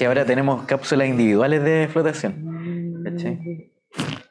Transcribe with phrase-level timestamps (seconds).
[0.00, 3.02] Que ahora tenemos cápsulas individuales de flotación.
[3.04, 3.70] ¿Cachai?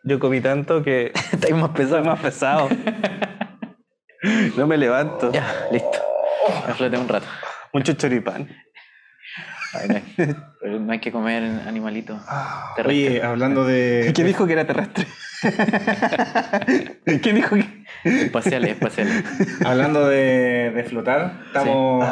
[0.04, 2.04] Yo comí tanto que Estáis más pesado.
[2.04, 2.70] más pesado.
[4.58, 5.32] No me levanto.
[5.32, 6.00] Ya, listo.
[6.68, 7.28] Me floté un rato.
[7.72, 8.50] Mucho choripán.
[9.74, 12.20] Ay, no, hay, pero no hay que comer animalitos.
[12.20, 13.24] Oye, terrestres.
[13.24, 14.12] hablando de.
[14.16, 15.06] ¿Quién dijo que era terrestre?
[17.22, 17.86] ¿Quién dijo que.?
[18.06, 19.24] Espaciales, espaciales.
[19.64, 22.08] Hablando de, de flotar, estamos.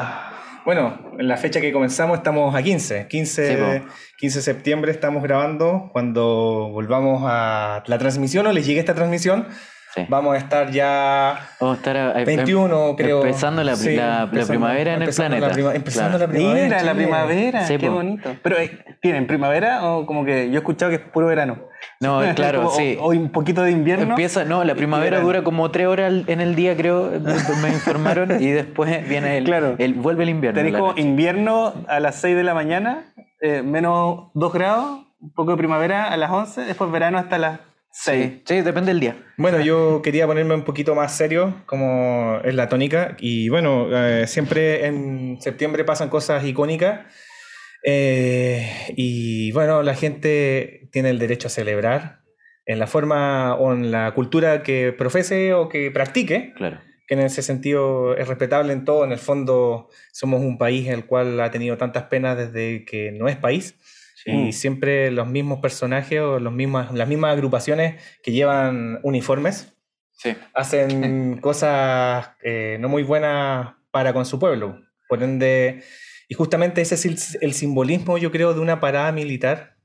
[0.68, 3.08] Bueno, en la fecha que comenzamos estamos a 15.
[3.08, 3.88] 15, Sí, po.
[4.18, 5.90] 15 de septiembre estamos grabando.
[5.94, 9.48] Cuando volvamos a la transmisión o les llegue esta transmisión,
[9.96, 10.06] Sí.
[10.10, 13.22] vamos a estar ya Vamos a estar a- a- 21, creo.
[13.22, 15.50] Empezando la, Sí, la- la empezando- primavera en el la planeta.
[15.52, 16.28] prima- empezando Claro.
[16.28, 16.66] la primavera.
[16.66, 17.66] Mira, la primavera.
[17.66, 17.94] Sí, qué po.
[17.94, 18.36] bonito.
[18.44, 21.60] Pero, eh, ¿tienen primavera o como que yo he escuchado que es puro verano?
[22.00, 22.98] No, claro, sí.
[23.00, 24.12] O, un poquito de invierno.
[24.12, 28.42] Empieza, no, la primavera dura como tres horas en el día, creo, me me informaron,
[28.42, 29.76] y después viene el, Claro.
[29.78, 30.58] el vuelve el invierno.
[30.58, 35.06] Tenéis en la como invierno a las 6 de la mañana, eh, menos 2 grados,
[35.20, 37.60] un poco de primavera a las 11, después verano hasta las
[37.92, 38.26] 6.
[38.26, 39.16] Sí, sí, depende del día.
[39.38, 44.28] Bueno, yo quería ponerme un poquito más serio, como es la tónica, y bueno, eh,
[44.28, 47.02] siempre en septiembre pasan cosas icónicas,
[47.84, 52.22] eh, y bueno, la gente tiene el derecho a celebrar
[52.66, 56.80] en la forma o en la cultura que profese o que practique, Claro.
[57.08, 61.06] que en ese sentido es respetable en todo, en el fondo somos un país el
[61.06, 63.76] cual ha tenido tantas penas desde que no es país.
[64.26, 69.74] Y siempre los mismos personajes o los mismas, las mismas agrupaciones que llevan uniformes
[70.14, 70.36] Sí.
[70.56, 74.80] hacen cosas eh, no muy buenas para con su pueblo.
[75.08, 75.84] Por ende,
[76.28, 79.77] y justamente ese es el, el simbolismo, yo creo, de una parada militar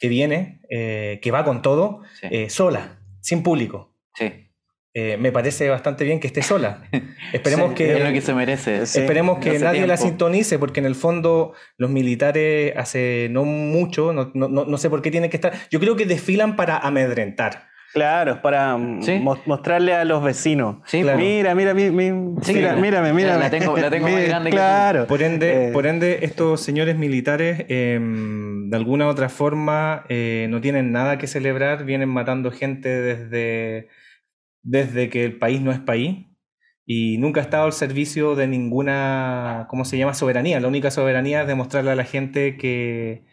[0.00, 2.26] que viene, eh, que va con todo, Sí.
[2.30, 3.94] eh, sola, sin público.
[4.14, 4.46] sí.
[4.92, 6.82] Eh, me parece bastante bien que esté sola.
[7.32, 7.92] Esperemos Sí, que...
[7.92, 8.86] es lo que se merece.
[8.86, 14.12] Sí, Esperemos que nadie la sintonice, porque en el fondo los militares hace no mucho,
[14.12, 15.52] no- no- no sé por qué tienen que estar.
[15.70, 17.68] Yo creo que desfilan para amedrentar.
[17.92, 19.20] Claro, es para Sí.
[19.46, 20.76] mostrarle a los vecinos.
[20.86, 21.18] Sí, Claro.
[21.18, 23.40] Mira, mira, mi- mi- Sí, mira, la- mírame, mírame.
[23.40, 24.62] la tengo- la tengo más Mira, grande que tú.
[24.62, 25.06] Claro.
[25.06, 30.46] Por ende, Eh, por ende estos señores militares, eh, de alguna u otra forma, eh,
[30.50, 33.88] no tienen nada que celebrar, vienen matando gente desde,
[34.62, 36.26] desde que el país no es país
[36.86, 40.14] y nunca ha estado al servicio de ninguna, ¿cómo se llama?
[40.14, 40.60] Soberanía.
[40.60, 43.24] La única soberanía es demostrarle a la gente que,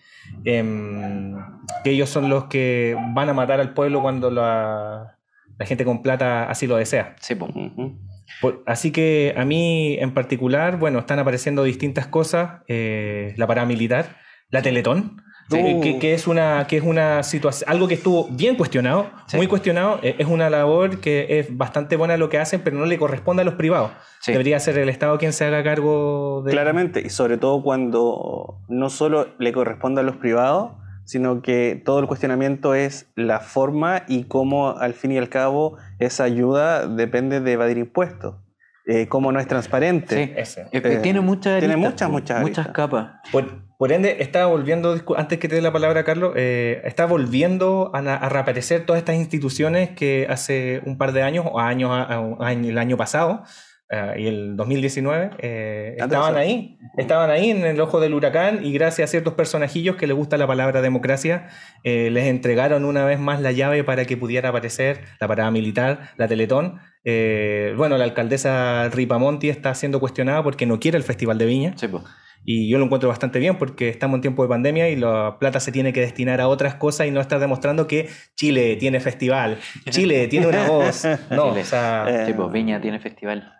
[0.45, 1.35] em,
[1.83, 5.17] que ellos son los que van a matar al pueblo cuando la,
[5.57, 7.15] la gente con plata así lo desea.
[7.19, 7.35] Sí.
[8.41, 14.17] Por- así que a mí en particular, bueno, están apareciendo distintas cosas, eh, la paramilitar,
[14.49, 15.57] la Teletón, Sí.
[15.59, 19.37] eh, que, que es una, que es una situación, algo que estuvo bien cuestionado, Sí.
[19.37, 22.85] muy cuestionado, eh, es una labor que es bastante buena lo que hacen, pero no
[22.85, 23.91] le corresponde a los privados.
[24.19, 24.33] Sí.
[24.33, 26.51] Debería ser el Estado quien se haga cargo de...
[26.51, 30.73] Claramente, y sobre todo cuando no solo le corresponde a los privados,
[31.07, 35.77] sino que todo el cuestionamiento es la forma y cómo al fin y al cabo
[35.99, 38.35] esa ayuda depende de evadir impuestos,
[38.85, 40.15] eh, cómo no es transparente.
[40.27, 40.33] Sí.
[40.37, 40.67] Ese.
[40.71, 42.11] Eh, tiene muchas tiene aristas, muchas, po.
[42.11, 42.75] muchas muchas aristas.
[42.75, 43.07] capas.
[43.31, 47.91] Por, por ende, está volviendo, antes que te dé la palabra, Carlos, eh, está volviendo
[47.93, 52.03] a, a reaparecer todas estas instituciones que hace un par de años, o años, a-
[52.03, 53.43] a- año- el año pasado,
[53.89, 58.73] eh, y el 2019, eh, estaban ahí, estaban ahí en el ojo del huracán, y
[58.73, 61.47] gracias a ciertos personajillos que les gusta la palabra democracia,
[61.83, 66.11] eh, les entregaron una vez más la llave para que pudiera aparecer la parada militar,
[66.17, 66.79] la Teletón.
[67.05, 71.73] Eh, bueno, la alcaldesa Ripamonti está siendo cuestionada porque no quiere el Festival de Viña.
[71.77, 72.03] Sí, po.
[72.43, 75.59] Y yo lo encuentro bastante bien porque estamos en tiempo de pandemia y la plata
[75.59, 79.57] se tiene que destinar a otras cosas y no estar demostrando que Chile tiene festival,
[79.89, 81.03] Chile tiene una voz.
[81.29, 81.61] No, Chile.
[81.61, 83.53] o sea, Eh, Sí, pues Viña tiene festival.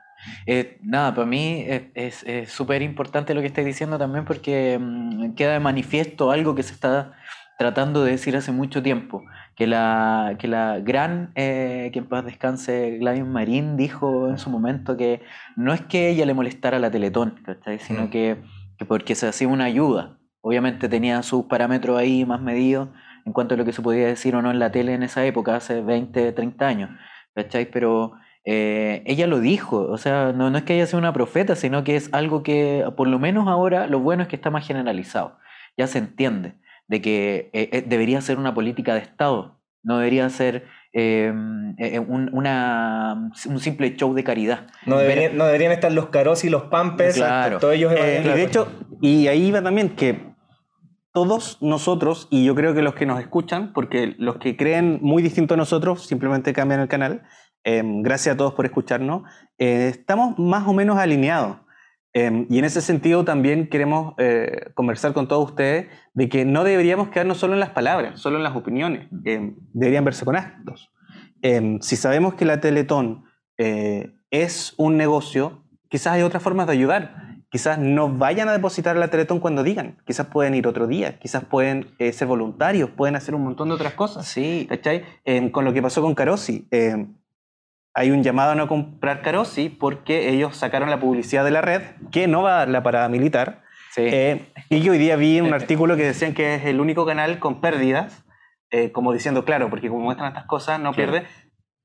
[0.46, 4.78] Eh, nada, para mí es- es es súper importante lo que estáis diciendo también porque
[4.80, 7.14] mm, queda de manifiesto algo que se está
[7.58, 9.24] tratando de decir hace mucho tiempo,
[9.56, 14.52] que la, que la gran, eh, que en paz descanse, Gladys Marín dijo en su
[14.52, 15.22] momento que
[15.56, 17.80] no es que ella le molestara la Teletón, ¿cachai?
[17.80, 18.10] sino Mm.
[18.12, 18.38] que,
[18.78, 20.20] que porque se hacía una ayuda.
[20.42, 22.90] Obviamente tenía sus parámetros ahí más medidos
[23.26, 25.26] en cuanto a lo que se podía decir o no en la tele en esa
[25.26, 26.92] época, hace 20, 30 años,
[27.34, 27.66] ¿cachai?
[27.72, 28.14] Pero
[28.50, 31.84] eh, ella lo dijo, o sea, no, no es que ella sea una profeta, sino
[31.84, 35.38] que es algo que, por lo menos ahora, lo bueno es que está más generalizado.
[35.76, 36.54] Ya se entiende
[36.88, 40.64] de que eh, eh, debería ser una política de Estado, no debería ser
[40.94, 41.32] eh,
[41.78, 44.68] eh, un, una- un simple show de caridad.
[44.86, 47.60] no, deberían, no deberían estar los caros y los pampers, Claro.
[47.60, 48.72] todos ellos Eh, y de hecho,
[49.02, 50.26] y ahí va también que
[51.14, 55.24] todos nosotros, y yo creo que los que nos escuchan, porque los que creen muy
[55.24, 57.24] distinto a nosotros simplemente cambian el canal,
[57.64, 59.24] eh, gracias a todos por escucharnos,
[59.58, 61.58] eh, estamos más o menos alineados.
[62.14, 66.64] Em, y en ese sentido también queremos eh, conversar con todos ustedes de que no
[66.64, 70.92] deberíamos quedarnos solo en las palabras, solo en las opiniones, em, deberían verse con actos.
[71.82, 73.24] Si sabemos que la Teletón
[73.58, 77.38] eh, es un negocio, quizás hay otras formas de ayudar.
[77.50, 81.46] Quizás no vayan a depositar la Teletón cuando digan, quizás pueden ir otro día, quizás
[81.46, 84.28] pueden eh, ser voluntarios, pueden hacer un montón de otras cosas.
[84.28, 85.04] Sí, ¿Cachai?
[85.52, 86.68] con lo que pasó con Carosi
[87.98, 91.82] hay un llamado a no comprar Carosi porque ellos sacaron la publicidad de la red,
[92.12, 93.64] que no va a dar la parada militar.
[93.96, 97.40] Eh, y yo hoy día vi un artículo que decían que es el único canal
[97.40, 98.24] con pérdidas,
[98.70, 101.26] eh, como diciendo, claro, porque como muestran estas cosas, no pierde.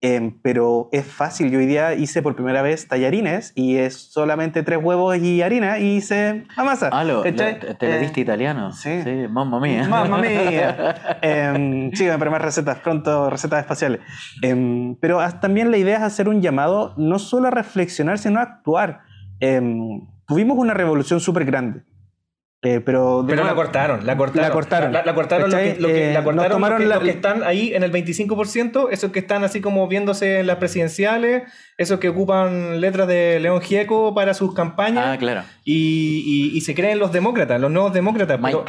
[0.05, 1.53] Em, pero es fácil.
[1.53, 5.79] Yo hoy día hice por primera vez tallarines y es solamente tres huevos y harina
[5.79, 6.91] y hice la masa.
[6.91, 8.73] Ah, lo, te lo diste eh, italiano.
[8.73, 9.01] Sí.
[9.05, 9.29] sí.
[9.31, 9.87] Mamma mía.
[9.89, 11.19] Mamma mía.
[11.23, 14.01] eh, sí, pero más recetas, pronto recetas espaciales.
[14.43, 18.43] Em, pero también la idea es hacer un llamado no solo a reflexionar, sino a
[18.43, 19.03] actuar.
[19.39, 21.85] Em, tuvimos una revolución súper grande.
[22.65, 24.47] Eh, pero, pero la cortaron, la cortaron.
[24.47, 24.93] La cortaron.
[24.93, 27.91] La, cortaron, lo que, lo que, la cortaron tomaron los que, están ahí en el
[27.91, 31.43] 25%, esos que están así como viéndose en las presidenciales,
[31.77, 35.05] esos que ocupan letras de León Gieco para sus campañas.
[35.05, 35.43] Ah, claro.
[35.65, 38.39] Y, y, se creen los demócratas, los nuevos demócratas.
[38.41, 38.65] Pero,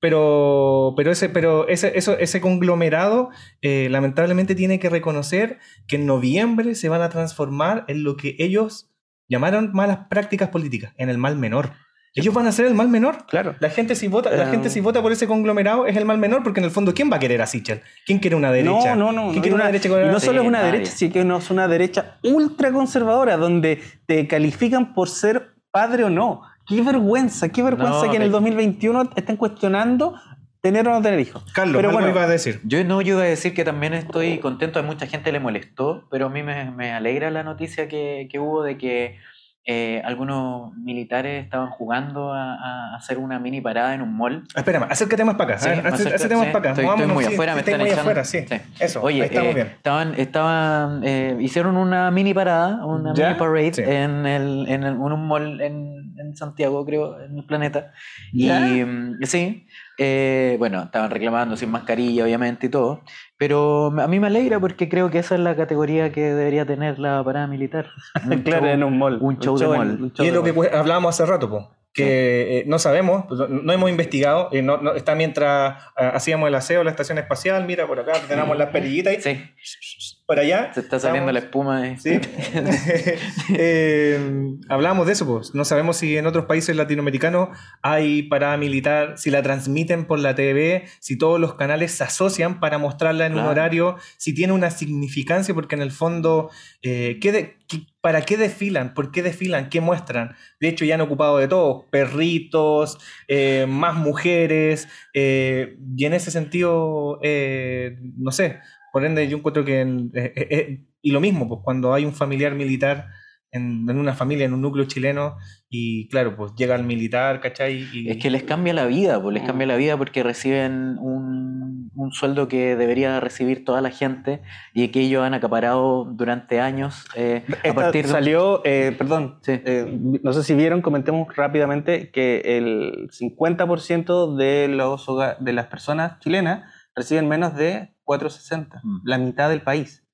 [0.00, 3.28] pero, pero, ese, pero ese, eso, ese conglomerado
[3.60, 8.36] eh, lamentablemente tiene que reconocer que en noviembre se van a transformar en lo que
[8.38, 8.90] ellos
[9.28, 11.72] llamaron malas prácticas políticas, en el mal menor.
[12.16, 13.26] Ellos van a ser el mal menor.
[13.26, 13.56] Claro.
[13.58, 16.44] La gente si vota, la gente si vota por ese conglomerado es el mal menor,
[16.44, 17.82] porque en el fondo, ¿quién va a querer a Sichel?
[18.06, 18.94] ¿Quién quiere una derecha?
[18.94, 19.30] No, no, no.
[19.30, 21.66] ¿Quién quiere una, derecha y no solo es una derecha, sino que no es una
[21.66, 26.42] derecha ultra conservadora, donde te califican por ser padre o no.
[26.68, 30.14] Qué vergüenza, qué vergüenza que en el 2021 estén cuestionando
[30.60, 31.44] tener o no tener hijos.
[31.52, 32.60] Carlos, pero bueno, iba a decir?
[32.64, 36.06] Yo no, yo iba a decir que también estoy contento, a mucha gente le molestó,
[36.12, 39.18] pero a mí me, me alegra la noticia que, que hubo de que
[39.66, 44.44] eh, algunos militares estaban jugando a, hacer una mini parada en un mall.
[44.54, 45.62] Espérame, acércate más para acá.
[45.62, 46.82] Sí, acércate, más para acá.
[46.82, 48.02] Estoy, muy afuera, me están muy echando.
[48.02, 48.44] Afuera, sí.
[48.78, 49.66] Eso, Oye, ahí estamos eh, bien.
[49.68, 55.60] Estaban, estaban, eh, hicieron una mini parada, una mini parade en, el, en, un mall
[55.62, 57.92] en, en, Santiago, creo, en el planeta.
[58.32, 59.66] Y mm, sí,
[59.98, 63.02] eh, bueno, estaban reclamando sin mascarilla, obviamente, y todo.
[63.36, 66.98] Pero a mí me alegra porque creo que esa es la categoría que debería tener
[66.98, 67.88] la parada militar.
[68.44, 69.18] claro, en un mall.
[69.20, 70.12] Un show, de mall.
[70.18, 73.88] y es lo que hablábamos hace rato, po que eh, no sabemos, pues, no, hemos
[73.88, 78.14] investigado, eh, no, está mientras eh, hacíamos el aseo la estación espacial, mira por acá
[78.28, 80.13] tenemos las perillitas y sí.
[80.26, 80.72] Por allá.
[80.72, 81.96] Se está saliendo la espuma.
[81.98, 82.18] Sí.
[84.68, 87.48] hablamos de eso, pues no sabemos si en otros países latinoamericanos
[87.82, 92.60] hay parada militar, si la transmiten por la TV, si todos los canales se asocian
[92.60, 96.50] para mostrarla en un horario, si tiene una significancia, porque en el fondo,
[96.82, 98.92] ¿qué, de, qué ¿Para qué desfilan?
[98.92, 99.70] ¿Por qué desfilan?
[99.70, 100.36] ¿Qué muestran?
[100.60, 102.98] De hecho, ya han ocupado de todo, perritos,
[103.28, 108.58] eh, más mujeres, eh, y en ese sentido, eh, no sé,
[108.94, 113.08] por ende yo encuentro que, y lo mismo, pues cuando hay un familiar militar
[113.50, 115.36] en, una familia, en un núcleo chileno,
[115.68, 117.88] y claro, pues llega el militar, ¿cachai?
[117.92, 118.08] Y...
[118.08, 122.12] Es que les cambia la vida, pues les cambia la vida porque reciben un, un,
[122.12, 124.42] sueldo que debería recibir toda la gente
[124.74, 127.04] y que ellos han acaparado durante años.
[127.16, 133.10] Eh, a partir Salió, eh, perdón, eh, no sé si vieron, comentemos rápidamente que el
[133.10, 135.04] 50% de, los
[135.40, 136.62] de las personas chilenas
[136.94, 139.00] reciben menos de 460, mm.
[139.04, 140.06] la mitad del país.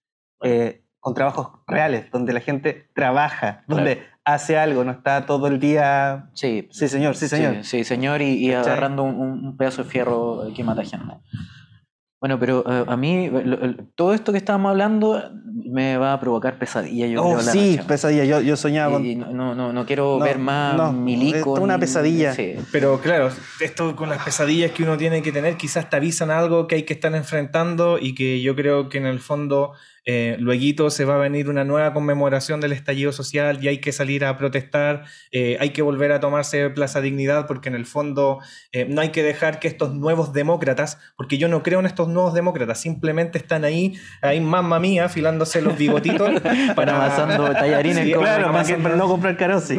[0.43, 5.59] Eh, con trabajos reales, donde la gente trabaja, donde hace algo, no está todo el
[5.59, 6.31] día.
[6.35, 7.65] Sí, sí señor, sí, señor.
[7.65, 11.15] Sí, señor, y, agarrando un, pedazo de fierro que mata gente.
[12.21, 13.31] Bueno, pero eh, a mí,
[13.95, 17.07] todo esto que estábamos hablando me va a provocar pesadilla.
[17.07, 18.25] Yo oh, sí, pesadilla.
[18.25, 21.57] Yo, yo soñaba y, no, no, no, quiero ver más milico.
[21.57, 22.35] Es una pesadilla.
[22.71, 26.67] Pero claro, esto con las pesadillas que uno tiene que tener, quizás te avisan algo
[26.67, 29.73] que hay que estar enfrentando y que yo creo que en el fondo
[30.07, 33.93] eh, luego se va a venir una nueva conmemoración del estallido social y hay que
[33.93, 38.41] salir a protestar, eh, hay que volver a tomarse Plaza Dignidad porque en el fondo
[38.73, 42.09] eh, no hay que dejar que estos nuevos demócratas, porque yo no creo en estos
[42.09, 46.31] nuevos demócratas, simplemente están ahí, ahí mamma mía, afilándose los bigotitos
[46.77, 48.15] para amasando tallarines.
[48.19, 49.77] claro, para, no comprar carosi.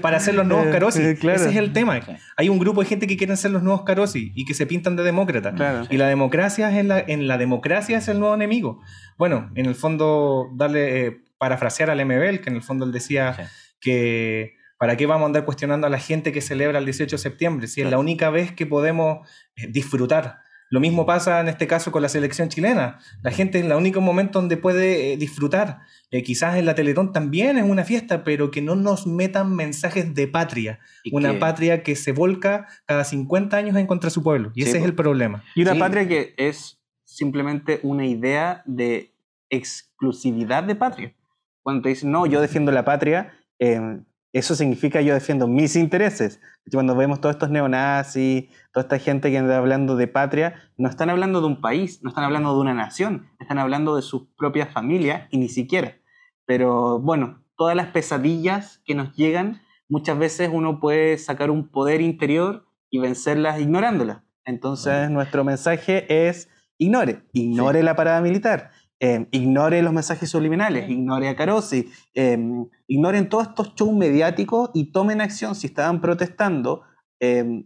[0.00, 1.02] para, hacer los nuevos carosi.
[1.02, 2.00] Ese es el tema.
[2.36, 4.96] Hay un grupo de gente que quieren ser los nuevos carosi y que se pintan
[4.96, 5.88] de demócratas.
[5.90, 8.80] Y la democracia es la, en la democracia es el nuevo enemigo.
[9.18, 13.50] Bueno, en el fondo, darle, eh, parafrasear al MBL, que en el fondo él decía
[13.80, 17.22] que ¿para qué vamos a andar cuestionando a la gente que celebra el 18 de
[17.22, 17.66] septiembre?
[17.66, 20.38] Si es la única vez que podemos eh, disfrutar
[20.70, 22.98] Lo mismo pasa en este caso con la selección chilena.
[23.22, 25.78] La gente es el único momento donde puede eh, disfrutar.
[26.10, 30.12] Eh, quizás en la Teletón también es una fiesta, pero que no nos metan mensajes
[30.14, 30.78] de patria.
[31.04, 34.52] Y una que- patria que se volca cada 50 años en contra de su pueblo.
[34.54, 35.42] Y Sí, ese es el problema.
[35.54, 35.78] Y una Sí.
[35.78, 36.77] patria que es
[37.18, 39.12] simplemente una idea de
[39.50, 41.14] exclusividad de patria.
[41.62, 44.00] Cuando te dicen, no, yo defiendo la patria, eh,
[44.32, 46.40] eso significa yo defiendo mis intereses.
[46.70, 51.10] Cuando vemos todos estos neonazis, toda esta gente que anda hablando de patria, no están
[51.10, 54.72] hablando de un país, no están hablando de una nación, están hablando de sus propias
[54.72, 55.96] familias y ni siquiera.
[56.46, 62.00] Pero bueno, todas las pesadillas que nos llegan, muchas veces uno puede sacar un poder
[62.00, 64.22] interior y vencerlas ignorándolas.
[64.44, 66.48] Entonces, nuestro mensaje es
[66.78, 68.70] ignore, ignore la parada militar,
[69.00, 72.38] eh, ignore los mensajes subliminales, ignore a Carosi, eh,
[72.86, 76.82] ignoren todos estos shows mediáticos y tomen acción si estaban protestando.
[77.20, 77.64] eh,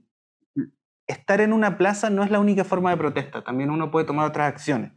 [1.07, 4.26] estar en una plaza no es la única forma de protesta, también uno puede tomar
[4.26, 4.92] otras acciones.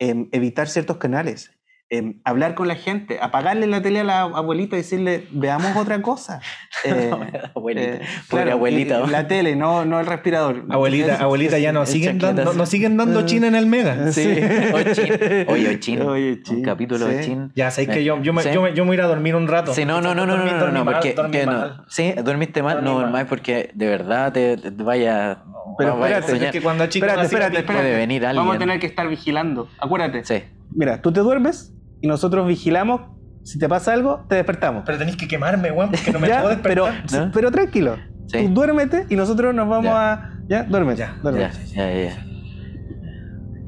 [0.00, 1.57] Eh, evitar ciertos canales,
[1.90, 6.02] eh, hablar con la gente, apagarle la tele a la abuelita y decirle, veamos otra
[6.02, 6.40] cosa.
[6.84, 7.10] Eh,
[7.56, 9.02] abuelita, eh, claro, abuelita.
[9.04, 10.64] y- La tele, no, no el respirador.
[10.70, 12.58] Abuelita, Es- abuelita, ya nos siguen, dando, sí.
[12.58, 14.12] nos siguen dando China en el Mega.
[14.12, 14.28] Sí.
[14.72, 15.12] Oye, Chin.
[15.48, 16.02] Oye, hoy Chin.
[16.08, 17.30] Oye, Un Chin, capítulo de sí.
[17.30, 17.50] Chin.
[17.56, 18.50] Ya, sabéis que yo, yo, me, Sí.
[18.52, 19.74] yo, me, yo me voy a ir a dormir un rato.
[19.74, 21.84] Sí, no, no, no, no, no, Dormí- no, dormí no, mal, porque que no.
[21.88, 23.10] Sí, dormiste mal, Dormí no, mal.
[23.10, 25.38] mal, porque de verdad te, te vaya.
[25.78, 26.46] Pero a espérate.
[26.46, 27.82] Es que cuando chico Espérate, espérate, espérate.
[27.84, 28.40] Puede venir alguien.
[28.44, 29.68] Vamos a tener que estar vigilando.
[29.80, 30.24] Acuérdate.
[30.24, 30.44] Sí.
[30.72, 33.00] Mira, tú te duermes y nosotros vigilamos.
[33.44, 34.82] Si te pasa algo, te despertamos.
[34.84, 37.26] Pero tenéis que quemarme, weón, porque no me Ya, puedo pero, despertar.
[37.26, 37.32] ¿No?
[37.32, 37.96] pero tranquilo.
[38.26, 38.46] Sí.
[38.46, 40.12] Tú duérmete y nosotros nos vamos Ya.
[40.12, 40.30] a.
[40.48, 40.96] Ya, duerme.
[40.96, 41.40] Ya, duerme.
[41.40, 42.24] Ya, ya, ya.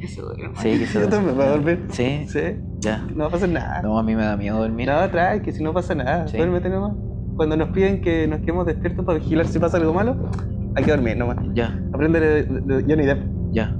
[0.00, 0.54] Eso, duerme.
[0.56, 1.84] Sí, que se también voy a dormir.
[1.90, 2.40] Sí, Sí.
[2.80, 2.98] ya.
[3.14, 3.82] No va a pasar nada.
[3.82, 4.88] No, a mí me da miedo dormir.
[4.88, 6.26] No, trae, que si no pasa nada.
[6.28, 6.36] Sí.
[6.36, 6.92] Duérmete nomás.
[7.36, 10.30] Cuando nos piden que nos quedemos despiertos para vigilar si pasa algo malo,
[10.76, 11.38] hay que dormir nomás.
[11.54, 13.22] Ya, Aprende de, de- de Johnny Depp.
[13.52, 13.74] ya.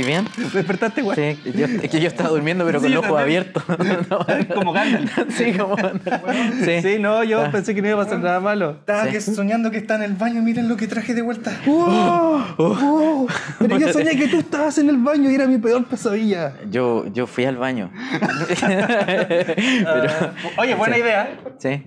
[0.00, 0.26] ¿Estáis bien?
[0.52, 1.16] ¿Despertaste, güey?
[1.16, 3.62] Sí, yo, es que yo estaba durmiendo, pero con Sí, los ojos abiertos.
[4.10, 5.18] No, Como Gandalf.
[5.36, 5.76] Sí, como.
[5.76, 6.82] Sí.
[6.82, 7.50] Sí, no, yo Ah.
[7.52, 8.70] pensé que no iba a pasar nada malo.
[8.80, 9.10] Estaba Sí.
[9.12, 11.52] que soñando que está en el baño, miren lo que traje de vuelta.
[11.66, 12.42] ¡Wow!
[12.58, 13.28] ¡Wow!
[13.58, 16.54] Pero yo soñé que tú estabas en el baño y era mi peor pesadilla.
[16.70, 17.90] Yo, yo fui al baño.
[18.66, 21.00] Pero, Ah, oye, buena Sí.
[21.02, 21.38] idea.
[21.58, 21.86] sí.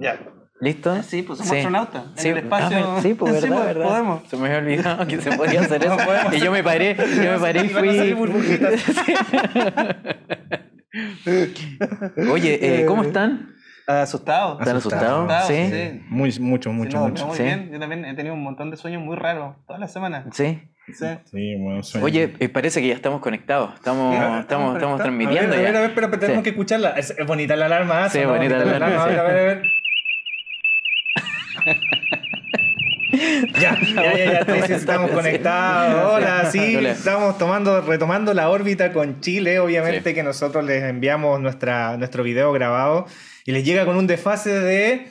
[0.00, 0.18] Ya.
[0.60, 1.00] ¿Listo?
[1.04, 2.02] Sí, pues somos astronautas.
[2.04, 2.78] En Sí, el espacio.
[2.80, 3.88] ah, sí, pues Sí, verdad, pues, verdad.
[3.88, 4.22] podemos.
[4.28, 5.96] Se me había olvidado que se podía hacer eso.
[5.96, 7.88] podemos y yo me paré, yo me paré y fui.
[12.30, 13.54] Oye, eh, ¿cómo están?
[13.86, 14.58] Asustado.
[14.58, 15.30] ¿Están asustados?
[15.30, 15.70] Asustado, Sí.
[15.72, 16.02] sí.
[16.08, 17.22] Muy, mucho, Sí, mucho, no, mucho.
[17.22, 17.42] no, muy Sí.
[17.44, 17.70] bien.
[17.72, 20.24] Yo también he tenido un montón de sueños muy raros todas las semanas.
[20.32, 20.60] Sí.
[20.92, 21.06] Sí.
[21.30, 22.04] Sí, bueno, sueño.
[22.06, 23.74] Oye, eh, parece que ya estamos conectados.
[23.74, 24.90] Estamos, Ya, estamos, estamos estamos conectados.
[24.90, 25.78] a ver, transmitiendo a ver, ya.
[25.78, 26.42] a ver, pero tenemos Sí.
[26.44, 26.90] que escucharla.
[26.90, 28.04] Es, es bonita la alarma.
[28.04, 28.08] ¿ah?
[28.10, 29.20] Sí, bonita la alarma, A ver, sí.
[29.20, 29.62] a ver, a ver.
[33.60, 36.14] Ya, ya, ya, ya, estamos conectados.
[36.14, 40.14] Hola, sí, estamos tomando, retomando la órbita con Chile, obviamente Sí.
[40.14, 43.06] que nosotros les enviamos nuestra, nuestro video grabado
[43.44, 45.08] y les llega con un desfase de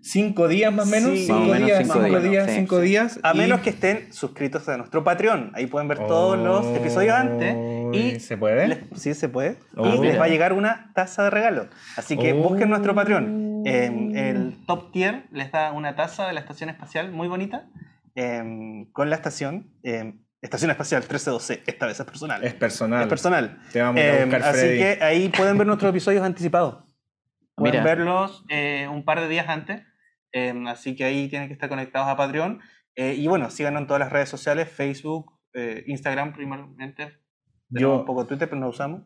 [0.00, 2.46] cinco días más o menos, Sí, cinco, más o menos días, cinco cinco días, días,
[2.50, 2.84] sí, cinco sí.
[2.86, 3.20] días.
[3.22, 5.52] A y- menos que estén suscritos a nuestro Patreon.
[5.54, 7.54] Ahí pueden ver todos los episodios antes.
[7.92, 8.68] Uy, Y ¿Se puede?
[8.68, 9.56] les- sí, se puede.
[9.76, 10.18] Oh, y les mira.
[10.18, 11.68] va a llegar una taza de regalo.
[11.96, 12.36] Así que Oh.
[12.48, 13.62] busquen nuestro Patreon.
[13.64, 17.66] Eh, el top tier les da una taza de la estación espacial muy bonita.
[18.14, 19.70] eh, con la estación.
[19.84, 21.62] eh, estación espacial 1312.
[21.66, 22.44] Esta vez es personal.
[22.44, 23.02] Es personal.
[23.02, 23.58] Es personal.
[23.72, 24.78] Te vamos a buscar, así Freddy.
[24.78, 26.84] que ahí pueden ver nuestros episodios anticipados.
[27.54, 27.84] Pueden Mira.
[27.84, 29.82] verlos eh, un par de días antes.
[30.66, 32.60] así que ahí tienen que estar conectados a Patreon.
[32.96, 37.18] Eh, y bueno, síganos en todas las redes sociales: Facebook, eh, Instagram, primeramente.
[37.72, 39.02] Yo- un poco Twitter, pero no usamos.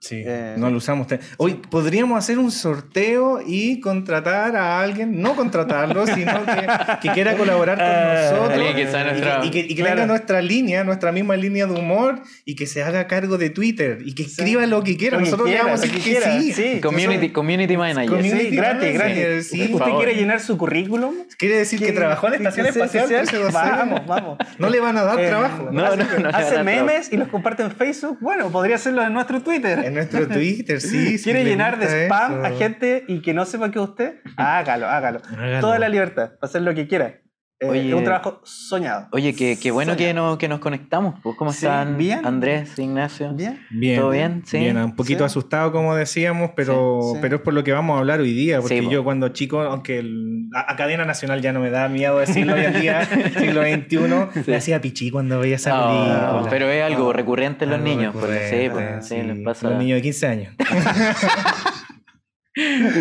[0.00, 1.06] Sí, Eh, no lo usamos.
[1.36, 6.66] Hoy podríamos hacer un sorteo y contratar a alguien, no contratarlo, sino que,
[7.02, 8.50] que quiera colaborar con Ah, nosotros.
[8.58, 9.94] alguien que sea y nuestra- y que, y que Claro.
[9.96, 13.98] tenga nuestra línea, nuestra misma línea de humor y que se haga cargo de Twitter
[14.04, 15.18] y que escriba lo que quiera.
[15.18, 16.52] Lo que nosotros le quiera, vamos a decir que que quiera, sí.
[16.52, 16.80] sí.
[16.80, 18.08] Community, community manager.
[18.10, 19.48] Community Sí, gratis, gratis.
[19.48, 19.96] sí, ¿Usted favor.
[20.04, 21.14] quiere llenar su currículum?
[21.38, 23.04] Quiere decir que, trabajó en la Estación Sí, sí, Espacial.
[23.08, 23.36] sí, sí.
[23.36, 23.52] 1312.
[23.76, 24.38] Vamos, vamos.
[24.58, 25.68] No le van a dar Eh, trabajo.
[25.70, 26.28] No, no, no.
[26.32, 28.18] Hace memes y los comparte en Facebook.
[28.20, 29.81] Bueno, podría hacerlo en nuestro Twitter.
[29.82, 31.18] En nuestro Twitter, sí.
[31.18, 32.44] sí, ¿Quiere le llenar de spam eso.
[32.44, 34.14] a gente y que no sepa que usted?
[34.36, 35.20] Hágalo, hágalo.
[35.30, 35.60] Hágalo.
[35.60, 37.21] Toda la libertad, hacer lo que quiera.
[37.62, 37.88] Eh, Oye.
[37.90, 39.06] es un trabajo soñado.
[39.12, 41.14] Oye, qué, qué bueno que, no, que nos conectamos.
[41.22, 41.36] pues.
[41.36, 42.26] ¿Cómo Sí, están bien.
[42.26, 43.32] Andrés, Ignacio?
[43.34, 43.60] Bien.
[43.70, 44.00] Bien.
[44.00, 44.42] ¿Todo bien?
[44.44, 44.58] Sí.
[44.58, 45.24] Bien, un poquito Sí.
[45.26, 47.18] asustado como decíamos, pero, Sí, sí.
[47.22, 48.90] pero es por lo que vamos a hablar hoy día, porque Sí, po.
[48.90, 52.54] yo cuando chico, aunque el- a, a cadena nacional ya no me da miedo decirlo
[52.54, 53.04] hoy en día,
[53.38, 56.46] siglo XXI, me hacía pichí cuando veía esa película.
[56.50, 58.12] pero es algo recurrente en los niños.
[58.18, 59.22] pues, sí, pues, sí, sí.
[59.22, 59.70] les pasa.
[59.70, 60.54] Los niños de 15 años.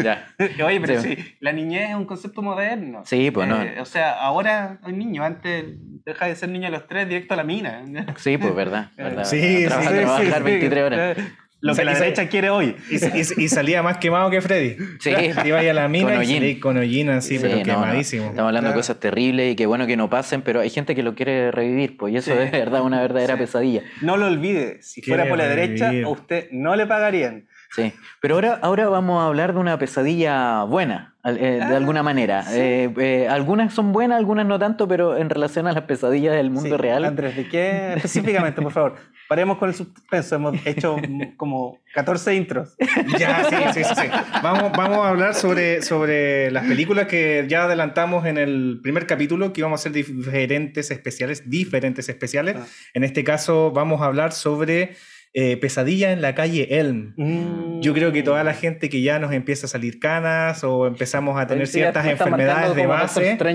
[0.03, 0.27] Ya.
[0.65, 1.15] Oye, pero Sí.
[1.15, 1.36] sí.
[1.39, 3.03] la niñez es un concepto moderno.
[3.05, 3.62] Sí, pues no.
[3.62, 5.25] Eh, o sea, ahora hay niños.
[5.25, 5.65] Antes
[6.05, 7.84] deja de ser niño a los tres, directo a la mina.
[8.17, 8.91] Sí, pues verdad.
[8.98, 9.25] verdad.
[9.25, 11.17] Sí, Traba- sí, trabajar 23 horas.
[11.17, 11.24] Eh,
[11.63, 12.75] Lo que la derecha quiere hoy.
[12.89, 14.77] Y, y- y salía más quemado que Freddy.
[15.00, 15.12] Sí.
[15.46, 17.63] Iba a la mina Con y salía con Sí, pero no, no.
[17.63, 18.25] quemadísimo.
[18.29, 21.03] Estamos hablando de cosas terribles y qué bueno que no pasen, pero hay gente que
[21.03, 22.39] lo quiere revivir, pues, y eso Sí.
[22.41, 23.41] es verdad una verdadera Sí.
[23.41, 23.84] pesadilla.
[24.01, 24.81] No lo olvide.
[24.81, 27.46] Si Quiere fuera por la derecha, a usted no le pagarían.
[27.73, 32.03] Sí, pero ahora, ahora vamos a hablar de una pesadilla buena, eh, de Ah, alguna
[32.03, 32.43] manera.
[32.43, 32.59] sí.
[32.59, 36.49] Eh, eh, algunas son buenas, algunas no tanto, pero en relación a las pesadillas del
[36.49, 36.81] mundo Sí.
[36.81, 37.05] real.
[37.05, 38.95] Andrés, ¿de qué específicamente, por favor?
[39.29, 40.35] Paremos con el suspenso.
[40.35, 40.97] Hemos hecho
[41.37, 42.75] como 14 intros.
[43.17, 43.93] Ya, sí, sí, sí.
[43.95, 44.07] sí.
[44.43, 49.53] Vamos, vamos a hablar sobre, sobre las películas que ya adelantamos en el primer capítulo,
[49.53, 52.57] que íbamos a hacer diferentes especiales, diferentes especiales.
[52.59, 52.65] Ah.
[52.93, 54.97] En este caso vamos a hablar sobre
[55.33, 57.13] eh, Pesadilla en la calle Elm.
[57.17, 57.79] Mm.
[57.81, 61.39] Yo creo que toda la gente que ya nos empieza a salir canas o empezamos
[61.39, 63.38] a tener Sí, ciertas enfermedades de base.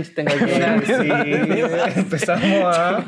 [0.87, 1.11] Sí,
[1.97, 3.05] empezamos a,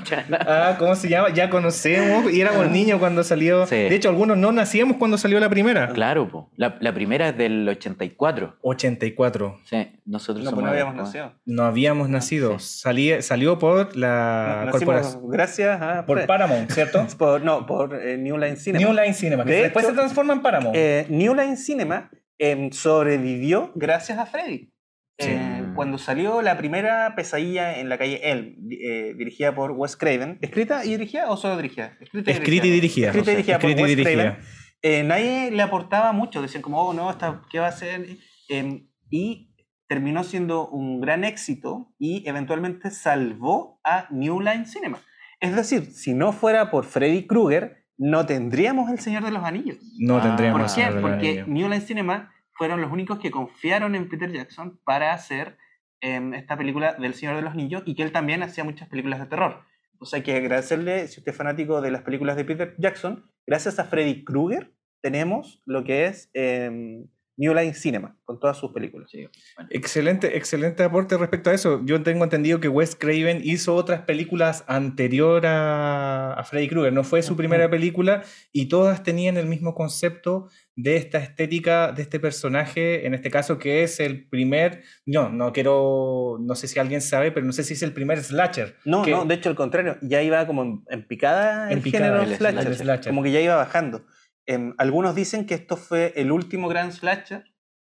[0.70, 1.30] a- ¿cómo se llama?
[1.32, 3.66] Ya conocemos y éramos niños cuando salió.
[3.66, 3.76] Sí.
[3.76, 5.88] De hecho, algunos no nacíamos cuando salió la primera.
[5.92, 6.50] Claro, po.
[6.56, 8.56] La, la primera es del 84.
[8.62, 9.60] 84.
[9.64, 11.32] Sí, nosotros No, pues somos no habíamos nacido.
[11.46, 12.56] No habíamos nacido.
[12.58, 15.30] Salí- salió por la Nacimos corporación.
[15.30, 16.06] gracias a...
[16.06, 17.06] Por Paramount, ¿cierto?
[17.18, 18.84] Por- no, por eh, New Line Cinema.
[18.84, 20.76] New Line Cinema, que De después hecho, se transforma en Paramount.
[20.76, 24.72] Eh, New Line Cinema em, sobrevivió gracias a Freddy.
[25.18, 25.30] Sí.
[25.30, 30.38] Eh, cuando salió la primera pesadilla en la calle Elm, eh, dirigida por Wes Craven,
[30.40, 31.96] ¿escrita y dirigida o solo dirigida?
[32.00, 33.08] Escrita y dirigida.
[33.08, 34.22] Escrita y dirigida por Escrita y Wes dirigida.
[34.22, 34.44] Craven.
[34.82, 38.06] Eh, nadie le aportaba mucho, decían como, oh no, esta, ¿qué va a hacer?
[38.48, 39.48] Em, y
[39.88, 45.00] terminó siendo un gran éxito y eventualmente salvó a New Line Cinema.
[45.40, 49.76] Es decir, si no fuera por Freddy Krueger, no tendríamos El Señor de los Anillos.
[49.98, 50.74] No Ah, tendríamos ¿Por qué?
[50.74, 51.44] Señor de los Porque.
[51.46, 55.58] New Line Cinema fueron los únicos que confiaron en Peter Jackson para hacer
[56.00, 59.20] em, esta película del Señor de los Anillos y que él también hacía muchas películas
[59.20, 59.64] de terror.
[59.92, 63.78] Entonces hay que agradecerle, si usted es fanático de las películas de Peter Jackson, gracias
[63.78, 67.06] a Freddy Krueger tenemos lo que es em,
[67.38, 69.08] New Line Cinema, con todas sus películas.
[69.10, 69.70] Sí, bueno.
[69.72, 71.80] Excelente, excelente aporte respecto a eso.
[71.84, 76.92] Yo tengo entendido que Wes Craven hizo otras películas anterior a, a Freddy Krueger.
[76.92, 77.38] No fue su Ujú.
[77.38, 78.22] primera película
[78.52, 83.58] y todas tenían el mismo concepto de esta estética de este personaje, en este caso
[83.58, 87.64] que es el primer, no, no quiero, no sé si alguien sabe, pero no sé
[87.64, 88.76] si es el primer slasher.
[88.84, 91.82] No, que- no, de hecho al contrario, ya iba como en, en picada En el
[91.84, 92.76] picada, género el slasher, slasher.
[92.84, 93.10] slasher.
[93.10, 94.04] como que ya iba bajando.
[94.48, 97.44] Em, algunos dicen que esto fue el último gran slasher,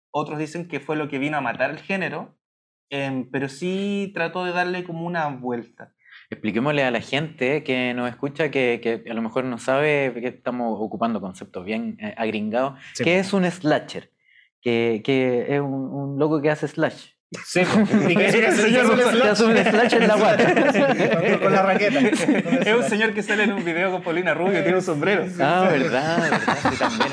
[0.10, 2.38] otros dicen que fue lo que vino a matar el género,
[2.90, 5.94] em, pero sí trató de darle como una vuelta.
[6.30, 10.30] Expliquémosle a la gente que nos escucha que, que a lo mejor no sabe que
[10.30, 12.80] estamos ocupando conceptos bien eh, agringados.
[12.94, 13.20] Sí, ¿Qué po.
[13.20, 14.14] es un slasher?
[14.62, 17.15] Que, que es un, un loco que hace slash.
[17.46, 17.62] Sí.
[18.10, 20.54] Y que- hace un en la guata.
[20.54, 22.00] con, con la raqueta.
[22.00, 25.26] es un señor que sale en un video con Paulina Rubio, tiene un sombrero.
[25.40, 26.42] Ah, verdad, verdad.
[26.72, 27.10] Sí, también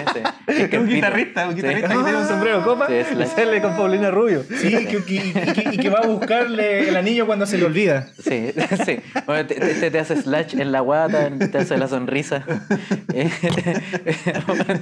[0.46, 0.64] ese.
[0.74, 1.56] Es un guitarrista, un Sí.
[1.56, 4.44] guitarrista que tiene un sombrero copa Sí, y sale con Paulina Rubio.
[4.44, 7.64] Sí, que, que- y que- y que va a buscarle el anillo cuando se le
[7.64, 8.06] olvida.
[8.22, 8.52] Sí,
[8.86, 9.00] sí.
[9.26, 12.44] Bueno, te, te- te hace slash en la guata, te hace la sonrisa.
[13.14, 13.28] Eh,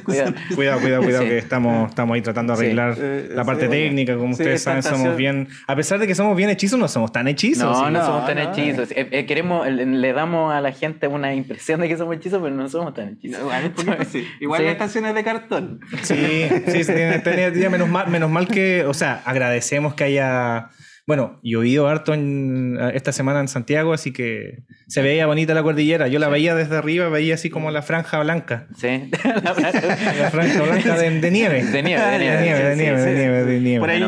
[0.04, 0.34] Cuidado.
[0.54, 4.14] Cuidado, cuidado, que estamos, estamos ahí tratando de arreglar Eh, la sí, parte técnica.
[4.16, 5.48] Como Sí, ustedes saben, somos estación- bien.
[5.66, 7.64] A pesar de que somos bien hechizos, no somos tan hechizos.
[7.64, 7.80] No, ¿sí?
[7.84, 8.42] no, no, somos tan no.
[8.50, 8.90] hechizos.
[8.92, 12.40] Eh, eh, queremos, le, le damos a la gente una impresión de que somos hechizos,
[12.42, 13.40] pero no somos tan hechizos.
[13.40, 14.26] Igual, poquito sí.
[14.40, 14.66] Igual Sí.
[14.66, 15.80] la estación es de cartón.
[16.02, 20.70] Sí, sí, tiene- tiene- menos, mal, menos mal que, o sea, agradecemos que haya
[21.10, 26.06] Bueno, llovido harto en, esta semana en Santiago, así que se veía bonita la cordillera.
[26.06, 28.68] Yo la veía desde arriba, veía así como la franja blanca.
[28.78, 29.10] Sí.
[29.42, 31.64] La franja blanca de, de nieve.
[31.64, 32.42] De nieve, de De nieve.
[32.42, 33.18] nieve, de nieve, sí, de sí.
[33.18, 33.80] nieve, de nieve.
[33.80, 34.02] Por ahí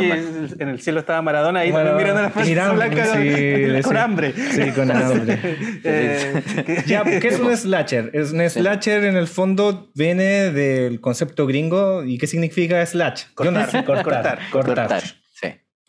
[0.61, 3.73] en- el cielo estaba Maradona ahí Bueno, también mirando la franja mirando, blanca con, sí,
[3.83, 3.99] con sí.
[3.99, 4.35] hambre.
[4.53, 5.39] Sí, con hambre.
[5.85, 8.11] Eh, Ya, ¿qué es un slasher?
[8.13, 12.05] Es un slasher en el fondo viene del concepto gringo.
[12.05, 13.25] ¿Y qué significa slash?
[13.35, 14.77] Cortar, cortar, cortar, cortar.
[14.77, 15.22] Cortar.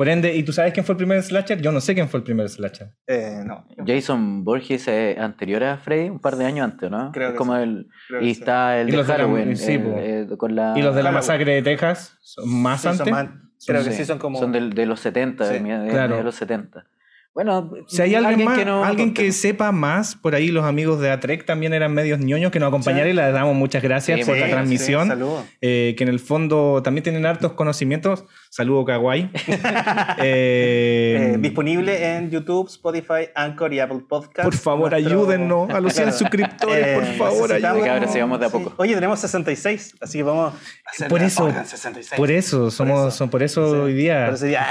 [0.03, 1.61] Por ende, ¿y tú sabes quién fue el primer slasher?
[1.61, 2.89] Yo no sé quién fue el primer slasher.
[3.07, 3.65] eh, no.
[3.87, 7.09] Jason Borges es anterior a Freddy, un par de años antes, ¿no?
[7.13, 7.87] Creo es como el.
[8.09, 9.55] Creo Y está el Y de los de la- Halloween.
[9.55, 9.95] sí, el, po.
[9.97, 12.17] eh, con la, ¿Y los de la masacre de Texas?
[12.21, 13.11] ¿Son ¿Más Sí, son antes?
[13.13, 13.27] más-
[13.65, 14.39] creo que Sí, sí son como.
[14.39, 16.17] Son del- de, los 70, Sí, de, mi- de- claro.
[16.17, 16.85] de los 70.
[17.33, 18.83] Bueno, Si hay alguien, más, que no.
[18.85, 22.59] alguien que sepa más, por ahí los amigos de Atrek también eran medios ñoños que
[22.59, 25.45] nos acompañaron y les damos muchas gracias Sí, por sí, la sí, transmisión.
[25.59, 28.25] eh, que en el fondo también tienen hartos conocimientos.
[28.51, 29.31] Saludo Kawaii.
[30.19, 34.43] Eh, Eh, disponible en YouTube, Spotify, Anchor y Apple Podcast.
[34.43, 36.17] por favor, Nuestro- ayúdennos a los 100 Claro.
[36.19, 38.11] suscriptores, por Eh, favor, ayúdennos.
[38.11, 38.51] Sí, de a Sí.
[38.51, 38.73] poco.
[38.77, 42.17] Oye, tenemos 66, así que vamos a hacer Por eso, hora 66.
[42.17, 43.17] por eso, somos, eso.
[43.17, 43.79] son- por eso Sí.
[43.79, 44.67] hoy día, Por eso ya-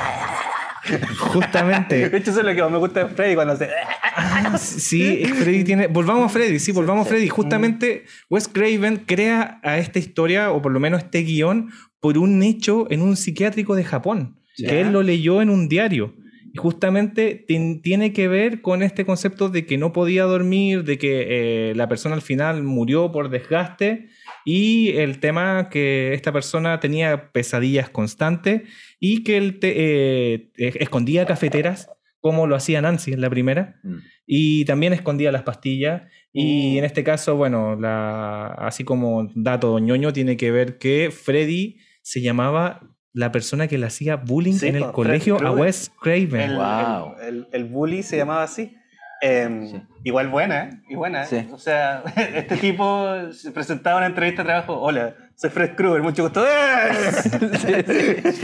[1.18, 2.08] justamente.
[2.08, 3.68] De hecho, eso es lo que más me gusta de Freddy cuando hace.
[4.14, 5.86] Ah, sí, Freddy tiene.
[5.86, 7.28] Volvamos a Freddy, sí, volvamos a Freddy.
[7.28, 12.42] Justamente Wes Craven crea a esta historia, o por lo menos este guion, por un
[12.42, 14.68] hecho en un psiquiátrico de Japón, Ya.
[14.70, 16.14] que él lo leyó en un diario.
[16.54, 17.46] Y justamente
[17.82, 21.88] tiene que ver con este concepto de que no podía dormir, de que eh, la
[21.88, 24.08] persona al final murió por desgaste
[24.44, 28.62] y el tema que esta persona tenía pesadillas constantes
[29.04, 31.88] y que él te- eh, eh, escondía cafeteras
[32.20, 33.96] como lo hacía Nancy en la primera Mm.
[34.26, 36.02] y también escondía las pastillas.
[36.32, 36.78] Y Mm.
[36.78, 42.20] en este caso, bueno, la, así como dato ñoño, tiene que ver que Freddy se
[42.20, 42.80] llamaba
[43.12, 45.52] la persona que le hacía bullying Sí, en el colegio Fred a.
[45.52, 46.50] Wes Craven.
[46.52, 47.14] El, Wow.
[47.20, 48.76] el, el- el bully se llamaba así.
[49.20, 49.82] Em, Sí.
[50.04, 50.70] Igual buena, ¿eh?
[50.88, 51.22] Y buena.
[51.24, 51.26] ¿eh?
[51.28, 51.48] Sí.
[51.52, 52.02] O sea,
[52.34, 54.80] este tipo se presentaba en una entrevista de trabajo.
[54.80, 56.42] Hola, soy Fred Krueger, mucho gusto.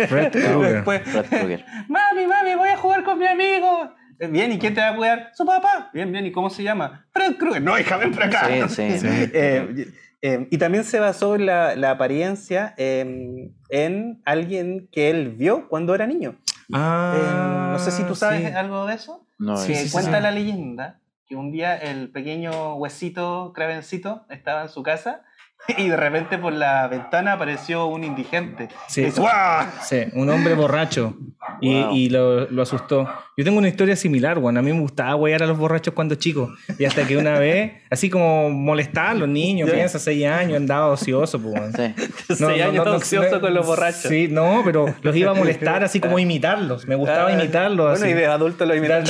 [0.08, 0.74] Fred Krueger.
[0.74, 1.64] Después, Fred Krueger.
[1.88, 3.90] mami, mami, voy a jugar con mi amigo.
[4.18, 5.30] "Eh, Bien, ¿y quién te va a cuidar?
[5.34, 5.90] Su papá.
[5.92, 7.06] Bien, bien, ¿y cómo se llama?
[7.12, 7.62] Fred Krueger.
[7.62, 8.68] No, hija, ven para acá.
[8.68, 9.06] Sí, sí.
[9.08, 9.86] Eh,
[10.22, 15.68] eh, y también se basó en la, la apariencia eh, en alguien que él vio
[15.68, 16.36] cuando era niño.
[16.72, 18.46] Ah, Eh, no sé si tú sabes sí.
[18.54, 19.24] algo de eso.
[19.38, 20.22] No, Sí, que sí, sí, cuenta sí.
[20.22, 25.22] la leyenda que un día el pequeño huesito Cravencito estaba en su casa
[25.76, 28.68] y de repente por la ventana apareció un indigente.
[28.88, 29.06] Sí.
[29.16, 29.66] ¡guau!
[29.82, 31.14] Sí, un hombre borracho.
[31.60, 31.94] Y, Wow.
[31.94, 33.08] y lo, lo asustó.
[33.36, 36.16] Yo tengo una historia similar, bueno, a mí me gustaba huear a los borrachos cuando
[36.16, 36.52] chico.
[36.78, 40.88] Y hasta que una vez, así como molestar a los niños, piensa, seis años, andaba
[40.88, 41.54] ocioso, pues.
[41.54, 41.72] bueno.
[41.76, 42.34] Sí.
[42.34, 44.02] Seis años todo ansioso con los borrachos.
[44.10, 46.86] Sí, no, pero los iba a molestar así como imitarlos.
[46.86, 47.90] Me gustaba Ah, imitarlos.
[47.98, 48.10] Bueno, así.
[48.10, 49.02] y de adulto lo No, no,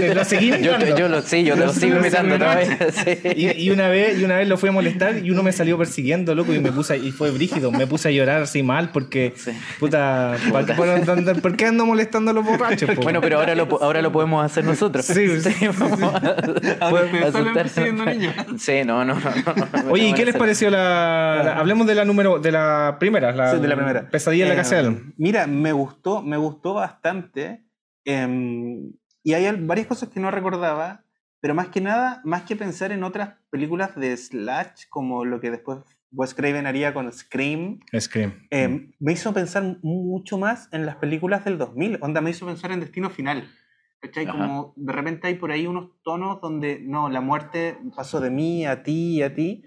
[0.00, 0.96] no, lo seguí Yo, imitando.
[0.96, 2.66] yo lo, sí, yo lo sigo imitando imitando.
[2.66, 2.78] todavía.
[2.92, 3.18] Sí.
[3.36, 5.71] Y, y una vez, y una vez lo fui a molestar y uno me salió
[5.78, 9.32] persiguiendo, loco, y me puse, y fue brígido, me puse a llorar así mal porque,
[9.36, 9.52] Sí.
[9.80, 12.90] puta, ¿pa- por, por qué ando molestando a los borrachos?
[12.94, 13.02] po?
[13.02, 15.04] Bueno, pero ahora lo, ahora lo podemos hacer nosotros.
[15.04, 15.50] Sí, sí.
[18.06, 18.34] niños.
[18.58, 19.20] Sí, no, no, no.
[19.84, 23.32] no, Oye, ¿y qué les pareció la, la- Hablemos de la número, de la primera,
[23.32, 24.08] la, Sí, de la primera.
[24.10, 25.14] Pesadilla en la Eh, casa de él.
[25.16, 27.64] Mira, me gustó, me gustó bastante.
[28.04, 28.92] em,
[29.24, 31.01] y hay varias cosas que no recordaba,
[31.42, 35.50] pero más que nada, más que pensar en otras películas de Slash, como lo que
[35.50, 35.80] después
[36.12, 38.46] Wes Craven haría con Scream, Scream.
[38.50, 41.98] em, me hizo pensar mucho más en las películas del 2000.
[42.00, 43.50] Onda, me hizo pensar en Destino Final.
[43.98, 44.26] ¿Cachai?
[44.26, 48.64] Como de repente hay por ahí unos tonos donde, no, la muerte pasó de mí
[48.64, 49.64] a ti y a ti.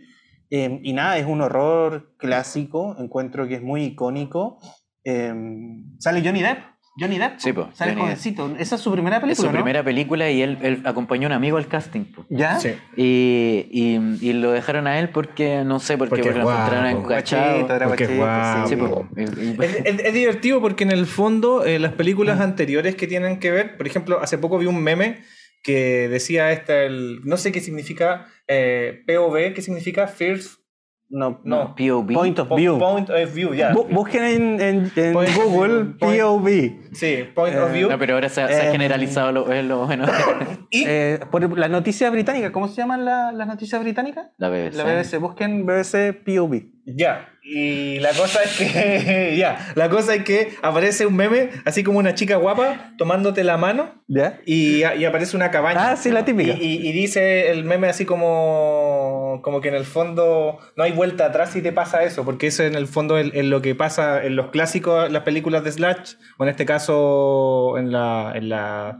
[0.49, 4.59] Em, y nada, es un horror clásico, encuentro que es muy icónico.
[5.03, 6.74] Em, sale Johnny Depp.
[6.97, 7.39] Johnny Depp.
[7.39, 7.99] Sí, po, Sale Johnny Depp.
[8.01, 8.55] jovencito.
[8.58, 9.60] Esa es su primera Es película, su ¿no?
[9.63, 12.05] primera película y él, él acompañó a un amigo al casting.
[12.05, 12.25] po.
[12.29, 12.60] ¿Ya?
[12.60, 12.69] Sí.
[12.95, 16.51] Y, y, y lo dejaron a él porque, no sé, porque, Porque porque es lo
[16.51, 17.55] encontraron encachado.
[17.55, 18.75] Es sí.
[18.75, 18.75] Sí,
[19.15, 23.39] y- Es, es- es divertido porque en el fondo eh, las películas anteriores que tienen
[23.39, 25.23] que ver, por ejemplo, hace poco vi un meme
[25.63, 30.60] que decía esta, el, no sé qué significa eh, POV, qué significa First
[31.08, 31.76] No, No.
[31.76, 32.13] POV.
[32.13, 32.80] Point of Po- View.
[32.80, 33.72] Point of View, ya.
[33.74, 36.50] Bu- Busquen en, en- en Point of Google view, point- POV.
[36.94, 37.89] Sí, Point of Eh, View.
[37.89, 40.06] No, pero ahora se, ha- se ha Em, generalizado lo, lo bueno.
[40.72, 44.28] y Eh, por las noticias británicas, ¿cómo se llaman la- las noticias británicas?
[44.38, 44.76] La BBC.
[44.78, 46.63] La BBC, busquen BBC POV.
[46.86, 47.30] ya.
[47.47, 51.99] Y la cosa es que ya, la cosa es que aparece un meme así como
[51.99, 54.39] una chica guapa tomándote la mano ¿Ya?
[54.47, 55.91] y, y aparece una cabaña.
[55.91, 56.53] Ah, sí, la típica.
[56.53, 60.91] Y, y- y dice el meme así como como que en el fondo no hay
[60.91, 63.75] vuelta atrás si te pasa eso, porque eso en el fondo es, es lo que
[63.75, 68.49] pasa en los clásicos, las películas de Slash, o en este caso en la, en
[68.49, 68.99] la,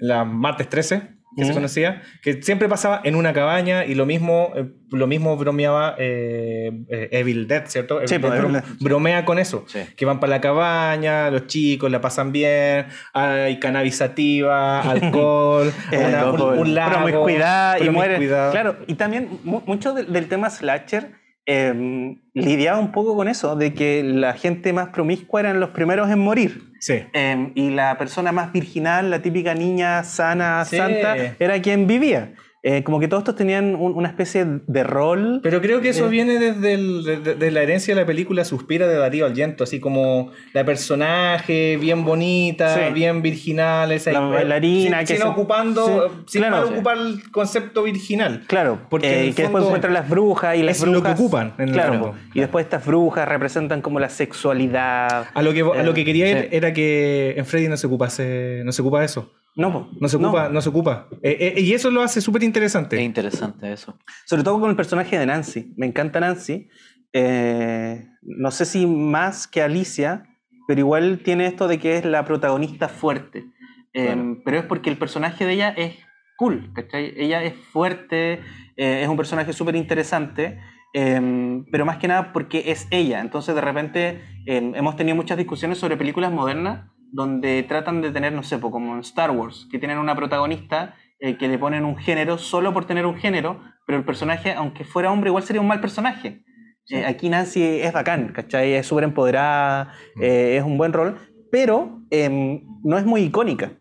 [0.00, 4.06] en la Martes 13, que se conocía, que siempre pasaba en una cabaña y lo
[4.06, 8.00] mismo, eh, lo mismo bromeaba eh, eh, Evil Dead, ¿cierto?
[8.06, 8.64] Sí, Evil pues, Dead bro- Dead.
[8.80, 9.80] bromea con eso, Sí.
[9.96, 16.30] que van para la cabaña, los chicos la pasan bien, hay cannabis sativa, alcohol, una-
[16.32, 18.14] un, un lago, promiscuidad y muere.
[18.14, 18.50] promiscuidad.
[18.52, 21.10] Claro, y también mu- mucho del, del tema slasher
[21.46, 26.10] eh, lidiaba un poco con eso, de que la gente más promiscua eran los primeros
[26.10, 26.62] en morir.
[26.80, 27.02] Sí.
[27.14, 30.76] Eh, y la persona más virginal, la típica niña sana, Sí.
[30.76, 32.32] santa, era quien vivía.
[32.68, 35.38] Eh, como que todos estos tenían un- una especie de rol.
[35.40, 36.08] Pero creo que eso Eh.
[36.08, 39.78] viene desde el- de, de- la herencia de la película Suspira de Darío Argento, así
[39.78, 42.92] como la personaje bien bonita, Sí.
[42.92, 46.56] bien virginal, esa La bailarina sin, que sin se- ocupando, sí, sin claro.
[46.56, 46.74] mal Sí.
[46.74, 48.42] ocupar el concepto virginal.
[48.48, 51.20] Claro, Porque el que después encuentran las brujas y las es lo que brujas.
[51.20, 52.14] ocupan en el claro, campo.
[52.34, 55.26] y después estas brujas representan como la sexualidad.
[55.32, 58.08] A lo que, a lo que quería ir era que en Freddy no se ocupa,
[58.08, 59.32] ese- no se ocupa eso.
[59.56, 61.08] No, No se ocupa, no, se ocupa.
[61.22, 63.02] Eh, eh, y eso lo hace súper Es interesante.
[63.02, 63.98] interesante eso.
[64.26, 65.72] Sobre todo con el personaje de Nancy.
[65.76, 66.68] Me encanta Nancy.
[67.12, 70.24] Eh, no sé si más que Alicia,
[70.68, 73.46] pero igual tiene esto de que es la protagonista fuerte.
[73.94, 74.38] Eh, Claro.
[74.44, 75.94] Pero es porque el personaje de ella es
[76.36, 77.14] cool, ¿cachai?
[77.16, 78.34] Ella es fuerte,
[78.76, 80.60] eh, es un personaje súper interesante,
[80.92, 83.20] eh, pero más que nada porque es ella.
[83.22, 88.34] Entonces de repente eh, hemos tenido muchas discusiones sobre películas modernas donde tratan de tener,
[88.34, 91.96] no sé, como en Star Wars, que tienen una protagonista eh, que le ponen un
[91.96, 95.66] género solo por tener un género, pero el personaje, aunque fuera hombre, igual sería un
[95.66, 96.44] mal personaje.
[96.90, 98.74] Eh, aquí Nancy es bacán, ¿cachai?
[98.74, 101.16] Es súper empoderada, eh, es un buen rol,
[101.50, 103.72] pero em, no es muy icónica.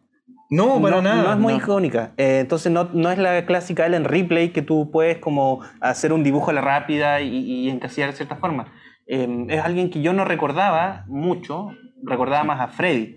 [0.49, 1.23] No, para no, nada.
[1.23, 1.59] no es muy no.
[1.59, 2.13] icónica.
[2.15, 6.23] Eh, entonces no, no es la clásica Ellen Ripley que tú puedes como hacer un
[6.23, 8.71] dibujo a la rápida y, y encasillar de cierta forma.
[9.07, 11.71] Eh, es alguien que yo no recordaba mucho,
[12.05, 13.15] recordaba más a Freddy.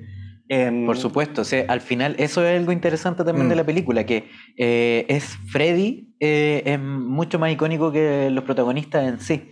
[0.50, 3.50] Eh, Por supuesto, o sea, al final eso es algo interesante también Mm.
[3.50, 9.06] de la película, que eh, es Freddy eh, es mucho más icónico que los protagonistas
[9.06, 9.50] en sí.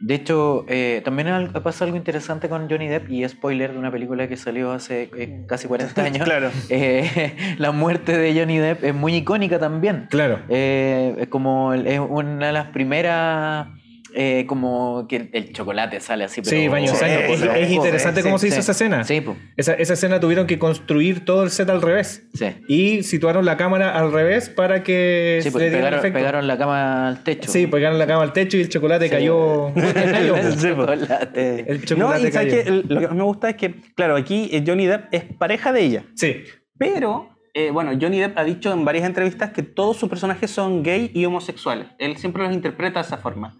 [0.00, 1.28] De hecho, eh, también
[1.62, 5.08] pasa algo interesante con Johnny Depp y spoiler de una película que salió hace
[5.48, 6.24] casi 40 años.
[6.24, 6.50] Claro.
[7.58, 10.08] La muerte de Johnny Depp es muy icónica también.
[10.10, 10.40] Claro.
[10.48, 13.68] Es como es una de las primeras
[14.14, 17.32] eh, como que el, el chocolate sale así pero Sí, baño de Sí, sangre.
[17.34, 18.52] Es, es interesante sí, cómo se sí.
[18.52, 19.04] hizo esa escena.
[19.04, 22.24] sí po, Esa, esa escena tuvieron que construir todo el set al revés.
[22.34, 22.46] sí.
[22.68, 26.18] Y situaron la cámara al revés para que Sí, se pues, pegaron, efecto.
[26.18, 27.50] pegaron la cama al techo.
[27.50, 29.10] Sí, pegaron la cama al techo y el chocolate Sí.
[29.10, 29.68] cayó.
[29.74, 31.64] El chocolate.
[31.70, 32.64] El chocolate no, y ¿sabes cayó.
[32.64, 32.68] qué?
[32.68, 35.80] El- lo que me gusta es que, claro, aquí eh, Johnny Depp es pareja de
[35.82, 36.04] ella.
[36.14, 36.44] Sí.
[36.78, 40.82] Pero, eh, bueno, Johnny Depp ha dicho en varias entrevistas que todos sus personajes son
[40.82, 41.86] gay y homosexuales.
[41.98, 43.56] Él siempre los interpreta de esa forma.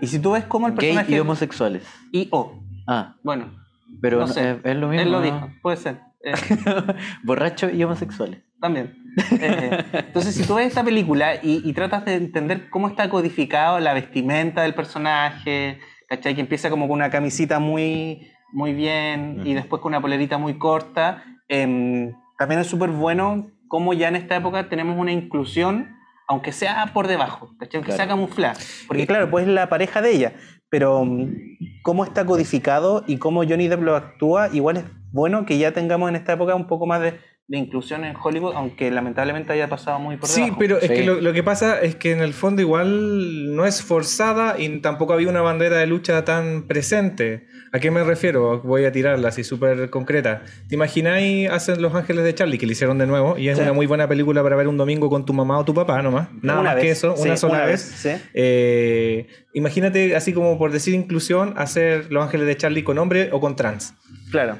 [0.00, 1.12] Y si tú ves cómo el Gay personaje...
[1.14, 1.82] y homosexuales.
[2.12, 2.60] y o.
[2.86, 3.52] Ah, Bueno,
[4.00, 4.50] pero No sé.
[4.52, 5.02] es, es lo mismo.
[5.02, 6.00] él lo dijo, puede ser.
[6.24, 6.32] Eh,
[7.22, 8.40] Borracho y homosexuales.
[8.60, 8.94] también.
[9.40, 13.80] Eh, entonces, si tú ves esta película y, y tratas de entender cómo está codificado
[13.80, 15.78] la vestimenta del personaje,
[16.08, 16.34] ¿cachai?
[16.34, 20.58] Que empieza como con una camisita muy, muy bien y después con una polerita muy
[20.58, 25.96] corta, em, también es súper bueno cómo ya en esta época tenemos una inclusión,
[26.30, 27.78] aunque sea por debajo, ¿cachai?
[27.78, 27.96] Aunque Claro.
[27.96, 28.54] sea camuflada.
[28.86, 30.32] Porque claro, pues es la pareja de ella,
[30.68, 31.34] pero mm,
[31.82, 36.08] cómo está codificado y cómo Johnny Depp lo actúa, igual es bueno que ya tengamos
[36.08, 37.14] en esta época un poco más de,
[37.48, 40.56] de inclusión en Hollywood, aunque lamentablemente haya pasado muy por Sí, debajo.
[40.60, 40.94] pero es Sí.
[40.94, 44.80] que lo, lo que pasa es que en el fondo igual no es forzada y
[44.80, 47.48] tampoco había una bandera de lucha tan presente.
[47.72, 48.60] ¿A qué me refiero?
[48.62, 50.42] Voy a tirarla así súper concreta.
[50.68, 53.38] ¿Te imagináis hacen Los Ángeles de Charlie, que le hicieron de nuevo?
[53.38, 53.62] Y es Sí.
[53.62, 56.28] una muy buena película para ver un domingo con tu mamá o tu papá nomás.
[56.42, 57.88] Nada Una más vez, que eso, sí, una sola una vez.
[58.02, 58.30] vez, sí.
[58.34, 63.38] Eh, imagínate, así como por decir inclusión, hacer Los Ángeles de Charlie con hombre o
[63.40, 63.94] con trans.
[64.32, 64.56] Claro.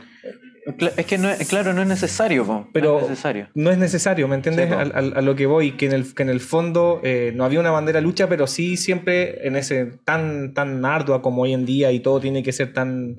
[0.96, 2.68] Es que no es, claro, no es necesario, po.
[2.72, 3.48] Pero no es necesario.
[3.54, 4.68] no es necesario, ¿me entiendes?
[4.68, 7.60] Sí, a, lo que voy, que en el, que en el fondo eh, no había
[7.60, 11.92] una bandera lucha, pero sí siempre en ese tan, tan ardua como hoy en día
[11.92, 13.18] y todo tiene que ser tan,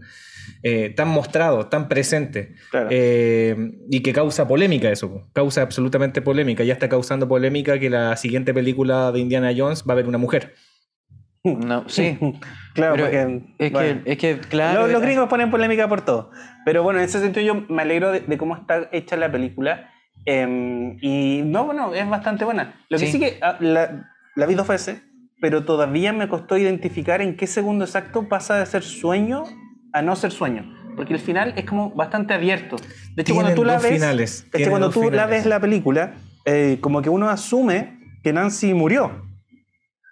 [0.63, 2.53] eh, tan mostrado, tan presente.
[2.69, 2.89] Claro.
[2.91, 3.55] Eh,
[3.89, 5.27] y que causa polémica eso, po.
[5.33, 6.63] causa absolutamente polémica.
[6.63, 10.17] Ya está causando polémica que la siguiente película de Indiana Jones va a haber una
[10.17, 10.53] mujer.
[11.43, 12.17] No, sí.
[12.73, 14.83] Claro, Pero porque, es, bueno, que, es que, claro.
[14.83, 16.31] los, los eh, gringos ponen polémica por todo.
[16.63, 19.89] Pero bueno, en ese sentido yo me alegro de, de cómo está hecha la película.
[20.25, 22.75] Em, y no, bueno, es bastante buena.
[22.87, 23.11] Lo que Sí.
[23.13, 25.01] sí, que ah, la, la vi dos veces,
[25.41, 29.43] pero todavía me costó identificar en qué segundo exacto pasa de ser sueño
[29.91, 30.73] a no ser sueño.
[30.95, 32.77] Porque el final es como bastante abierto.
[33.15, 35.59] De hecho, cuando tú la ves, finales, es que tienen cuando tú la ves la
[35.59, 36.13] película,
[36.45, 39.29] eh, como que uno asume que Nancy murió.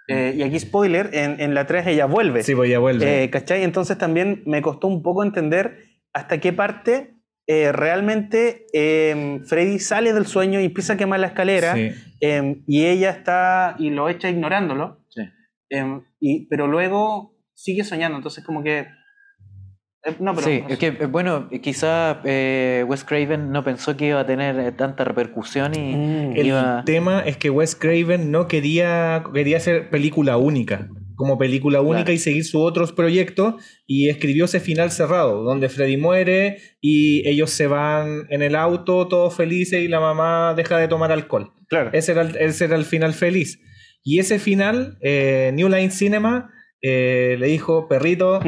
[0.09, 2.43] Eh, y aquí, spoiler, en, en la 3 ella vuelve.
[2.43, 3.23] Sí, pues ya vuelve.
[3.23, 3.63] Eh, ¿Cachai?
[3.63, 7.15] Entonces también me costó un poco entender hasta qué parte
[7.47, 11.91] eh, realmente eh, Freddy sale del sueño y empieza a quemar la escalera Sí.
[12.21, 15.21] eh, y ella está y lo echa ignorándolo, Sí.
[15.71, 18.87] eh, y, pero luego sigue soñando, entonces como que...
[20.03, 20.47] eh, no, pero...
[20.47, 24.71] Sí, es que, bueno, quizá eh, Wes Craven no pensó que iba a tener eh,
[24.71, 26.35] tanta repercusión y Mm.
[26.37, 32.05] El tema es que Wes Craven no quería, quería hacer película única, como película única
[32.05, 32.13] Claro.
[32.13, 37.49] y seguir sus otros proyectos, y escribió ese final cerrado, donde Freddy muere y ellos
[37.49, 41.51] se van en el auto todos felices y la mamá deja de tomar alcohol.
[41.67, 41.89] Claro.
[41.91, 43.59] Ese era el, ese era el final feliz.
[44.01, 48.39] Y ese final, eh, New Line Cinema eh, le dijo, perrito,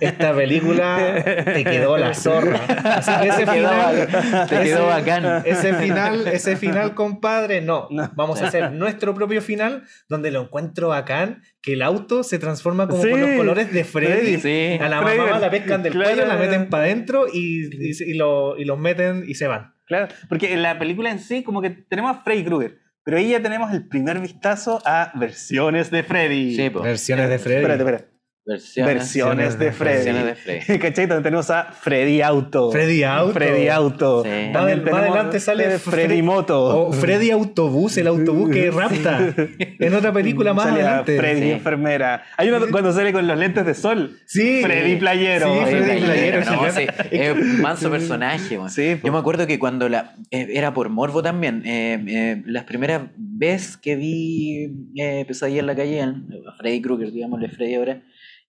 [0.00, 2.60] esta película te quedó la zorra.
[2.84, 5.42] Así que ese Te final, te quedó bacán.
[5.44, 7.86] Ese final, ese final, compadre, no.
[7.90, 8.10] No.
[8.14, 12.88] Vamos a hacer nuestro propio final donde lo encuentro bacán, que el auto se transforma
[12.88, 14.36] como Sí, con los colores de Freddy.
[14.36, 14.82] Freddy, Sí.
[14.82, 16.10] A la Freddy, mamá la pescan del claro.
[16.14, 19.74] cuello, la meten para adentro y, y, y lo- y los meten y se van.
[19.86, 23.30] Claro, porque en la película en sí como que tenemos a Freddy Krueger, pero ahí
[23.30, 26.54] ya tenemos el primer vistazo a versiones de Freddy.
[26.54, 26.80] Sí, po.
[26.80, 27.62] Versiones de Freddy.
[27.62, 28.09] Espérate, espérate.
[28.50, 29.94] Versiones, Versiones de Freddy.
[29.96, 30.78] versiones de Freddy.
[30.80, 31.06] ¿Cachai?
[31.06, 32.70] También tenemos a Freddy Auto.
[32.72, 33.32] Freddy Auto.
[33.32, 34.22] Freddy Auto.
[34.24, 34.50] Sí.
[34.52, 36.88] Más adelante sale eh, Fre- Freddy Moto.
[36.88, 39.34] O Freddy Autobús, el autobús que rapta.
[39.58, 41.16] En otra película más Sale adelante.
[41.18, 41.50] Freddy Sí.
[41.52, 42.24] enfermera.
[42.36, 44.18] Hay uno cuando sale con los lentes de sol.
[44.26, 44.60] Sí.
[44.62, 45.46] Freddy Playero.
[45.54, 46.80] Sí, Freddy Playero, Playero, no, sí.
[46.80, 48.58] sí, es un manso personaje.
[48.68, 49.06] Sí, po.
[49.06, 53.02] Yo me acuerdo que cuando la eh, era por morbo también, eh, eh, las primeras
[53.16, 56.14] veces que vi eh, Pesadilla en la calle, a
[56.58, 58.00] Freddy Krueger, digámosle Freddy ahora,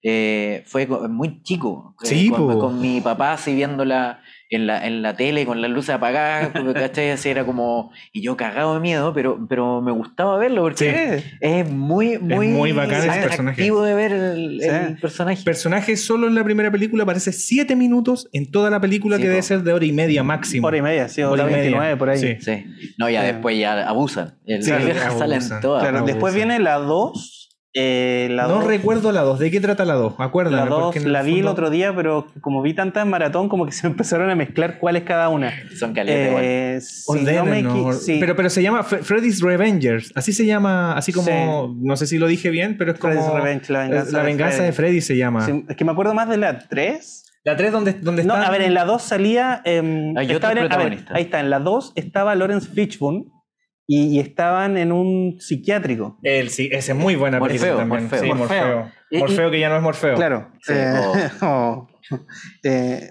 [0.03, 1.95] eh, fue muy chico.
[2.03, 2.59] eh, Sí, con, po.
[2.59, 4.19] con mi papá así viéndola
[4.53, 7.11] en la, en la tele con las luces apagadas, ¿cachai?
[7.11, 7.91] Así era como.
[8.11, 11.35] Y yo cagado de miedo, pero, pero me gustaba verlo porque Sí.
[11.39, 13.85] es muy, muy, muy bacán ese atractivo personaje.
[13.87, 15.01] de ver el, el Sí.
[15.01, 15.43] personaje.
[15.45, 19.27] personaje solo en la primera película aparece 7 minutos en toda la película Sí, que
[19.27, 19.31] po.
[19.31, 20.67] debe ser de hora y media máximo.
[20.67, 21.61] Hora y media, sí, Hora hora y media.
[21.61, 22.19] 29 por ahí.
[22.19, 22.35] Sí.
[22.41, 22.65] Sí.
[22.97, 24.37] No, ya después ya abusan.
[24.45, 25.61] El- Sí, salen abusan.
[25.61, 25.81] todas.
[25.87, 27.40] Claro, después viene la 2.
[27.73, 29.39] Eh, la no 2 recuerdo la 2.
[29.39, 30.15] ¿De qué trata la 2?
[30.17, 30.57] Acuérdame.
[30.57, 33.03] la 2 porque en el la vi el fondo- otro día, pero como vi tantas
[33.03, 35.53] en maratón, como que se empezaron a mezclar cuál es cada una.
[35.79, 36.33] Son calientes.
[36.41, 38.17] Eh, si no me no, sí.
[38.19, 40.11] pero, pero se llama Fre- Freddy's Revengers.
[40.15, 41.77] Así se llama, así como, Sí.
[41.81, 44.23] no sé si lo dije bien, pero es como Freddy's Revenge, la venganza, eh, la
[44.23, 44.99] venganza de, Freddy.
[45.01, 45.45] se llama.
[45.45, 47.25] Sí, es que me acuerdo más de la 3.
[47.43, 48.47] La 3 donde, donde No, está...
[48.47, 49.61] a ver, en la 2 salía.
[49.63, 53.25] em, Hay en- a ver, ahí está, en la 2 estaba Lawrence Fishburne
[53.93, 56.17] y, y estaban en un psiquiátrico.
[56.23, 58.03] El, sí, esa es muy buena Morfeo, película también.
[58.03, 58.21] Morfeo.
[58.21, 58.65] Sí, Morfeo.
[58.77, 58.91] Morfeo.
[59.09, 60.15] Y- y- Morfeo que ya no es Morfeo.
[60.15, 60.47] Claro.
[60.61, 61.87] Sí, eh, oh.
[62.11, 62.17] oh,
[62.63, 63.09] eh,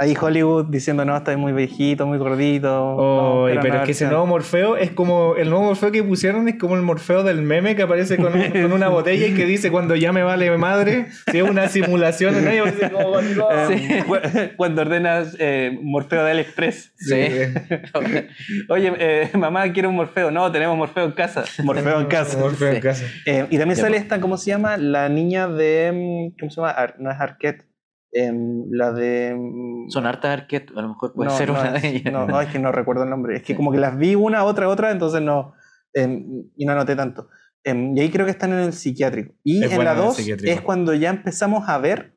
[0.00, 2.68] ahí Hollywood diciendo, no, está muy viejito, muy gordito.
[2.98, 4.10] no, pero es que ese versión".
[4.10, 7.76] nuevo Morfeo es como el nuevo Morfeo que pusieron es como el Morfeo del meme
[7.76, 11.06] que aparece con, un- con una botella y que dice cuando ya me vale madre,
[11.30, 13.52] si es una simulación o no, y aparece como Van Gogh.
[13.72, 14.16] Eh, cu-
[14.56, 16.92] Cuando ordenas eh, Morfeo de AliExpress.
[16.96, 17.14] Sí.
[18.68, 20.30] Oye, eh, mamá, quiero un Morfeo.
[20.30, 21.44] No, tenemos Morfeo en casa.
[21.62, 22.38] Morfeo en casa.
[22.38, 22.80] Morfeo en Sí.
[22.80, 23.04] casa.
[23.26, 24.02] Eh, y también Ya, sale pues.
[24.02, 24.76] esta, ¿cómo se llama?
[24.76, 25.92] La niña de.
[26.34, 26.70] mm, ¿Cómo se llama?
[26.70, 27.64] Ar- no es Arquette.
[28.12, 29.34] Em, la de.
[29.38, 32.12] mm, Son hartas arquet, a lo mejor puede no, ser no una es- de ellas.
[32.12, 33.36] No, no, es que no recuerdo el nombre.
[33.36, 35.52] Es que como que las vi una, otra, otra, entonces no.
[35.94, 37.28] em, y no anoté tanto.
[37.64, 39.34] Em, y ahí creo que están en el psiquiátrico.
[39.44, 40.52] Y Es en la en el 2 psiquiátrico.
[40.52, 42.16] es cuando ya empezamos a ver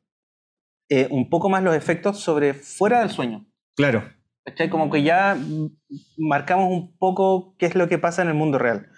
[0.90, 3.46] eh, un poco más los efectos sobre fuera del sueño.
[3.76, 4.04] Claro.
[4.44, 4.68] ¿Cachai?
[4.70, 5.36] Como que ya
[6.18, 8.88] marcamos un poco qué es lo que pasa en el mundo real.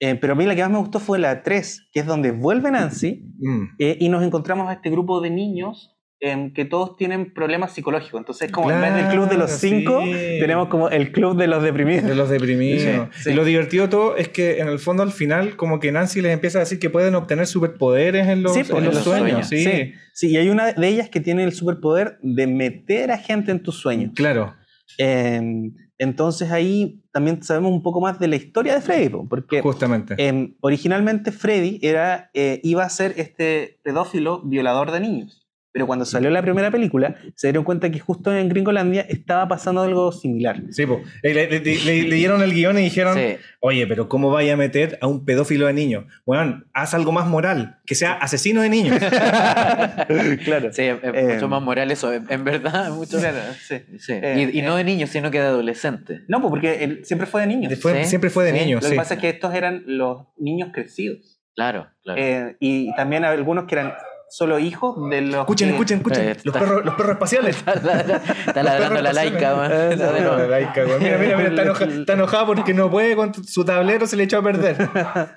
[0.00, 2.32] Eh, pero a mí la que más me gustó fue la 3, que es donde
[2.32, 3.64] vuelve Nancy Mm.
[3.78, 5.93] eh, y nos encontramos a este grupo de niños
[6.26, 8.18] em, que todos tienen problemas psicológicos.
[8.18, 10.10] Entonces, como en vez del club de los Claro, cinco, sí.
[10.40, 12.04] tenemos como el club de los deprimidos.
[12.04, 12.82] De los deprimidos.
[13.14, 13.30] Sí, sí.
[13.30, 16.32] Y lo divertido todo es que en el fondo al final como que Nancy les
[16.32, 19.04] empieza a decir que pueden obtener superpoderes en los, Sí, en pues, los en los
[19.04, 19.48] sueños.
[19.48, 19.90] sueños.
[20.14, 23.62] Sí, y hay una de ellas que tiene el superpoder de meter a gente en
[23.62, 24.12] tus sueños.
[24.14, 24.54] claro.
[24.98, 29.60] Em, entonces ahí también sabemos un poco más de la historia de Freddy, po, porque
[29.60, 30.14] Justamente.
[30.18, 35.43] em, originalmente Freddy era, eh, iba a ser este pedófilo violador de niños.
[35.74, 39.82] Pero cuando salió la primera película, se dieron cuenta que justo en Gringolandia estaba pasando
[39.82, 40.62] algo similar.
[40.70, 41.02] Sí, po.
[41.20, 43.36] Le, le- le- le- leyeron el guion y dijeron, Sí.
[43.58, 46.04] oye, pero ¿cómo vaya a meter a un pedófilo de niños?
[46.24, 48.96] Bueno, haz algo más moral, que sea asesino de niños.
[50.44, 50.72] claro.
[50.72, 52.90] Sí, es Eh, mucho más moral eso, en en verdad.
[52.94, 53.76] Mucho, Claro, sí.
[53.98, 54.12] sí.
[54.12, 56.22] Eh, y, y no de niños, sino que de adolescentes.
[56.28, 57.74] No, pues porque él siempre fue de niños.
[57.80, 58.58] Fue- siempre fue de sí.
[58.64, 58.94] niños, Lo sí.
[58.94, 61.40] que pasa es que estos eran los niños crecidos.
[61.56, 62.20] Claro, claro.
[62.20, 63.92] Eh, y también algunos que eran
[64.30, 65.40] solo hijos de los.
[65.40, 66.22] Escuchen, que- escuchen, escuchen.
[66.28, 67.56] Eh, los, está- perros, los perros espaciales.
[68.46, 69.72] Está ladrando la laica, man.
[69.72, 70.36] Está nuevo.
[70.36, 70.98] La laica, güey.
[71.00, 74.24] Mira, mira, mira, está enojada, está enojada porque no puede con su tablero, se le
[74.24, 74.76] echó a perder.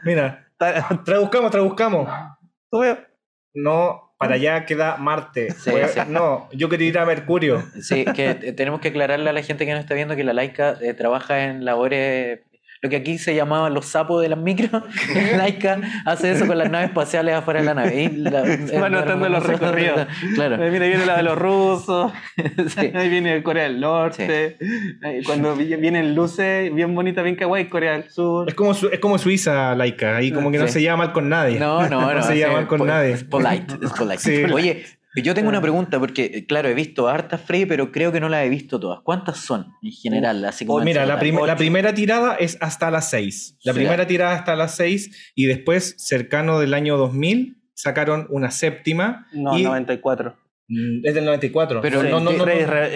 [0.03, 0.43] Mira,
[1.05, 2.09] Traduzcamos, traduzcamos.
[3.53, 5.51] No, para allá queda Marte.
[5.51, 5.99] Sí, Pues, sí.
[6.07, 7.63] No, yo quería ir a Mercurio.
[7.81, 10.75] Sí, que tenemos que aclararle a la gente que nos está viendo que la laica
[10.81, 12.39] eh, trabaja en labores,
[12.81, 14.83] lo que aquí se llamaban los sapos de las micros.
[15.31, 18.03] La laica hace eso con las naves espaciales afuera de la nave.
[18.03, 20.07] Y la- eh, Va anotando los recorridos.
[20.35, 20.61] Claro.
[20.63, 22.11] Ahí viene, viene la de los rusos,
[22.77, 22.91] Sí.
[22.93, 24.57] ahí viene Corea del Norte,
[25.25, 28.47] cuando vi- vienen luces bien bonitas, bien kawaii, Corea del Sur.
[28.49, 30.15] Es como, Su- es como Suiza, laica.
[30.17, 30.73] Ahí como que no Sí.
[30.73, 31.59] se lleva mal con nadie.
[31.59, 32.13] No, no, no.
[32.13, 33.11] No se lleva mal con po- nadie.
[33.13, 34.17] Es polite, es polite.
[34.19, 34.43] Sí.
[34.51, 34.85] Oye,
[35.23, 38.29] yo tengo una pregunta porque, eh, claro, he visto hartas Frey, pero creo que no
[38.29, 38.99] las he visto todas.
[39.03, 40.43] ¿Cuántas son en general?
[40.45, 43.57] Así como Oh, mira, la, prim- la primera tirada es hasta las 6.
[43.63, 43.79] La Sí.
[43.79, 49.27] primera tirada hasta las 6 y después, cercano del año 2000, sacaron una séptima.
[49.33, 50.35] No, y, 94.
[50.69, 51.81] Mm, Es del 94.
[51.81, 52.71] Pero no, no, no, no, Freddy no.
[52.71, 52.91] Re- eh,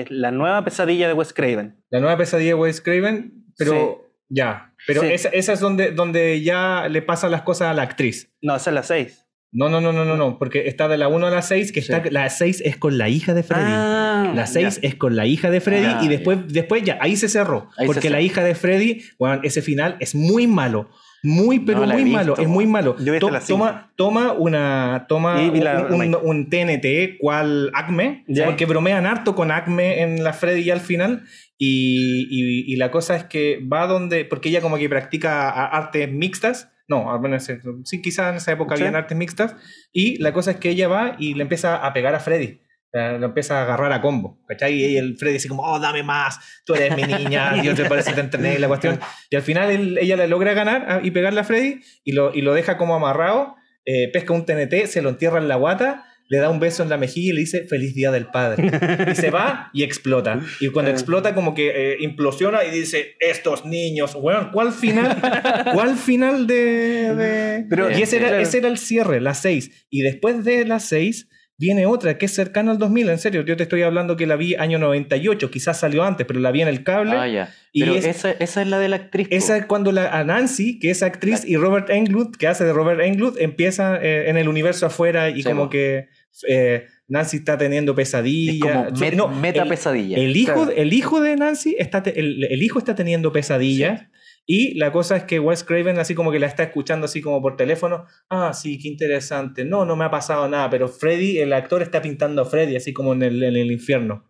[0.00, 1.76] eh, la nueva pesadilla de Wes Craven.
[1.90, 4.74] La nueva pesadilla de Wes Craven, pero ya.
[4.86, 5.08] Pero Sí.
[5.12, 8.32] esa, esa es donde, donde ya le pasan las cosas a la actriz.
[8.40, 9.26] No, esa es la 6.
[9.54, 11.82] No, no, no, no, no, no, porque está de la 1 a la 6, que
[11.82, 11.92] Sí.
[11.92, 13.62] está, la 6 es con la hija de Freddy.
[13.66, 17.16] Ah, La 6 es con la hija de Freddy Ah, y después, después ya, ahí
[17.16, 17.68] se cerró.
[17.76, 18.24] Ahí se porque la cerró.
[18.26, 20.88] hija de Freddy, bueno, ese final es muy malo.
[21.24, 22.34] Muy, pero No la muy malo.
[22.36, 22.96] Es muy malo.
[23.20, 25.04] To- toma, toma una.
[25.08, 28.24] Toma Y la un, un- un TNT, cual Acme.
[28.26, 28.46] Ya.
[28.46, 31.22] Porque bromean harto con Acme en la Freddy ya al final.
[31.58, 34.24] Y, y- y la cosa es que va donde.
[34.24, 36.70] Porque ella como que practica artes mixtas.
[36.92, 37.48] No, al menos
[37.84, 38.82] sí, quizás en esa época Sí.
[38.82, 39.56] habían artes mixtas.
[39.92, 42.60] Y la cosa es que ella va y le empieza a pegar a Freddy.
[42.94, 44.74] Lo empieza a agarrar a combo, ¿cachai?
[44.74, 48.12] Y el Freddy dice como, oh, dame más, tú eres mi niña, yo te parece
[48.12, 49.00] te entrené la cuestión.
[49.30, 52.42] Y al final él- ella le logra ganar y pegarle a Freddy y lo, y
[52.42, 56.38] lo deja como amarrado, eh, pesca un TNT, se lo entierra en la guata, le
[56.38, 58.70] da un beso en la mejilla y le dice, feliz día del padre.
[59.10, 60.40] Y se va y explota.
[60.60, 65.18] Y cuando explota como que eh, implosiona y dice, estos niños, bueno, ¿cuál final?
[65.74, 67.14] ¿Cuál final de...?
[67.14, 69.86] de- Pero- y ese era, ese era el cierre, las 6.
[69.90, 73.42] Y después de las 6 viene otra que es cercana al 2000, en serio.
[73.42, 76.62] Yo te estoy hablando que la vi año 98, quizás salió antes, pero la vi
[76.62, 77.12] en el cable.
[77.16, 77.54] Ah, ya.
[77.72, 79.28] Y Pero es- esa, esa es la de la actriz.
[79.30, 82.72] Esa es cuando la, a Nancy, que es actriz, y Robert Englund, que hace de
[82.72, 86.08] Robert Englund, empieza eh, en el universo afuera y Sí, como que
[86.48, 88.92] eh, Nancy está teniendo es pesadillas.
[88.94, 90.16] met- No, meta el- pesadilla.
[90.18, 90.70] el hijo, Claro.
[90.74, 94.02] el hijo de Nancy está te- el, el hijo está teniendo pesadillas
[94.46, 97.40] y la cosa es que Wes Craven así como que la está escuchando así como
[97.40, 98.06] por teléfono.
[98.28, 99.64] Ah, sí, qué interesante.
[99.64, 102.92] No, no me ha pasado nada, pero Freddy, el actor está pintando a Freddy así
[102.92, 104.28] como en el, en el infierno.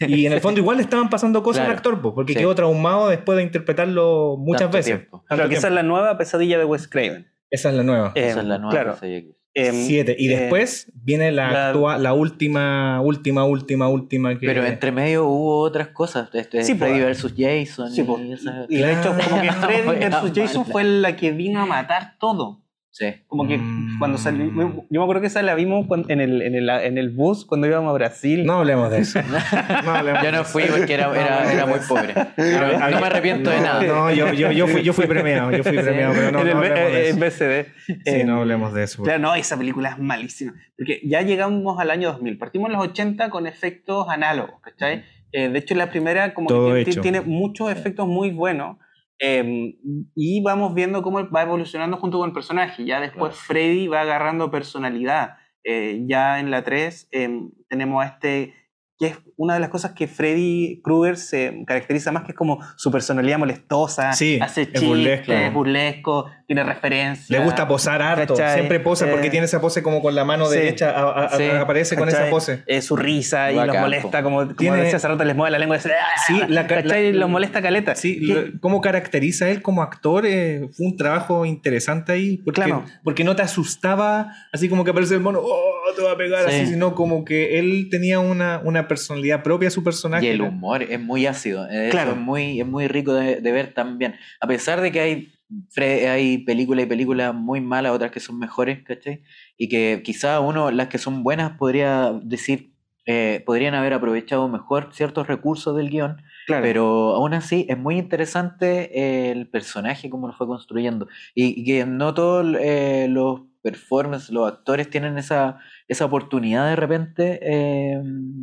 [0.00, 1.76] Y en el fondo igual le estaban pasando cosas al Claro.
[1.76, 2.38] actor, po, porque Sí.
[2.38, 5.06] quedó traumado después de interpretarlo muchas Tanto veces.
[5.28, 7.30] Claro, que esa es la nueva pesadilla de Wes Craven.
[7.50, 8.12] Esa es la nueva.
[8.14, 8.92] Eh, Esa es la nueva claro.
[8.94, 10.16] pesadilla que- Siete.
[10.18, 14.46] Y eh, después viene la, la- actua- la última, última, última, última que...
[14.46, 16.28] Pero entre medio hubo otras cosas.
[16.32, 17.04] Este, Sí, Freddy po.
[17.06, 17.90] versus Jason.
[17.92, 18.18] Sí, po.
[18.18, 19.52] y esa- Y de hecho, como que.
[19.52, 20.32] Freddy vs.
[20.34, 22.60] Jason fue la que vino a matar todo.
[22.96, 23.06] Sí.
[23.26, 23.98] Como que Mm.
[23.98, 24.44] cuando salió.
[24.54, 27.44] Yo me acuerdo que esa la vimos cuando- en el, en, el, en el bus
[27.44, 28.46] cuando íbamos a Brasil.
[28.46, 29.18] No hablemos de eso.
[29.84, 32.14] No hablemos Yo de no fui porque era, era, era muy pobre.
[32.36, 33.82] Pero no me arrepiento de no, nada.
[33.82, 36.54] No, yo, yo, yo, fui, yo fui premiado, yo fui premiado, pero no, en el,
[36.54, 37.14] no B- hablemos de eh, eso.
[37.14, 37.66] en BCD.
[37.84, 39.02] Sí, Eh, no hablemos de eso.
[39.02, 40.54] Claro, no, esa película es malísima.
[40.78, 42.38] Porque ya llegamos al año 2000.
[42.38, 45.02] Partimos en los 80 con efectos análogos, ¿cachai?
[45.32, 47.00] Eh, de hecho, la primera como Todo que hecho.
[47.00, 48.76] tiene muchos efectos muy buenos.
[49.20, 49.76] Eh,
[50.14, 52.84] y vamos viendo cómo va evolucionando junto con el personaje.
[52.84, 53.44] Ya después Claro.
[53.46, 55.36] Freddy va agarrando personalidad.
[55.64, 58.54] Eh, ya en la 3 eh, tenemos a este
[58.98, 62.58] que es una de las cosas que Freddy Krueger se caracteriza más, que es como
[62.76, 65.32] su personalidad molestosa, Sí, hace es chistes, burlesco.
[65.32, 67.30] es burlesco, tiene referencias.
[67.30, 68.54] Le gusta posar harto, ¿cachai?
[68.54, 70.56] siempre posa porque Eh, tiene esa pose como con la mano sí.
[70.58, 71.44] derecha, a- a- Sí.
[71.48, 72.62] aparece con esa pose.
[72.66, 75.50] Eh, su risa y Bacán, los molesta, como, como Tiene- decía hace rato, les mueve
[75.50, 77.94] la lengua y dice, "Ah", Sí, la la- los molesta caleta.
[77.94, 82.84] Sí, lo- cómo caracteriza él como actor eh, fue un trabajo interesante ahí, porque, Claro.
[83.02, 86.48] porque no te asustaba así como que aparece el mono, oh, te va a pegar,
[86.50, 86.56] Sí.
[86.56, 90.26] así, sino como que él tenía una, una personalidad propia a su personaje.
[90.26, 91.66] Y el humor es muy ácido.
[91.68, 92.12] Eso Claro.
[92.12, 94.14] es muy, es muy rico de, de ver también.
[94.40, 95.32] A pesar de que hay,
[95.74, 99.22] fre- hay películas y películas muy malas, otras que son mejores, ¿cachai?
[99.56, 102.72] Y que quizá uno, las que son buenas, podría decir,
[103.06, 106.22] eh, podrían haber aprovechado mejor ciertos recursos del guion.
[106.46, 106.62] claro.
[106.62, 111.06] Pero aún así es muy interesante el personaje, cómo lo fue construyendo.
[111.34, 115.58] Y, y que no todos eh, los performances, los actores tienen esa,
[115.88, 118.02] esa oportunidad de repente eh,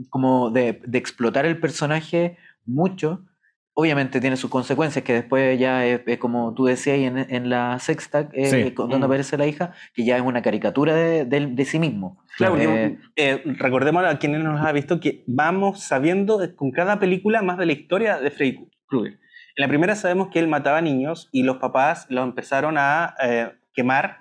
[0.09, 3.25] como de, de explotar el personaje mucho.
[3.73, 7.49] Obviamente tiene sus consecuencias, que después ya es, es como tú decías ahí en, en
[7.49, 8.69] la sexta, eh, Sí.
[8.75, 9.03] donde Mm.
[9.03, 12.21] aparece la hija, que ya es una caricatura de, de- de sí mismo.
[12.37, 16.99] Claro, Eh, eh, recordemos a quienes nos ha visto que vamos sabiendo eh, con cada
[16.99, 19.19] película más de la historia de Freddy Krueger.
[19.55, 23.51] En la primera sabemos que él mataba niños y los papás lo empezaron a, eh,
[23.73, 24.20] quemar.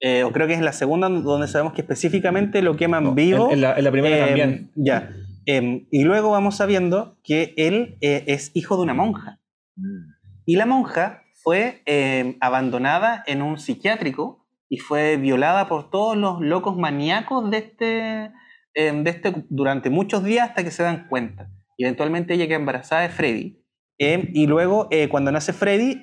[0.00, 3.48] Eh, o creo que es en la segunda donde sabemos que específicamente lo queman vivo.
[3.48, 4.70] En, en la, en la primera Eh, también.
[4.74, 5.10] Ya.
[5.46, 9.40] Em, y luego vamos sabiendo que él eh, es hijo de una monja.
[9.76, 10.14] Mm.
[10.46, 16.40] Y la monja fue em, abandonada en un psiquiátrico y fue violada por todos los
[16.40, 18.32] locos maníacos de este,
[18.74, 21.50] de este durante muchos días hasta que se dan cuenta.
[21.76, 23.60] Y eventualmente ella queda embarazada de Freddy.
[23.98, 25.98] Y luego, eh, cuando nace Freddy,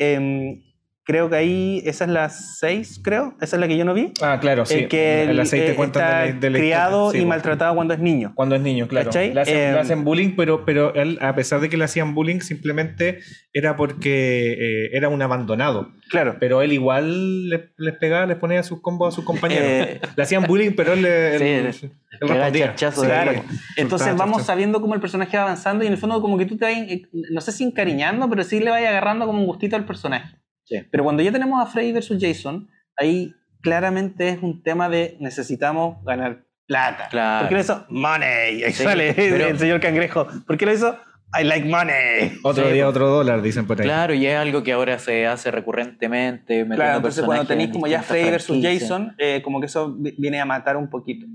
[1.07, 3.33] creo que ahí, esa es la 6, creo.
[3.41, 4.11] Esa es la que yo no vi.
[4.21, 4.73] Ah, claro, sí.
[4.75, 7.11] el que el él, aceite eh, está de la, de la criado.
[7.11, 7.27] Sí, y po.
[7.27, 8.33] maltratado cuando es niño.
[8.35, 9.09] Cuando es niño, claro.
[9.13, 12.13] Le hacen, le Em, hacen bullying, pero, pero él, a pesar de que le hacían
[12.13, 13.19] bullying, simplemente
[13.53, 15.91] era porque eh, era un abandonado.
[16.09, 16.35] Claro.
[16.39, 19.65] Pero él igual le- les pegaba, les ponía sus combos a sus compañeros.
[19.65, 21.89] Eh, le hacían bullying, pero él, le- él- Sí,
[22.21, 22.73] él daba respondía.
[22.77, 23.31] Sí, Claro.
[23.77, 26.57] Entonces vamos sabiendo cómo el personaje va avanzando y en el fondo como que tú
[26.57, 29.75] te vas, eh, no sé si encariñando, pero sí le vas agarrando como un gustito
[29.75, 30.35] al personaje.
[30.67, 30.81] Sí.
[30.91, 36.03] Pero cuando ya tenemos a Freddy versus Jason, ahí claramente es un tema de necesitamos
[36.03, 37.07] ganar plata.
[37.09, 37.41] Claro.
[37.43, 37.85] ¿Por qué lo hizo?
[37.89, 38.63] Money.
[38.63, 40.27] Ahí Sí, sale pero- el señor cangrejo.
[40.45, 40.97] ¿Por qué lo hizo?
[41.39, 42.39] I like money.
[42.43, 42.89] Otro Sí, día, po.
[42.89, 43.85] otro dólar, dicen por ahí.
[43.85, 46.65] Claro, y es algo que ahora se hace recurrentemente.
[46.65, 48.57] Claro, entonces cuando tenéis en como ya Freddy versus.
[48.61, 51.25] Jason, eh, como que eso vi- viene a matar un poquito.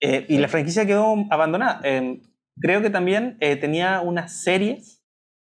[0.00, 1.80] Eh, y la franquicia quedó abandonada.
[1.84, 2.20] Eh,
[2.60, 5.04] creo que también eh, tenía unas series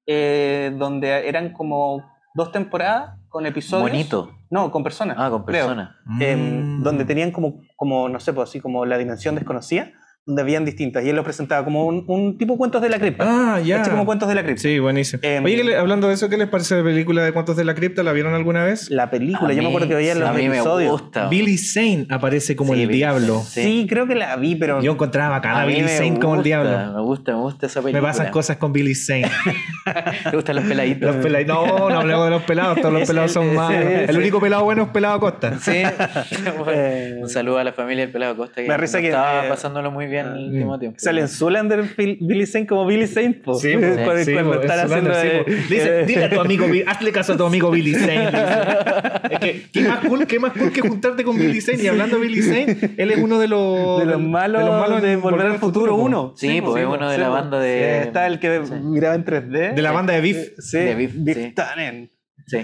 [0.07, 2.09] eh, donde eran como
[2.39, 3.89] dos temporadas con episodios.
[3.91, 4.31] Bonito.
[4.49, 5.15] No, con personas.
[5.19, 5.91] Ah, con personas.
[6.19, 6.81] Eh, Mm.
[6.83, 9.91] donde tenían como, como, no sé, pues así como la dimensión desconocida,
[10.29, 11.03] donde habían distintas.
[11.03, 13.25] Y él lo presentaba como un, un tipo cuentos de la cripta.
[13.27, 13.77] Ah, ya.
[13.77, 13.91] ¿Cachai?
[13.93, 14.61] Como cuentos de la cripta.
[14.61, 15.21] Sí, buenísimo.
[15.23, 17.65] Em, Oye, ¿qué le- hablando de eso, ¿qué les parece la película de Cuentos de
[17.65, 18.03] la Cripta?
[18.03, 18.89] ¿La vieron alguna vez?
[18.91, 20.91] La película, A yo me acuerdo que veía los A mí me episodios.
[20.91, 21.27] gusta.
[21.29, 23.41] Billy Zane aparece como Sí, el Billy diablo.
[23.45, 23.87] Sí.
[23.89, 26.93] creo que la vi, pero Yo encontraba bacana A Billy me Zane como el diablo.
[26.93, 28.09] Me gusta, me gusta esa Me película.
[28.11, 29.29] pasan cosas con Billy Zane.
[30.29, 31.15] ¿Te gustan los peladitos?
[31.15, 33.83] Los pela- No, no hablemos de los pelados, todos los pelados son malos.
[33.83, 35.57] El único pelado bueno es pelado Costa.
[35.59, 35.81] Sí.
[37.21, 39.89] Un saludo a la familia del pelado Costa que, Me risa que, estaba eh, pasándolo
[39.91, 40.99] muy bien el último tiempo.
[40.99, 43.53] Sale en Zoolander Phil- Billy Zane como Billy Zane, po.
[43.55, 45.45] Sí, po, cuando, sí, cuando po, están es haciendo de-.
[45.69, 48.29] Dice, dile a tu amigo, hazle caso a tu amigo Billy Zane.
[49.29, 51.83] Es que, ¿qué más, cool, qué más cool que juntarte con Billy Zane?
[51.83, 55.21] Y hablando de Billy Zane, él es uno de los, de los malos de, en
[55.21, 56.01] Volver al Futuro po.
[56.03, 56.33] 1.
[56.35, 58.73] Sí, pues es uno de la banda de- está el que Sí.
[58.95, 59.73] graba en 3D.
[59.75, 60.37] De la banda de Beef.
[60.37, 60.77] Eh, Sí,
[61.13, 61.51] De sí.
[61.55, 62.09] Tannen.
[62.49, 62.57] Sí.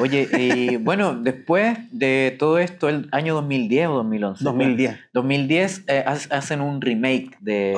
[0.00, 4.44] Oye, y bueno, después de todo esto, el año 2010 o 2011.
[4.44, 4.96] 2010.
[5.12, 7.74] 2010 eh, ha- hacen un remake de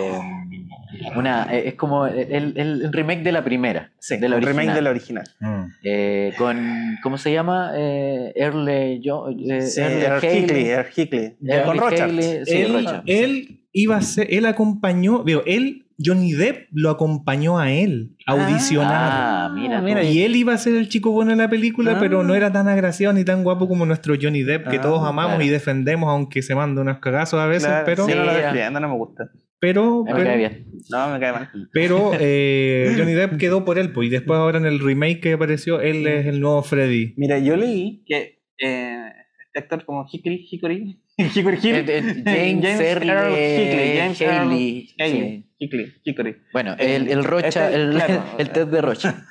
[1.16, 4.72] una eh, es como el, el remake de la primera Sí, de la un remake
[4.74, 5.24] de la original.
[5.40, 5.62] Mm.
[5.82, 10.38] Eh, con cómo se llama eh, Earle yo eh, Sí, Earle.
[10.40, 11.36] Hickley, Hickley.
[11.64, 12.10] Con Rochard.
[12.10, 13.02] Haley, sí, él, Rochard.
[13.06, 18.32] él iba a ser, él acompañó, digo, él, Johnny Depp lo acompañó a él a
[18.32, 18.90] audicionar.
[19.12, 21.92] ah mira, Ah, mira, Y él iba a ser el chico bueno en la película,
[21.92, 21.98] Ah.
[22.00, 25.00] pero no era tan agraciado ni tan guapo como nuestro Johnny Depp, que Ah, todos
[25.06, 25.44] amamos claro.
[25.44, 28.80] y defendemos, aunque se manda unos cagazos a veces, Claro, pero, sí, no lo defiendo,
[28.80, 29.30] no me gusta.
[29.60, 31.48] pero, me pero, cae bien No, me cae mal.
[31.72, 35.32] pero, eh, Johnny Depp quedó por él, pues, y después ahora en el remake que
[35.34, 37.14] apareció, él es el nuevo Freddy.
[37.16, 39.08] Mira, yo leí que eh,
[39.54, 44.20] este actor como Hickory, Hickory, Hickory Hill, Eh, eh, James, James Earle Earl Hickley, James
[44.20, 44.94] Earl Haley, sí.
[44.98, 46.36] Haley, Hickory, Hickory.
[46.52, 48.24] bueno el, el Rocha Este, el, claro.
[48.38, 49.26] el test de Rocha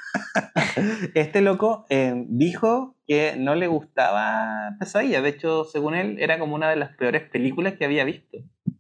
[1.14, 5.22] Este loco eh, dijo que no le gustaba Pesadilla.
[5.22, 8.38] De hecho, según él, era como una de las peores películas que había visto.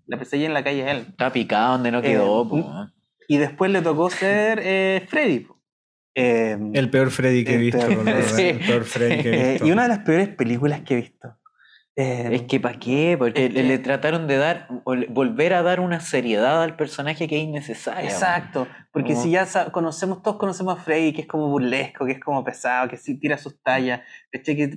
[0.07, 1.05] La Pesadilla en la calle es él.
[1.09, 2.87] está picado donde no quedó Eh, po.
[3.27, 5.47] Y después le tocó ser eh, Freddy.
[6.15, 7.85] Eh, El peor Freddy que he visto.
[7.85, 9.67] El peor Freddy que he eh, visto.
[9.67, 11.35] y una de las peores películas que he visto.
[11.95, 13.15] Eh, Es que ¿para qué?
[13.19, 14.67] Porque le, que- le trataron de dar,
[15.09, 18.09] volver a dar una seriedad al personaje que es innecesaria.
[18.09, 22.13] Exacto, porque Como- si ya conocemos, todos conocemos a Freddy, que es como burlesco, que
[22.13, 24.01] es como pesado, que sí tira sus tallas.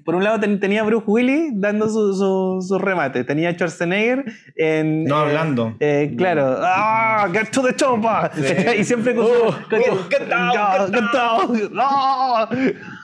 [0.04, 3.52] por un lado ten- tenía a Bruce Willis dando su, su, su remate, tenía a
[3.52, 5.04] Schwarzenegger en...
[5.04, 5.74] No eh, hablando.
[5.80, 7.28] eh, claro, ¡ah!
[7.32, 8.30] ¡Get to the chopper!
[8.30, 8.80] ¿cachai?
[8.80, 9.32] Y siempre con su.
[9.70, 10.28] con su- oh, get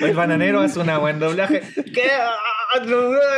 [0.00, 1.60] El bananero hace una buen doblaje.
[1.92, 2.02] ¿Qué?
[2.20, 2.80] Ah,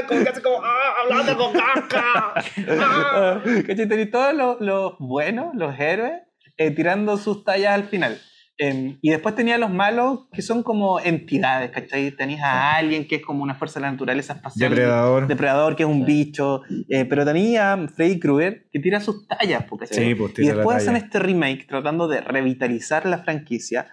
[0.09, 2.35] Como que hace como, ah, hablando con caca.
[2.69, 3.41] Ah.
[3.67, 3.89] ¿Cachai?
[3.89, 6.23] Tenéis todos los, los buenos, los héroes,
[6.57, 8.19] eh, tirando sus tallas al final.
[8.59, 12.11] Em, y después tenía los malos que son como entidades, ¿cachai?
[12.13, 14.69] Tenéis a alguien que es como una fuerza de la naturaleza espacial.
[14.71, 15.27] Depredador.
[15.27, 16.13] Depredador, que es un Sí.
[16.13, 16.61] bicho.
[16.91, 20.05] eh, pero tenía a Freddy Krueger que tira sus tallas, ¿cachai?
[20.09, 21.05] Sí, pues y tira la después hacen talla.
[21.07, 23.89] este remake tratando de revitalizar la franquicia.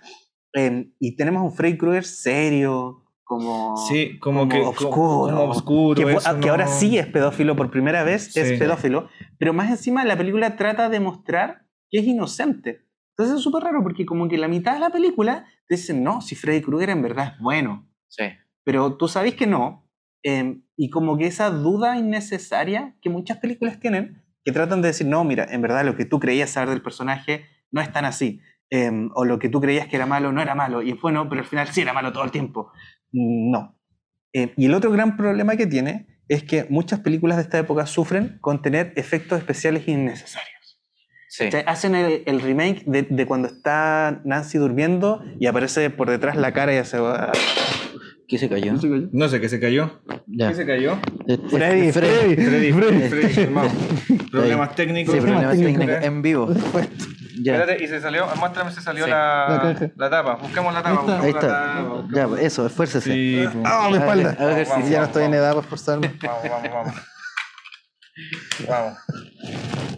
[0.54, 3.76] Em, y tenemos un Freddy Krueger serio, como.
[3.88, 5.36] Sí, como, como que oscuro.
[5.36, 5.95] Como oscuro.
[6.08, 8.39] que, que ahora no- sí es pedófilo por primera vez, Sí.
[8.39, 12.86] es pedófilo, pero más encima la película trata de mostrar que es inocente.
[13.18, 16.22] Entonces es súper raro porque como que la mitad de la película te dicen, no,
[16.22, 18.24] si Freddy Krueger en verdad es bueno, Sí.
[18.64, 19.86] pero tú sabes que no,
[20.24, 25.06] em, y como que esa duda innecesaria que muchas películas tienen, que tratan de decir,
[25.06, 28.39] no, mira, en verdad lo que tú creías saber del personaje no es tan así.
[28.70, 30.82] Em, o lo que tú creías que era malo no era malo.
[30.82, 32.72] Y es bueno, pero al final sí era malo todo el tiempo.
[33.11, 33.76] No.
[34.34, 37.86] Eh, y el otro gran problema que tiene es que muchas películas de esta época
[37.88, 40.80] sufren con tener efectos especiales innecesarios.
[41.30, 41.47] Sí.
[41.47, 46.09] O sea, hacen el, el remake de, de cuando está Nancy durmiendo y aparece por
[46.09, 46.97] detrás la cara y hace...
[46.99, 47.32] "Ah".
[48.28, 48.74] ¿Qué se cayó?
[49.11, 50.01] No sé, ¿qué se cayó?
[50.28, 50.49] Ya.
[50.49, 50.99] ¿Qué se cayó?
[51.28, 53.09] Eh, Freddy, eh, Freddy, Freddy, Freddy.
[53.09, 53.70] Freddy, calmado.
[54.32, 55.15] Problemas técnicos.
[55.15, 55.80] Sí, problemas técnicos.
[55.80, 56.47] técnicos en vivo.
[57.42, 57.56] Ya.
[57.56, 59.10] Espérate, y se salió, muéstrame si salió Sí.
[59.12, 60.36] la, La la tapa.
[60.36, 61.22] Busquemos la tapa.
[61.22, 61.78] Ahí está.
[61.78, 63.12] Ahí Ya, eso, esfuércese.
[63.14, 63.66] Sí, pues.
[63.66, 64.36] ¡Ah, mi espalda!
[64.40, 66.14] A ver si Vamos, ya no estoy en edad para esforzarme.
[66.22, 66.94] Vamos, vamos, vamos.
[68.68, 68.98] Vamos.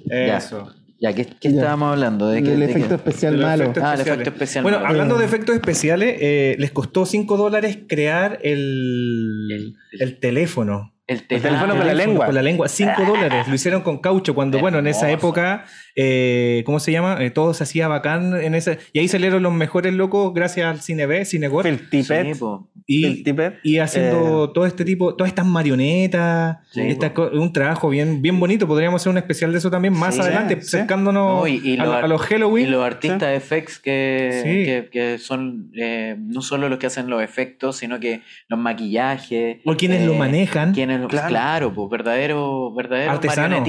[0.06, 0.38] Ya.
[0.38, 0.74] Eso.
[1.00, 1.56] Ya, ¿qué, qué Ya.
[1.62, 2.28] estábamos hablando?
[2.28, 2.72] ¿De qué- El de qué?
[2.74, 3.74] efecto especial De malo.
[3.82, 4.62] Ah, el efecto especial.
[4.64, 4.90] Bueno, malo.
[4.90, 10.94] hablando de efectos especiales, eh, les costó 5 dólares crear el, El- el teléfono.
[11.08, 12.26] El, El teléfono ah, con la lengua.
[12.28, 13.48] Con la lengua, 5 dólares.
[13.48, 14.36] Lo hicieron con caucho.
[14.36, 15.66] Cuando, bueno, en esa época,
[15.96, 17.18] eh, ¿cómo se llama?
[17.24, 18.36] Eh, todo se hacía bacán.
[18.42, 21.64] En ese, y ahí salieron los mejores locos gracias al Cine B, Cine Web.
[21.66, 22.36] Phil Tippett.
[22.36, 22.44] Sí.
[22.88, 23.54] Y, Phil Tippett.
[23.64, 26.98] y haciendo todo este tipo, todas estas marionetas, Sí,
[27.34, 28.68] un trabajo bien, bien bonito.
[28.68, 30.78] Podríamos hacer un especial de eso también más Sí, adelante, sí.
[30.78, 32.68] acercándonos No, y- y a, los a ar- los Halloween.
[32.68, 34.50] Y los artistas FX que, Sí.
[34.66, 39.58] que, que son eh, no solo los que hacen los efectos, sino que los maquillajes.
[39.66, 40.74] o quienes lo eh, manejan.
[40.74, 41.28] Quienes, Claro.
[41.28, 43.64] claro, pues verdadero, verdadero Artesano,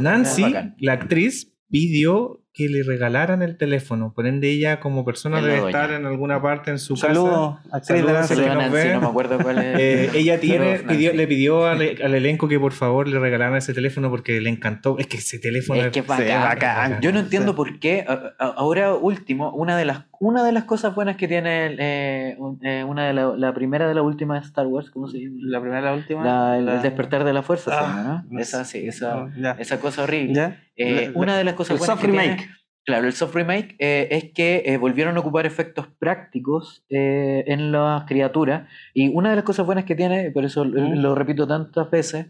[0.00, 0.42] Nancy.
[0.88, 4.12] La actriz, pidió que le regalaran el teléfono.
[4.12, 7.84] Por ende, ella como persona debe estar en alguna parte en su Saludos, casa.
[7.94, 9.78] Saludos, no me acuerdo cuál es.
[9.78, 13.74] Eh, ella tiene, pidió- le pidió al, al elenco que por favor le regalaran ese
[13.74, 14.98] teléfono porque le encantó.
[14.98, 16.42] Es que ese teléfono Es que es Sí, bacán.
[16.42, 17.00] bacán.
[17.00, 18.04] Yo no entiendo por qué.
[18.38, 22.84] Ahora último, una de las una de las cosas buenas que tiene eh, un- eh,
[22.84, 25.36] una de la, la primera de la última de Star Wars, ¿cómo se llama?
[25.40, 26.24] La primera y la última.
[26.24, 28.24] La- el, La- despertar de la fuerza, se Ah, llama, ¿no?
[28.34, 30.56] no Esa sí, esa, esa cosa horrible.
[30.76, 32.48] Eh, una de las cosas el buenas soft que tiene- remake.
[32.84, 38.66] Claro, el soft remake eh, es que volvieron a ocupar efectos prácticos en las criaturas.
[38.94, 40.94] Y una de las cosas buenas que tiene, por eso lo, Mm.
[41.02, 42.26] lo repito tantas veces,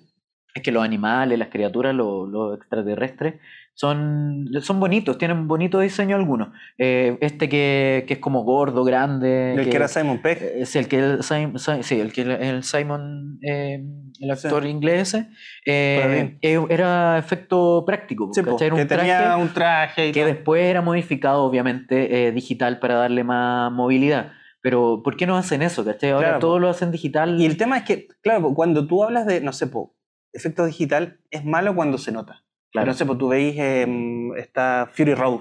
[0.55, 3.34] es que los animales, las criaturas, los, los extraterrestres,
[3.79, 6.49] son, son bonitos, tienen bonito diseño algunos.
[6.79, 9.55] Eh, este que, que es como gordo, grande.
[9.55, 10.43] El que era Simon Peck.
[10.43, 13.81] Es el que el, Sim- Sim- sí, el que el, Simon, eh,
[14.18, 15.29] el actor inglés, ese,
[15.64, 18.33] eh, eh, era efecto práctico.
[18.37, 20.29] Era que un tenía traje un traje y que todo.
[20.35, 24.33] después era modificado, obviamente, eh, digital para darle más movilidad.
[24.61, 25.85] Pero, ¿por qué no hacen eso?
[25.85, 26.11] ¿cachai?
[26.11, 26.59] Ahora Claro, todo po.
[26.59, 27.41] lo hacen digital.
[27.41, 29.95] Y el tema es que, claro, cuando tú hablas de, no sé, po,
[30.33, 32.43] efecto digital, es malo cuando se nota.
[32.73, 32.87] Claro.
[32.89, 35.41] No sé, pues tú veis, em, está Fury Road.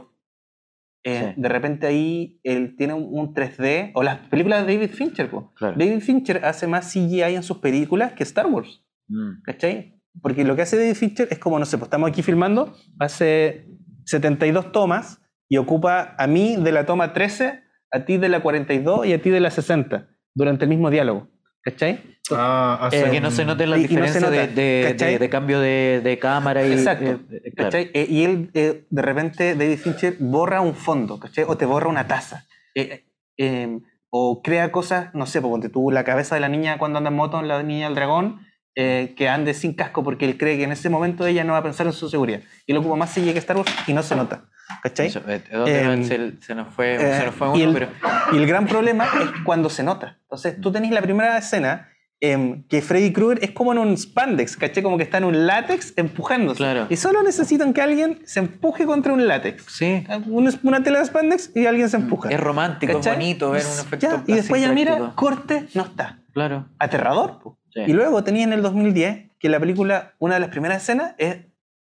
[1.03, 1.41] Eh, Sí.
[1.41, 5.53] De repente ahí él tiene un, un 3D, o las películas de David Fincher, po.
[5.55, 5.75] Claro.
[5.77, 9.41] David Fincher hace más CGI en sus películas que Star Wars, Mm.
[9.43, 9.93] ¿cachai?
[10.21, 13.67] Porque lo que hace David Fincher es como, no sé, pues estamos aquí filmando, hace
[14.05, 17.61] 72 tomas y ocupa a mí de la toma 13,
[17.91, 21.29] a ti de la 42 y a ti de la 60, durante el mismo diálogo,
[21.61, 22.16] ¿cachai?
[22.31, 25.19] Ah, Eh, que no se note la y- y no diferencia nota, de, de- de-
[25.19, 26.73] de cambio de, de cámara y.
[26.73, 27.05] Exacto.
[27.05, 27.77] eh, eh, claro.
[27.77, 31.45] Eh, y él, eh, de repente, David Fincher borra un fondo, ¿cachai?
[31.47, 32.45] O te borra una taza.
[32.75, 33.05] Eh,
[33.37, 36.97] eh, o crea cosas, no sé, pues, ponte tú la cabeza de la niña cuando
[36.97, 38.39] anda en moto, la niña del dragón,
[38.75, 41.59] eh, que ande sin casco porque él cree que en ese momento ella no va
[41.59, 42.41] a pensar en su seguridad.
[42.65, 44.45] Y lo ocupa más CGI que Star Wars y no se nota.
[44.83, 45.07] ¿Cachai?
[45.07, 47.87] Eso, eh, Em, se, se nos fue, Eh, se nos fue y, uno, el, pero.
[48.33, 50.17] y el gran problema es cuando se nota.
[50.23, 51.89] Entonces, tú tenés la primera escena
[52.19, 54.81] em, que Freddy Krueger es como en un spandex, ¿caché?
[54.81, 56.57] Como que está en un látex empujándose.
[56.57, 56.87] Claro.
[56.89, 59.65] Y solo necesitan que alguien se empuje contra un látex.
[59.67, 60.03] Sí.
[60.27, 62.29] Una, una tela de spandex y alguien se empuja.
[62.29, 63.13] Es romántico, ¿Cachai?
[63.13, 64.07] es bonito ver un efecto.
[64.07, 65.15] Ya, y después ya mira, práctico.
[65.15, 66.19] corte, no está.
[66.33, 66.67] Claro.
[66.79, 67.39] Aterrador.
[67.39, 67.59] po.
[67.73, 67.81] Sí.
[67.87, 71.37] Y luego tenía en el 2010 que la película, una de las primeras escenas es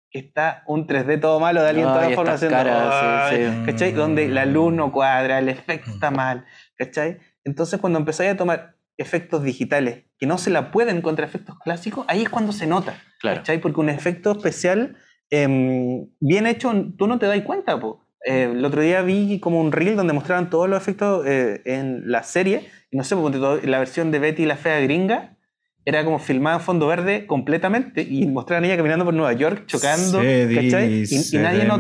[0.10, 2.58] que está un 3D todo malo de alguien Ay, toda forma haciendo.
[2.58, 3.66] caras, sí, sí.
[3.66, 3.92] ¿Cachai?
[3.94, 6.46] Donde la luz no cuadra, el efecto está mal.
[6.78, 7.18] ¿Cachai?
[7.44, 12.06] Entonces cuando empezáis a tomar efectos digitales que no se la pueden contra efectos clásicos,
[12.08, 13.02] ahí es cuando se nota.
[13.20, 13.38] Claro.
[13.38, 13.60] ¿Cachai?
[13.60, 14.96] Porque un efecto especial
[15.30, 18.06] em, bien hecho, tú no te das cuenta, po.
[18.26, 22.10] Eh, el otro día vi como un reel donde mostraban todos los efectos eh, en
[22.10, 22.70] la serie.
[22.91, 23.16] No sé,
[23.64, 25.33] la versión de Betty la Fea Gringa
[25.86, 29.64] era como filmada en fondo verde completamente y mostraban a ella caminando por Nueva York,
[29.66, 30.22] chocando.
[30.22, 31.04] Se ¿cachai?
[31.04, 31.78] Y, y nadie no.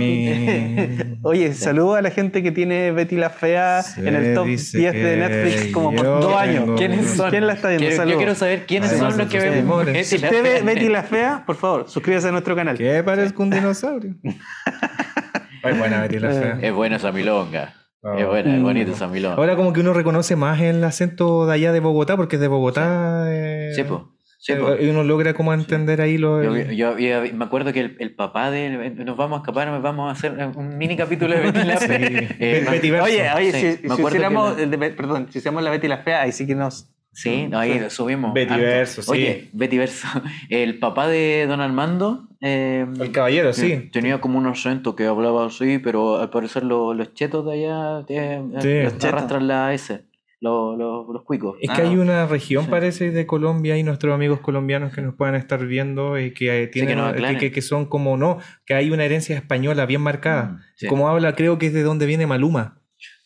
[1.29, 4.71] Oye, saludo a la gente que tiene Betty la Fea Se en el top 10
[4.73, 6.69] dice de Netflix como por yo dos años.
[6.77, 7.29] ¿Quiénes son?
[7.29, 7.83] ¿Quién la está viendo?
[7.87, 8.17] Quiero- yo Saludos.
[8.17, 10.61] quiero saber quiénes Además son los que ven Si usted ve.
[10.63, 12.77] Betty la Fea, por favor, suscríbase a nuestro canal.
[12.77, 14.15] Que parezca un dinosaurio.
[15.63, 16.59] Ay, buena Betty la fea.
[16.61, 17.73] Es buena esa milonga.
[18.17, 19.33] Es bueno, es bonito San Milón.
[19.37, 22.47] Ahora como que uno reconoce más el acento de allá de Bogotá, porque es de
[22.49, 23.25] Bogotá.
[23.29, 24.01] eh, Sí, pues.
[24.39, 24.75] Sí, eh, po.
[24.77, 26.43] Y uno logra como entender ahí lo...
[26.43, 29.81] Yo, yo había- me acuerdo que el, el papá de nos vamos a escapar, nos
[29.81, 31.87] vamos a hacer un mini capítulo de Betty la Sí.
[31.87, 31.97] Fea.
[32.39, 33.05] Eh, Be- Betty Verso.
[33.05, 36.23] Oye, oye, Sí, si, me si hiciéramos, la- perdón, si hiciéramos la Betty la Fea,
[36.23, 36.89] ahí sí que nos...
[37.13, 38.33] Sí, no, ahí subimos.
[38.33, 38.65] Betty harto.
[38.65, 39.11] Verso, sí.
[39.11, 40.07] Oye, Betty Verso.
[40.49, 42.27] El papá de Don Armando.
[42.45, 43.89] Eh, El caballero, sí.
[43.91, 48.05] Tenía como un acento que hablaba así, pero al parecer lo- los chetos de allá
[48.09, 48.67] eh, Sí.
[48.67, 50.03] eh, Los arrastran la S,
[50.41, 51.55] los, los, los cuicos.
[51.61, 52.69] Es que Ah, hay una región, sí.
[52.69, 56.67] parece, de Colombia y nuestros amigos colombianos que nos puedan estar viendo y que, eh,
[56.67, 57.39] tienen, nos que, aclaren.
[57.39, 60.43] que- que son como no, que hay una herencia española bien marcada.
[60.43, 60.87] Mm, sí.
[60.87, 62.81] Como habla, creo que es de donde viene Maluma.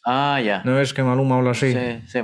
[0.05, 0.61] Ah, ya.
[0.63, 1.73] No es que Maluma habla así.
[1.73, 2.19] Sí, sí.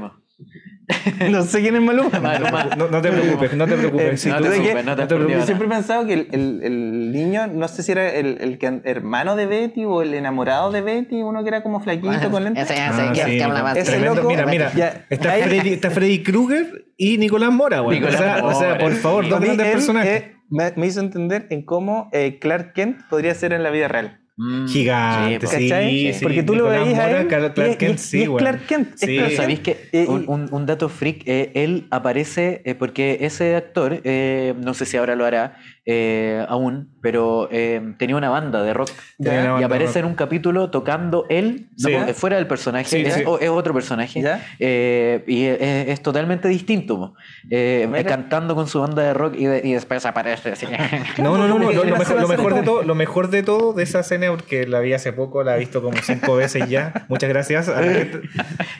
[1.29, 2.19] no sé quién es Maluma.
[2.19, 2.69] Maluma.
[2.77, 4.21] No, no te preocupes, no te preocupes.
[4.21, 5.37] Si no tú- te preocupes, no te no te preocupes.
[5.39, 8.57] Yo siempre he pensado que el, el- el niño, no sé si era el, el
[8.57, 12.43] que, hermano de Betty o el enamorado de Betty, uno que era como flaquito con
[12.43, 12.63] lentes.
[12.65, 13.77] Ese ya Ah, sí, que, que habla más.
[13.77, 14.71] Ese loco- mira, mira.
[14.75, 17.99] Ya, está, ahí- Freddy, está Freddy Krueger y Nicolás Mora, güey.
[17.99, 20.21] Nicolás o, sea, o sea, Mora, por favor, dos grandes personajes.
[20.21, 23.87] eh, me, me hizo entender en cómo eh, Clark Kent podría ser en la vida
[23.87, 24.19] real.
[24.35, 26.23] Mm, Gigante, sí, sí.
[26.23, 28.43] Porque tú lo veías a él Clark y es- Kent, y- sí, y es güey.
[28.43, 29.15] Clark Kent, es Sí.
[29.17, 31.21] Pero ¿Sabéis que Eh, un, un- un dato freak?
[31.27, 36.45] eh, él aparece, eh, porque ese actor, eh, no sé si ahora lo hará eh,
[36.47, 38.89] aún, pero eh, tenía una banda de rock.
[39.19, 41.93] Y banda aparece en un capítulo tocando él, no, Sí.
[41.95, 43.23] eh, fuera del personaje, Sí, es, sí.
[43.25, 44.23] o- es otro personaje.
[44.59, 45.59] Eh, y es,
[45.89, 47.13] es totalmente distinto.
[47.49, 50.65] Eh, cantando con su banda de rock y, de- y después aparece así.
[51.21, 53.29] No, no, no, no, Lo, lo ¿Qué mejor, lo pasa mejor de todo, lo mejor
[53.29, 56.35] de todo de esa escena, porque la vi hace poco, la he visto como cinco
[56.35, 57.05] veces ya.
[57.09, 58.21] Muchas gracias a la gente.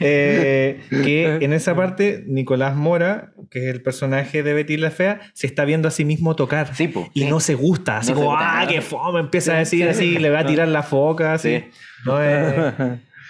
[0.00, 5.20] Eh, que en esa parte, Nicolás Mora, que es el personaje de Betty la Fea,
[5.34, 6.74] se está viendo a sí mismo tocar.
[6.74, 7.28] Sí, po, Y sí.
[7.28, 10.30] no se gusta, así No como, gusta ah, qué fome, empieza a decir así, le
[10.30, 11.58] va a tirar la foca, así.
[11.58, 11.64] Sí.
[12.06, 12.72] No, es,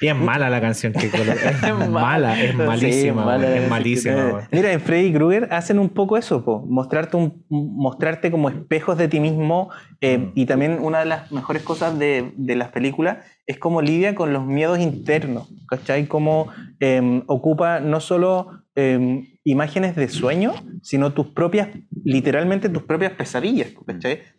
[0.00, 1.06] y es mala la canción que.
[1.06, 4.40] Es mala, es Sí, malísima, mala, es malísima.
[4.42, 4.48] Eh.
[4.50, 9.08] Mira, en Freddy Krueger hacen un poco eso, po, mostrarte, un, mostrarte como espejos de
[9.08, 10.32] ti mismo eh, Mm.
[10.34, 14.32] y también una de las mejores cosas de, de las películas es cómo lidia con
[14.32, 16.06] los miedos internos, ¿cachai?
[16.06, 16.48] Cómo
[16.80, 21.68] eh, ocupa no solo eh, imágenes de sueño, sino tus propias,
[22.02, 23.68] literalmente tus propias pesadillas,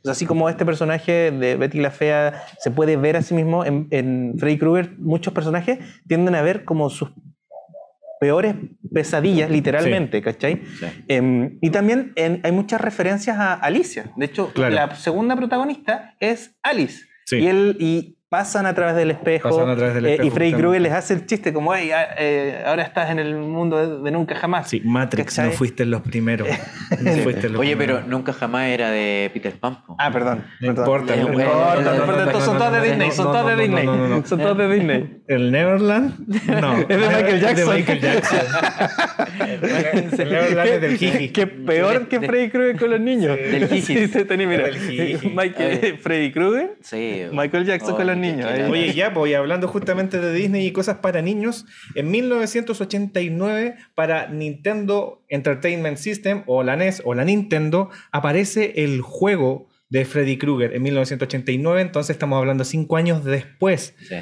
[0.03, 3.63] sea, así como este personaje de Betty la Fea se puede ver a sí mismo
[3.63, 5.77] en, en Freddy Krueger, muchos personajes
[6.07, 7.09] tienden a ver como sus
[8.19, 8.55] peores
[8.93, 10.61] pesadillas, literalmente, ¿cachai?
[10.79, 10.85] Sí.
[11.07, 14.11] Em, y también en- hay muchas referencias a Alicia.
[14.15, 14.73] De hecho, Claro.
[14.73, 17.03] la segunda protagonista es Alice.
[17.25, 17.37] Sí.
[17.37, 19.49] Y, él, y pasan a través del espejo.
[19.49, 20.53] Pasan a través del eh, espejo, y Freddy.
[20.53, 24.03] Krueger les hace el chiste como, "Ey, ah, eh, ahora estás en el mundo de,
[24.03, 24.67] de nunca jamás.
[24.69, 25.51] Sí, Matrix, ¿Cachai?
[25.51, 26.47] no fuiste los primeros.
[27.01, 28.01] No fuiste los Oye, primeros.
[28.01, 29.83] pero nunca jamás era de Peter Pan.
[29.85, 29.95] po.
[29.99, 30.43] Ah, perdón.
[30.59, 32.71] No importa, no No importa, importa, no no importa, importa, no, estos son no, todos
[32.73, 33.85] de no, Disney, no, son no, todos de no, no, Disney.
[33.85, 34.25] no, no, no.
[34.25, 35.21] Son todos de Disney.
[35.27, 36.27] ¿El Neverland?
[36.61, 36.77] No.
[36.81, 37.67] Es de Michael Es Jackson.
[37.69, 38.39] de Michael Jackson.
[40.19, 41.29] el Neverland es del Jiji.
[41.29, 43.35] Que peor que Freddy Krueger con los niños.
[43.35, 43.81] Del Jiji.
[43.81, 44.63] Sí, sí, tenés, mira.
[44.67, 45.19] Del.
[45.33, 47.23] Michael, Freddy Krueger, Sí.
[47.31, 48.47] Michael Jackson Oh, con los niños.
[48.69, 51.65] Oye, ya, voy hablando justamente de Disney y cosas para niños.
[51.95, 59.69] En 1989, para Nintendo Entertainment System, o la NES, o la Nintendo, aparece el juego
[59.89, 61.81] de Freddy Krueger en 1989.
[61.81, 63.95] Entonces, estamos hablando cinco años después.
[64.07, 64.15] Sí.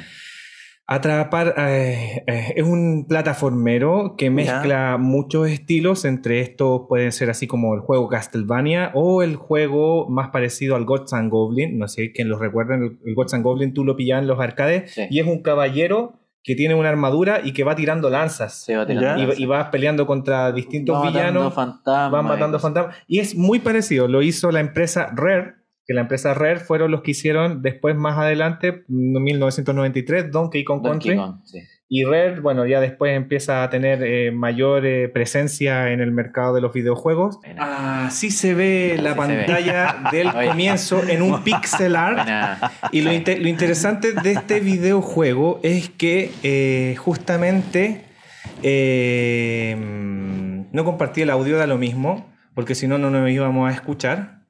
[0.86, 6.04] Atrapar eh, eh, es un plataformero que mezcla muchos estilos.
[6.04, 10.84] Entre estos pueden ser así como el juego Castlevania o el juego más parecido al
[10.84, 11.78] Gods and Goblin.
[11.78, 12.82] No sé quién lo recuerden.
[12.82, 15.06] El, el Gods and Goblin tú lo pillabas en los arcades Sí.
[15.08, 18.66] y es un caballero que tiene una armadura y que va tirando lanzas.
[18.68, 19.32] Va tirando.
[19.32, 21.54] Y, y vas peleando contra distintos Va matando villanos.
[21.54, 22.96] fantasmas Van matando fantasmas.
[23.06, 24.06] Y es muy parecido.
[24.08, 25.54] Lo hizo la empresa Rare.
[25.86, 30.82] Que la empresa Rare fueron los que hicieron después, más adelante, en 1993, Donkey Kong
[30.82, 31.16] Donkey Country.
[31.16, 31.58] Kong, sí.
[31.86, 36.54] Y Rare, bueno, ya después empieza a tener eh, mayor eh, presencia en el mercado
[36.54, 37.38] de los videojuegos.
[37.58, 39.16] Así se ve la ve.
[39.16, 42.26] pantalla del comienzo en un pixel art.
[42.90, 48.06] Y lo, lo interesante de este videojuego es que eh, justamente
[48.62, 49.76] eh,
[50.72, 54.43] no compartí el audio, da lo mismo, porque si no, no nos íbamos a escuchar.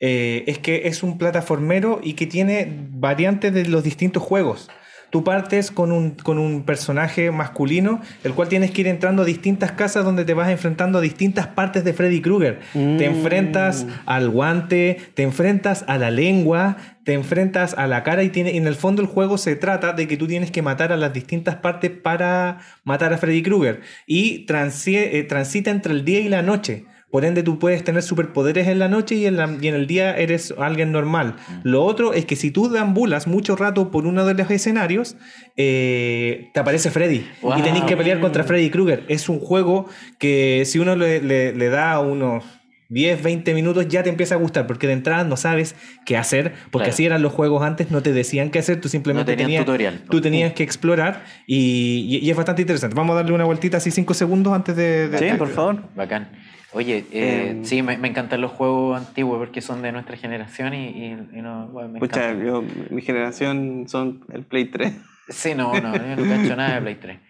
[0.00, 4.70] Eh, es que es un plataformero y que tiene variantes de los distintos juegos.
[5.10, 9.24] Tú partes con un, con un personaje masculino, el cual tienes que ir entrando a
[9.24, 12.60] distintas casas donde te vas enfrentando a distintas partes de Freddy Krueger.
[12.72, 13.00] Te Mm.
[13.02, 18.56] enfrentas al guante, te enfrentas a la lengua, te enfrentas a la cara y tiene,
[18.56, 21.12] en el fondo el juego se trata de que tú tienes que matar a las
[21.12, 23.80] distintas partes para matar a Freddy Krueger.
[24.06, 26.84] Y transi- eh, transita entre el día y la noche.
[27.10, 29.86] Por ende, tú puedes tener superpoderes en la noche y en, la- y en el
[29.86, 31.36] día eres alguien normal.
[31.64, 35.16] Lo otro es que si tú deambulas mucho rato por uno de los escenarios,
[35.56, 37.26] eh, te aparece Freddy.
[37.42, 37.58] Wow.
[37.58, 39.04] Y tenés que pelear contra Freddy Krueger.
[39.08, 39.88] Es un juego
[40.18, 42.44] que si uno le, le- le da unos
[42.90, 46.52] 10, 20 minutos ya te empieza a gustar, porque de entrada no sabes qué hacer,
[46.72, 46.92] porque Claro.
[46.92, 50.02] así eran los juegos antes, no te decían qué hacer, tú simplemente No tenías, tutorial.
[50.10, 52.96] tú tenías que explorar y, y- y es bastante interesante.
[52.96, 55.08] Vamos a darle una vueltita así 5 segundos antes de...
[55.08, 55.84] de- Sí, por favor.
[55.94, 56.30] Bacán.
[56.72, 60.72] Oye, eh, Eh, sí, me, me encantan los juegos antiguos porque son de nuestra generación
[60.74, 64.94] y, y- y no, bueno, me Pucha, yo, mi generación son el Play 3.
[65.28, 67.20] Sí, no, no, yo no cacho nada de Play 3.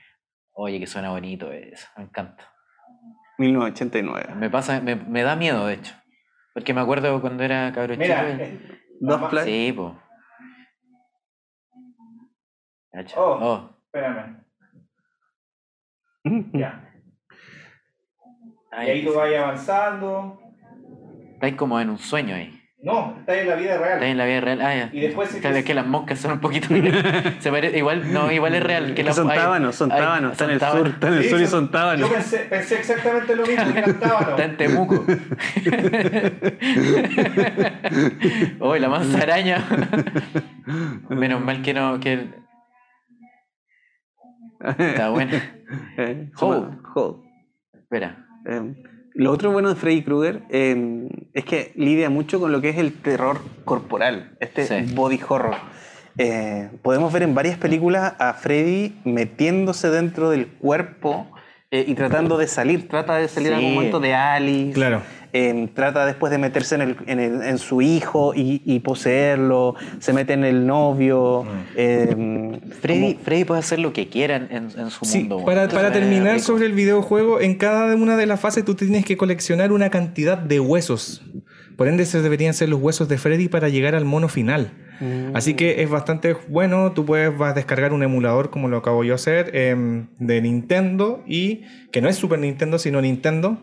[0.52, 2.52] Oye, que suena bonito eso, me encanta.
[3.38, 4.34] 1989.
[4.34, 5.94] Me pasa, me, me da miedo, de hecho.
[6.52, 8.04] Porque me acuerdo cuando era cabro chico.
[8.12, 8.60] eh,
[9.00, 9.44] Dos Play.
[9.46, 9.98] Sí, po.
[12.92, 13.18] Cacha.
[13.18, 13.38] Oh.
[13.40, 13.70] Oh.
[13.86, 14.44] espérame,
[16.52, 16.89] ya.
[18.70, 20.40] Ay, Y ahí tú vas avanzando.
[21.34, 22.56] Estáis como en un sueño ahí.
[22.82, 23.92] No, está en la vida real.
[23.94, 24.60] Estáis en la vida real.
[24.62, 24.88] Ah, ya.
[24.92, 26.68] Y después se- Claro, es que las moscas son un poquito.
[27.40, 28.94] se pare- igual, no, igual es real.
[28.94, 30.32] Que las- son tábanos, son tábanos.
[30.32, 32.08] Está en el sur, está en el Sí, sur y son- tábanos.
[32.08, 34.30] Yo pensé, pensé exactamente lo mismo, que eran tábanos.
[34.40, 35.04] Está en Temuco.
[38.60, 39.62] Uy, la mansa araña.
[41.10, 42.00] Menos mal que no.
[42.00, 42.30] Que...
[44.78, 45.32] Está bueno.
[45.98, 46.78] Eh, Hold.
[46.94, 47.24] Hold.
[47.74, 48.26] Espera.
[48.46, 48.74] Eh,
[49.14, 52.78] lo otro bueno de Freddy Krueger eh, es que lidia mucho con lo que es
[52.78, 54.94] el terror corporal, este Sí.
[54.94, 55.56] body horror.
[56.18, 61.26] Eh, podemos ver en varias películas a Freddy metiéndose dentro del cuerpo
[61.70, 62.88] eh, y tratando de salir.
[62.88, 64.72] Trata de salir en algún momento de Alice.
[64.72, 65.02] Claro.
[65.32, 69.74] Eh, trata después de meterse en, el- en el- en su hijo y, y poseerlo.
[70.00, 71.44] Se mete en el novio.
[71.76, 72.06] eh,
[72.80, 75.44] Freddy, como- Freddy puede hacer lo que quiera en, en su Sí, mundo.
[75.44, 76.46] para, terminar rico.
[76.46, 80.38] sobre el videojuego, en cada una de las fases tú tienes que coleccionar una cantidad
[80.38, 81.22] de huesos.
[81.76, 84.72] Por ende, esos deberían ser los huesos de Freddy para llegar al mono final.
[85.00, 85.34] Mm.
[85.34, 86.92] Así que es bastante bueno.
[86.92, 90.42] Tú puedes vas a descargar un emulador, como lo acabo yo de hacer, em, de
[90.42, 93.62] Nintendo, y que no es Super Nintendo, sino Nintendo.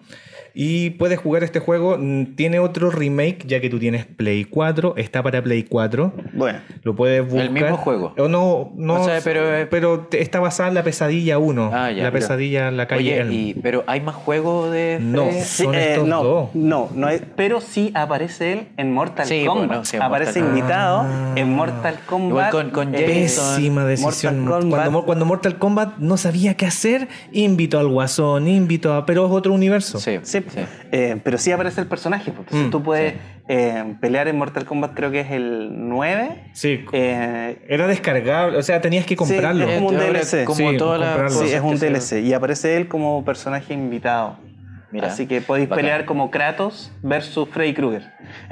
[0.53, 1.97] Y puedes jugar este juego.
[1.99, 4.93] Mm, Tiene otro remake, ya que tú tienes Play 4.
[4.97, 6.13] Está para Play 4.
[6.33, 7.41] Bueno, Lo puedes buscar.
[7.45, 8.13] El mismo juego.
[8.17, 11.71] O no, no O sea, pero- pero te- está basada en la pesadilla 1.
[11.73, 12.11] Ah, ya, la ya.
[12.11, 13.31] pesadilla en la calle Oye, Elm.
[13.31, 15.25] y- pero ¿hay más juegos de No.
[15.25, 15.41] Freddy?
[15.41, 16.49] Sí, Son eh, estos no, dos.
[16.55, 19.67] no, no hay- pero sí aparece él en Mortal Sí, Kombat.
[19.67, 21.37] bueno, sí, en aparece Mortal invitado Kombat.
[21.37, 22.51] en Mortal Kombat.
[22.51, 23.03] con- con eh.
[23.05, 24.39] Pésima decisión.
[24.45, 29.05] Mortal cuando Mortal Kombat no sabía qué hacer, invitó al Guasón, invitó a.
[29.05, 29.99] Pero es otro universo.
[29.99, 30.65] Sí, Sí, sí.
[30.91, 32.29] eh, pero sí aparece el personaje.
[32.31, 33.13] Entonces Mm, tú puedes
[33.49, 36.49] eh, pelear en Mortal Kombat, creo que es el 9.
[36.53, 36.83] Sí.
[36.91, 39.67] Eh, Era descargable, o sea, tenías que comprarlo.
[39.69, 40.43] es como un DLC.
[40.45, 42.21] Como Sí, todas las es un DLC.
[42.23, 44.37] Y aparece él como personaje invitado.
[44.89, 45.83] Mira, Así que podéis bacán.
[45.83, 48.09] pelear como Kratos versus Freddy Krueger.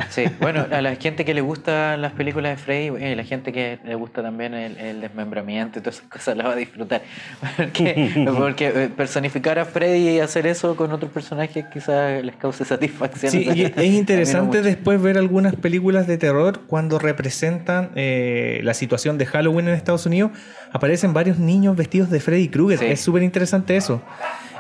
[0.09, 3.53] Sí, bueno, a la gente que le gustan las películas de Freddy, eh, la gente
[3.53, 7.01] que le gusta también el, el desmembramiento y todas esas cosas, la va a disfrutar.
[7.57, 12.65] Porque, porque eh, personificar a Freddy y hacer eso con otro personaje quizás les cause
[12.65, 13.31] satisfacción.
[13.31, 19.17] Sí, y es interesante después ver algunas películas de terror cuando representan eh, la situación
[19.17, 20.31] de Halloween en Estados Unidos.
[20.73, 22.79] Aparecen varios niños vestidos de Freddy Krueger.
[22.79, 22.86] Sí.
[22.86, 24.01] Es súper interesante eso.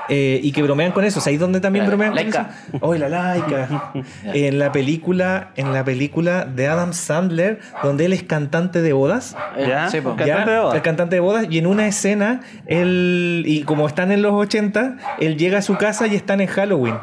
[0.09, 1.19] Eh, y que bromean con eso.
[1.19, 2.49] ¿Sabéis dónde también La- bromean con laica.
[2.69, 2.77] eso?
[2.81, 3.93] Oh, la laica.
[4.25, 9.35] en la película, en la película de Adam Sandler, donde él es cantante de bodas.
[9.57, 9.89] ¿Ya?
[9.89, 10.15] sí, po.
[10.15, 10.75] Cantante de bodas.
[10.75, 11.47] El cantante de bodas.
[11.49, 15.75] Y en una escena, él, y como están en los 80, él llega a su
[15.75, 16.95] casa y están en Halloween.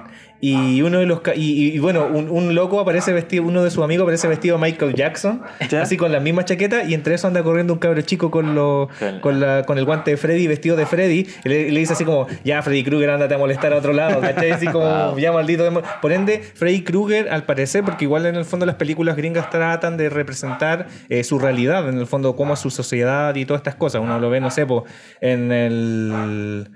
[0.44, 3.84] Y uno de los y, y- bueno, un, un loco aparece vestido, uno de sus
[3.84, 5.40] amigos aparece vestido de Michael Jackson,
[5.70, 5.82] ¿Ya?
[5.82, 8.88] así con la misma chaqueta, y entre eso anda corriendo un cabro chico con lo,
[9.20, 12.26] Con- la, con el guante de Freddy, vestido de Freddy, y le, dice así como,
[12.42, 14.50] ya Freddy Krueger, ándate a molestar a otro lado, ¿cachai?
[14.50, 15.62] Así como, ya maldito.
[15.62, 15.82] demo-".
[16.02, 19.96] Por ende, Freddy Krueger, al parecer, porque igual en el fondo las películas gringas tratan
[19.96, 23.76] de representar eh, su realidad, en el fondo, cómo es su sociedad y todas estas
[23.76, 24.02] cosas.
[24.02, 24.86] Uno lo ve, no sé, po,
[25.20, 26.68] en el.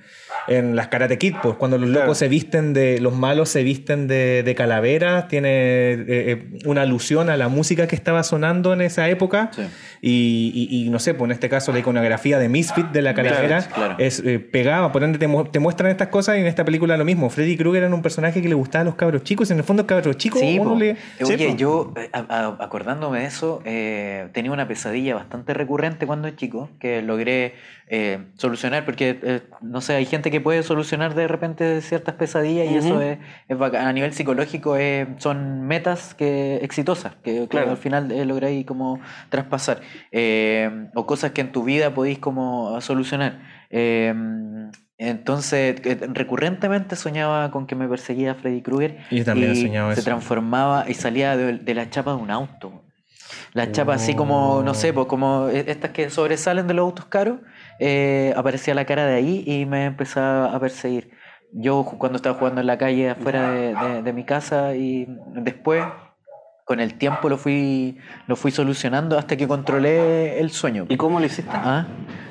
[0.48, 2.04] En las Karate Kid, pues, cuando los Claro.
[2.06, 3.00] locos se visten de.
[3.00, 5.48] Los malos se visten de, de calaveras, tiene
[5.92, 9.50] eh, eh, una alusión a la música que estaba sonando en esa época.
[9.54, 9.62] Sí.
[10.02, 13.14] Y, y- y no sé, pues en este caso la iconografía de Misfit de la
[13.14, 13.96] calavera claro.
[13.98, 16.96] es eh, pegada, por ende te, mu- te muestran estas cosas y en esta película
[16.96, 17.28] lo mismo.
[17.30, 19.64] Freddy Krueger era un personaje que le gustaba a los cabros chicos, y en el
[19.64, 20.96] fondo cabros chicos Sí, uno le...
[21.24, 26.06] Oye, Sí, yo, eh, a- a- acordándome de eso, eh, tenía una pesadilla bastante recurrente
[26.06, 27.54] cuando chico que logré
[27.88, 32.70] eh, solucionar, porque, eh, no sé, hay gente que puede solucionar de repente ciertas pesadillas
[32.70, 33.86] y eso es, es bacán.
[33.86, 37.70] A nivel psicológico eh, son metas que exitosas, que, Claro.
[37.70, 39.80] al final eh, lográis como traspasar,
[40.12, 43.38] eh, o cosas que en tu vida podéis como solucionar.
[43.70, 44.14] Eh,
[44.98, 48.96] Entonces, eh, recurrentemente soñaba con que me perseguía Freddy Krueger.
[49.10, 50.04] Yo también y soñado se eso.
[50.04, 52.82] transformaba y salía de, de la chapa de un auto.
[53.52, 57.40] La chapa así como, no sé, pues como estas que sobresalen de los autos caros,
[57.78, 61.10] eh, aparecía la cara de ahí y me empezaba a perseguir.
[61.52, 65.84] Yo cuando estaba jugando en la calle afuera de, de- de mi casa y después,
[66.64, 67.96] con el tiempo lo fui,
[68.26, 70.86] lo fui solucionando hasta que controlé el sueño.
[70.88, 71.50] ¿Y cómo lo hiciste?
[71.54, 71.86] Ah,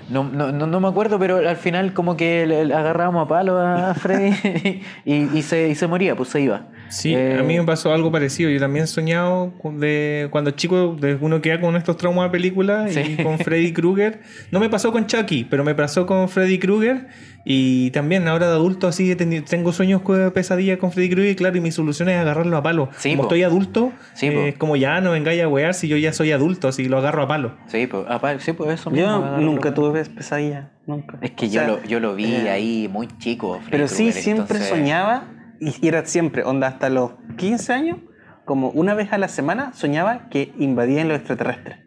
[0.09, 3.27] no, no, no, no me acuerdo, pero al final como que le, le agarrábamos a
[3.29, 6.67] palo a Freddy y, y se, y se moría, pues se iba.
[6.89, 8.49] Sí, Eh, a mí me pasó algo parecido.
[8.49, 12.87] Yo también he soñado de cuando chico, de uno queda con estos traumas de película
[12.89, 13.15] Sí.
[13.17, 14.21] y con Freddy Krueger.
[14.51, 17.07] No me pasó con Chucky, pero me pasó con Freddy Krueger.
[17.47, 21.61] Y también ahora de adulto así tengo sueños con pesadillas con Freddy Krueger, claro, y
[21.61, 22.89] mi solución es agarrarlo a palo.
[22.97, 23.27] Sí, como po.
[23.27, 24.39] estoy adulto, Sí, eh, po.
[24.39, 27.21] es como ya no vengáis a wear si yo ya soy adulto, así lo agarro
[27.21, 27.55] a palo.
[27.67, 28.03] Sí, pues,
[28.39, 31.19] sí, pues eso mismo, Yo nunca tuve pesadilla, nunca.
[31.21, 33.59] Es que O yo, lo, yo lo vi eh, ahí muy chico.
[33.59, 35.25] Freddy Pero sí, Krueger, siempre entonces- soñaba,
[35.59, 37.97] y era siempre, onda, hasta los 15 años,
[38.45, 41.79] como una vez a la semana, soñaba que invadían los extraterrestres.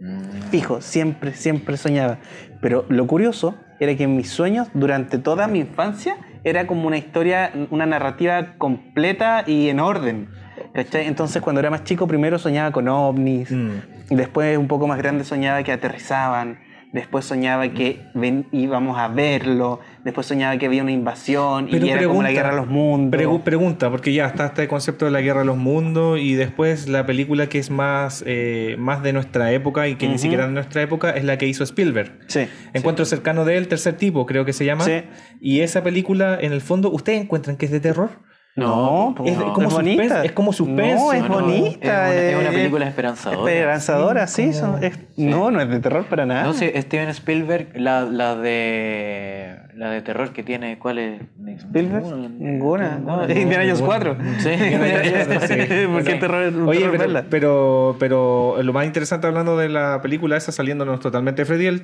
[0.00, 2.18] Mm, Fijo, siempre, siempre soñaba.
[2.60, 6.98] Pero lo curioso era que en mis sueños, durante toda mi infancia, era como una
[6.98, 10.28] historia, una narrativa completa y en orden.
[10.74, 11.06] ¿cachai?
[11.06, 13.50] Entonces, cuando era más chico, primero soñaba con ovnis.
[13.50, 13.70] Mm.
[14.10, 16.58] Después, un poco más grande, soñaba que aterrizaban.
[16.92, 19.80] Después soñaba que ven- íbamos a verlo.
[20.04, 22.66] Después soñaba que había una invasión Pero y era como la pregunta, guerra de los
[22.68, 23.18] mundos.
[23.20, 26.88] Pregu- pregunta, porque ya está este concepto de la guerra de los mundos y después
[26.88, 30.52] la película que es más, eh, más de nuestra época y que ni siquiera de
[30.52, 32.12] nuestra época es la que hizo Spielberg.
[32.26, 32.46] sí.
[32.74, 34.84] Encuentro cercano de él, tercer tipo, creo que se llama.
[34.84, 35.02] Sí.
[35.40, 38.10] Y esa película, en el fondo, ¿ustedes encuentran que es de terror?
[38.54, 39.52] No, po, es no.
[39.54, 40.22] como bonita.
[40.24, 41.06] es como suspenso.
[41.06, 42.14] No, es No, bonita.
[42.14, 43.50] es una- es una película esperanzadora.
[43.50, 44.52] Esperanzadora, sí.
[44.52, 44.78] Son-
[45.16, 46.42] No, no es de terror para nada.
[46.44, 51.20] No sé, Steven Spielberg, la, la de la de terror que tiene, ¿cuál es?
[51.58, 52.28] Spielberg, ninguna.
[52.28, 52.98] Ninguna.
[52.98, 54.16] No, Indiana Jones 4.
[54.38, 54.50] Sí.
[55.92, 56.18] Porque Sí.
[56.18, 60.52] terror es Oye, terror pero, pero, pero lo más interesante hablando de la película esa,
[60.52, 61.82] saliéndonos totalmente Freddy, el.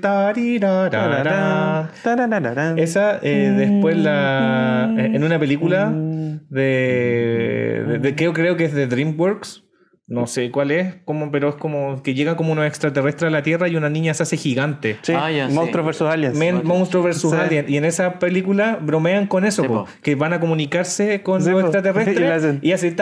[2.76, 8.74] Esa, eh, después la, eh, en una película de, de, de- creo, creo que es
[8.74, 9.64] de DreamWorks,
[10.08, 13.42] no sé cuál es, como, pero es como que llega como unos extraterrestres a la
[13.42, 14.96] Tierra y una niña se hace gigante.
[15.02, 15.54] Sí, Ah, ya, sí.
[15.54, 16.36] Monstruos versus Aliens.
[16.36, 17.36] Men- monstruo versus Sí.
[17.38, 17.66] Alien.
[17.68, 19.88] Y en esa película bromean con eso, Sí, po, po.
[20.02, 21.66] que van a comunicarse con Sí, los po.
[21.68, 22.16] extraterrestres
[22.62, 22.94] Y y hace.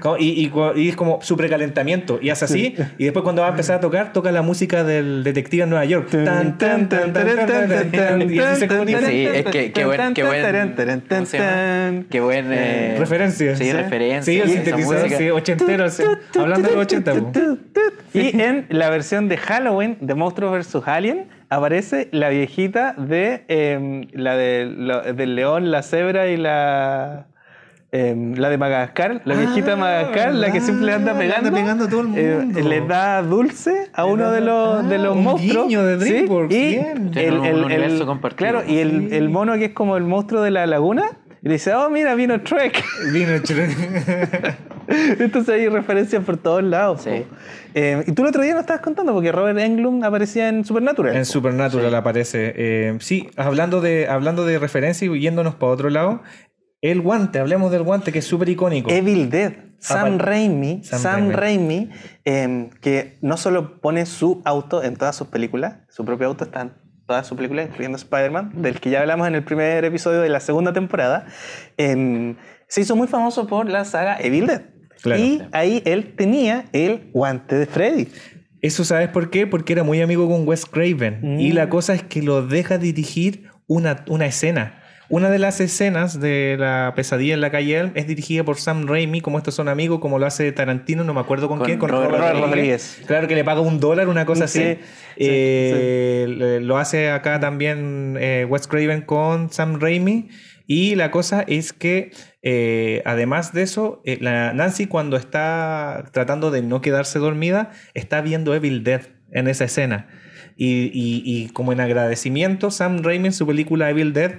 [0.00, 2.18] Como- y, y cu- y es como su precalentamiento.
[2.20, 2.74] Y hace así.
[2.98, 5.84] Y después cuando va a empezar a tocar, toca la música del detective en Nueva
[5.84, 6.08] York.
[6.10, 9.00] Tan, tan, tan, tan, tan, tan, tan, y así se comunica.
[9.06, 10.74] Sí, es que qué buen, qué buen.
[12.10, 13.56] Qué buen eh, Referencia.
[13.56, 13.72] Sí, Sí.
[13.72, 14.33] referencia.
[14.34, 15.90] Sí, el sintetizador, sí, ochentero.
[15.90, 16.02] sí.
[16.38, 17.32] Hablando de los 80, po.
[18.12, 20.82] Y en la versión de Halloween de Monstruos vs.
[20.86, 27.26] Alien aparece la viejita de em, la de, lo- del león, la cebra y la
[27.92, 31.32] em, la de Madagascar, la viejita de Ah, Madagascar, la que siempre le anda le
[31.32, 32.60] anda pegando, pegando a todo el eh, mundo.
[32.68, 35.66] le da dulce a Le uno da- de los, de ah, los un monstruos.
[35.68, 36.10] guiño de ¿sí?
[36.12, 37.10] DreamWorks, Y bien.
[37.12, 38.36] Tienen un universo compartido.
[38.50, 39.16] Claro, y el, Sí.
[39.16, 41.04] el mono que es como el monstruo de la laguna,
[41.44, 42.82] y le dice, oh, mira, vino Trek.
[43.12, 43.64] Vino chulo.
[44.88, 47.02] Entonces hay referencias por todos lados.
[47.02, 47.10] Sí.
[47.28, 47.36] po.
[47.74, 51.14] Eh, y tú el otro día nos estabas contando porque Robert Englund aparecía en Supernatural.
[51.14, 52.54] En Supernatural aparece.
[52.56, 56.22] Eh, sí, hablando de, hablando de referencia y yéndonos para otro lado,
[56.80, 58.90] el guante, hablemos del guante que es súper icónico.
[58.90, 59.52] Evil Dead.
[59.80, 61.90] Sam Aparte- Raimi, Sam Sam, Raimi,
[62.24, 66.62] eh, que no solo pone su auto en todas sus películas, su propio auto está
[66.62, 66.72] en
[67.06, 70.40] todas sus películas, incluyendo Spider-Man, del que ya hablamos en el primer episodio de la
[70.40, 71.26] segunda temporada,
[71.76, 72.34] eh,
[72.68, 74.62] se hizo muy famoso por la saga Evil Dead.
[75.02, 75.20] Claro.
[75.20, 78.08] y ahí él tenía el guante de Freddy.
[78.62, 79.46] Eso sabes por qué?
[79.46, 81.18] Porque era muy amigo con Wes Craven.
[81.20, 81.40] Mm.
[81.40, 84.82] Y la cosa es que lo deja dirigir una, una escena.
[85.10, 88.86] Una de las escenas de la pesadilla en la calle Elm es dirigida por Sam
[88.86, 91.78] Raimi, como estos son amigos, como lo hace Tarantino, no me acuerdo con, Con quién,
[91.78, 92.48] con Robert Robert, Rodríguez.
[92.50, 93.02] Rodríguez.
[93.06, 94.74] Claro que le paga un dólar, una cosa Sí, así.
[94.74, 94.84] sí,
[95.18, 100.28] Eh, le- Lo hace acá también eh, Wes Craven con Sam Raimi.
[100.66, 102.10] Y la cosa es que,
[102.42, 108.54] eh, además de eso, la Nancy cuando está tratando de no quedarse dormida, está viendo
[108.54, 109.02] Evil Dead
[109.32, 110.08] en esa escena.
[110.56, 114.32] Y, y- y como en agradecimiento, Sam Raimi en su película Evil Dead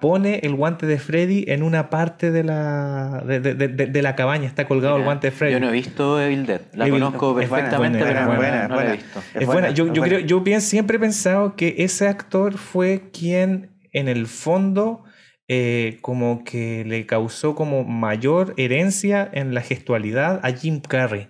[0.00, 4.02] pone el guante de Freddy en una parte de la, de, de- de- de- de
[4.02, 4.46] la cabaña.
[4.46, 5.52] Está colgado el guante de Freddy.
[5.52, 6.60] Yo no he visto Evil Dead.
[6.72, 8.92] La Evil- conozco perfectamente, buena, pero buena, no, buena, no la he buena.
[9.02, 9.18] visto.
[9.34, 9.70] Es Es buena.
[9.70, 10.06] Yo, yo buena.
[10.16, 15.04] creo, yo bien, siempre he pensado que ese actor fue quien en el fondo
[15.48, 21.28] eh, como que le causó como mayor herencia en la gestualidad a Jim Carrey.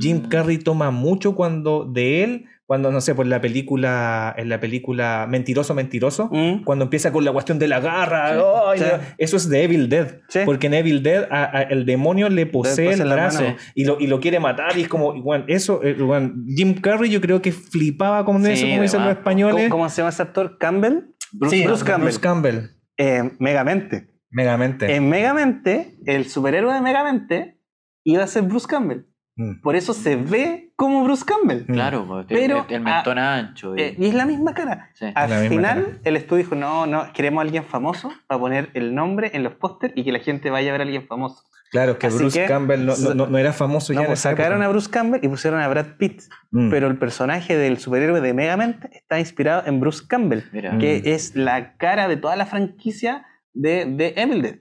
[0.00, 0.28] Jim Mm.
[0.28, 5.26] Carrey toma mucho cuando de él cuando no sé, por la película, en la película
[5.28, 6.62] Mentiroso, Mentiroso, Mm.
[6.62, 8.40] cuando empieza con la cuestión de la garra, Sí.
[8.68, 8.78] ¡ay!
[8.78, 8.84] Sí.
[9.18, 10.20] eso es de Evil Dead.
[10.28, 10.38] Sí.
[10.44, 13.42] Porque en Evil Dead a- a- el demonio le posee el brazo
[13.74, 17.10] y lo, y lo quiere matar y es como, igual, eso, eh, igual, Jim Carrey
[17.10, 19.56] yo creo que flipaba con eso, como dicen los españoles.
[19.64, 20.56] ¿Cómo, cómo se llama ese actor?
[20.58, 20.92] ¿Campbell?
[21.32, 21.66] Bruce Campbell.
[21.66, 22.56] Bruce Bruce Campbell.
[22.98, 24.10] Eh, Megamente.
[24.30, 24.94] Megamente.
[24.94, 27.58] En Megamente, el superhéroe de Megamente
[28.04, 29.06] iba a ser Bruce Campbell.
[29.40, 29.60] Mm.
[29.62, 31.64] Por eso se ve como Bruce Campbell.
[31.64, 33.74] Claro, pues, Pero, el, el mentón ancho.
[33.76, 34.90] y- Eh, y es la misma cara.
[34.94, 35.06] sí.
[35.14, 35.96] Al La final, cara.
[36.04, 39.54] el estudio dijo, no, no, queremos a alguien famoso para poner el nombre en los
[39.54, 41.42] pósters y que la gente vaya a ver a alguien famoso.
[41.70, 44.18] Claro, que Así Bruce que- Campbell no, no- no- no era famoso No, ya pues
[44.20, 44.66] sacaron época.
[44.66, 46.22] a Bruce Campbell y pusieron a Brad Pitt.
[46.50, 46.68] Mm.
[46.70, 50.72] Pero el personaje del superhéroe de Megamente está inspirado en Bruce Campbell, Mira.
[50.72, 50.78] Mm.
[50.80, 53.24] que es la cara de toda la franquicia
[53.54, 54.56] de, de Evil Dead.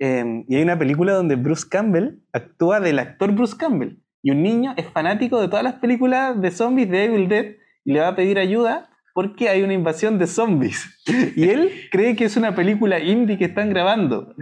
[0.00, 3.96] Eh, y hay una película donde Bruce Campbell actúa del actor Bruce Campbell.
[4.22, 7.46] Y un niño es fanático de todas las películas de zombies de Evil Dead
[7.84, 11.00] y le va a pedir ayuda porque hay una invasión de zombies.
[11.34, 14.34] Y él cree que es una película indie que están grabando.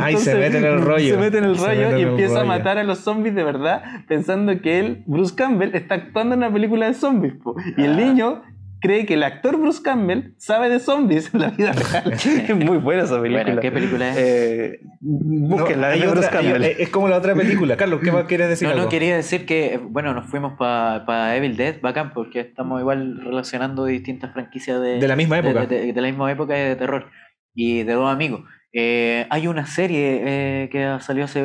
[0.00, 1.14] Ay, se mete en el rollo.
[1.14, 3.82] Se mete en el rollo en y empieza a matar a los zombies de verdad,
[4.06, 7.34] pensando que él, Bruce Campbell, está actuando en una película de zombies.
[7.42, 7.56] po.
[7.76, 7.96] Y el Ah.
[7.96, 8.42] niño
[8.82, 12.12] cree que el actor Bruce Campbell sabe de zombies en la vida real.
[12.12, 13.44] es muy buena esa película.
[13.44, 14.16] Bueno, ¿qué película es?
[14.18, 16.64] Eh, búsquenla, No, es hay de Bruce otra- Campbell.
[16.64, 17.76] es como la otra película.
[17.76, 18.68] Carlos, ¿qué más quieres decir?
[18.68, 22.80] No, no, quería decir que, eh, bueno, nos fuimos para Evil Dead, bacán, porque estamos
[22.80, 25.66] igual relacionando distintas franquicias de, De la misma de- época.
[25.66, 27.06] De, de la misma época y de terror.
[27.54, 28.42] Y de dos amigos.
[28.74, 30.22] Eh, hay una serie
[30.64, 31.42] eh, que salió hace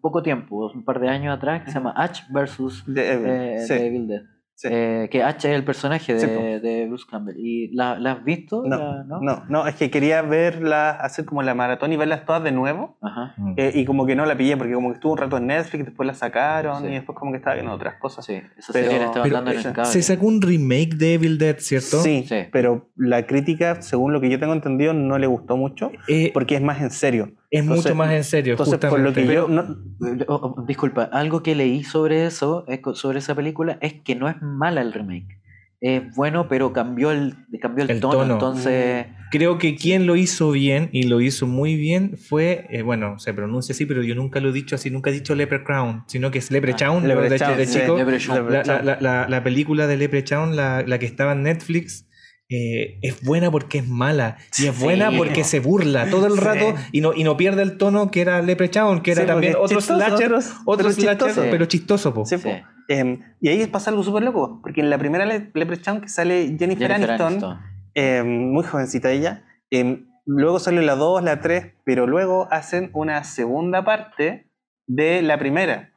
[0.00, 2.84] poco tiempo, un par de años atrás, que se llama Ash vs.
[2.86, 3.74] De Evil, eh, sí.
[3.74, 4.22] de Evil Dead.
[4.62, 4.68] Sí.
[4.70, 7.36] Eh, que Ash es el personaje Sí, de, de Bruce Campbell.
[7.38, 8.62] ¿Y la, la has visto?
[8.64, 12.42] No, La- no, no, es que quería verla, hacer como la maratón y verlas todas
[12.44, 12.96] de nuevo.
[13.02, 13.34] Ajá.
[13.36, 13.54] Mm.
[13.56, 15.84] eh, y como que no la pillé, porque como que estuvo un rato en Netflix,
[15.86, 16.88] después la sacaron Sí.
[16.88, 18.24] y después como que estaba viendo otras cosas.
[18.24, 19.84] Sí, esa Pero- serie la estaba Pero, dando en el.
[19.86, 22.00] Se sacó un remake de Evil Dead, ¿cierto?
[22.02, 22.44] Sí, Sí.
[22.52, 26.54] pero la crítica, según lo que yo tengo entendido, no le gustó mucho Eh, porque
[26.54, 27.32] es más en serio.
[27.52, 28.54] Es entonces- mucho más en serio.
[28.54, 29.34] Entonces, por lo que justamente.
[29.34, 29.48] yo...
[29.48, 34.28] no- Oh, oh, disculpa, algo que leí sobre eso, sobre esa película, es que no
[34.28, 35.38] es mala el remake.
[35.80, 38.34] Es bueno, pero cambió el, cambió el, El tono, tono.
[38.34, 39.06] entonces...
[39.32, 43.32] Creo que quien lo hizo bien y lo hizo muy bien fue, eh, bueno, se
[43.34, 46.38] pronuncia así, pero yo nunca lo he dicho así, nunca he dicho Leprechaun, sino que
[46.38, 47.96] es Leprechaun, Ah, de, de sí, chico.
[47.96, 48.52] Leprechaun.
[48.52, 52.06] La, la- la- la- la película de Leprechaun, la, la que estaba en Netflix,
[52.54, 54.36] eh, es buena porque es mala.
[54.58, 54.82] Y es Sí.
[54.84, 56.40] buena porque se burla todo el Sí.
[56.40, 59.54] rato y no, y no pierde el tono que era Leprechaun, que era Sí, también
[59.58, 61.46] otro chistoso, slasher, otros- otro pero slasher, chistoso.
[61.50, 62.24] pero chistoso, po.
[62.26, 62.44] Sí, Sí.
[62.48, 62.50] po.
[62.88, 66.44] Em, y ahí pasa algo súper loco, porque en la primera Le- Leprechaun que sale
[66.58, 67.58] Jennifer, Jennifer Aniston, Aniston.
[67.94, 73.22] em, muy jovencita ella, em, luego sale la 2, la 3, pero luego hacen una
[73.24, 74.50] segunda parte
[74.86, 75.92] de la primera,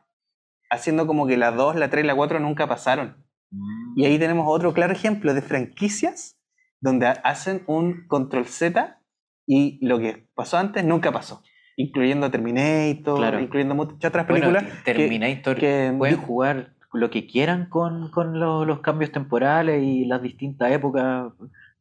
[0.72, 3.18] haciendo como que la 2, la 3 y la 4 nunca pasaron.
[3.52, 4.00] Mm.
[4.00, 6.35] Y ahí tenemos otro claro ejemplo de franquicias
[6.82, 9.00] donde ha- hacen un control Z
[9.48, 11.42] y lo que pasó antes nunca pasó.
[11.78, 13.40] Incluyendo Terminator, Claro.
[13.40, 14.64] incluyendo muchas otras películas.
[14.86, 20.22] Terminator que- pueden jugar lo que quieran con, con lo- los cambios temporales y las
[20.22, 21.34] distintas épocas.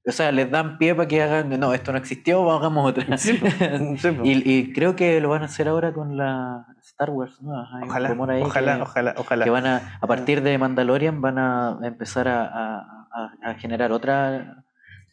[0.06, 3.16] O sea, les dan pie para que hagan, no, esto no existió, hagamos otra.
[3.16, 3.38] Sí,
[4.24, 7.40] y, y creo que lo van a hacer ahora con la Star Wars.
[7.40, 7.52] ¿no?
[7.58, 9.44] Hay un ojalá, ahí ojalá, que- ojalá, ojalá.
[9.44, 13.92] que van a, a partir de Mandalorian van a empezar a, a- a- a generar
[13.92, 14.63] otra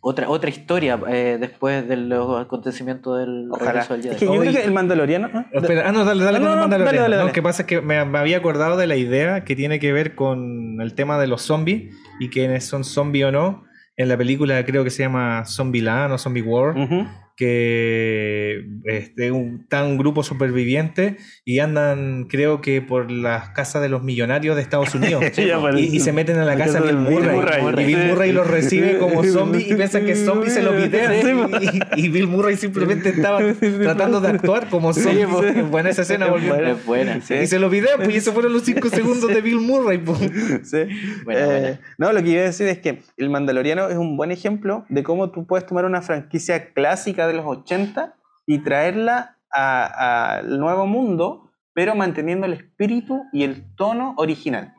[0.04, 3.84] otra otra historia eh, después de los acontecimientos del Ojalá.
[3.84, 4.08] Jedi.
[4.10, 4.41] Es que yo Oye.
[4.49, 5.30] creo que el Mandaloriano.
[5.34, 5.45] ah,
[5.91, 6.70] no, dale, dale No, con no, el no, Mandalorian.
[6.70, 7.28] dale, dale, No, dale.
[7.28, 9.93] Lo que pasa es que me, me había acordado de la idea que tiene que
[9.93, 13.64] ver con el tema de los zombies y quiénes son zombies o no.
[13.97, 17.06] En la película creo que se llama Zombieland o Zombie War, Ujú.
[17.42, 23.89] Que este, un, está un grupo superviviente y andan, creo que por las casas de
[23.89, 25.24] los millonarios de Estados Unidos.
[25.34, 27.62] Sí, ya y, y se meten a la casa de Bill Murray.
[27.62, 27.84] Murray.
[27.84, 28.08] Y Bill.
[28.10, 31.14] Murray los recibe como zombie y piensan que es zombie y se lo pitean.
[31.62, 31.80] Sí.
[31.96, 33.39] Y, y Bill Murray simplemente estaba
[33.82, 35.26] tratando de actuar como zombie.
[35.54, 35.62] Sí.
[35.62, 36.56] Buena esa escena, volvió.
[36.56, 37.22] Es buena.
[37.22, 37.34] Sí.
[37.34, 39.98] Y se lo videan, pues y esos fueron los 5 segundos de Bill Murray.
[39.98, 40.20] pues.
[40.64, 40.78] Sí.
[41.26, 41.80] Buena, Eh.
[41.98, 45.04] No, lo que iba a decir es que el Mandaloriano es un buen ejemplo de
[45.04, 48.16] cómo tú puedes tomar una franquicia clásica de los 80
[48.48, 54.74] y traerla al nuevo mundo, pero manteniendo el espíritu y el tono original.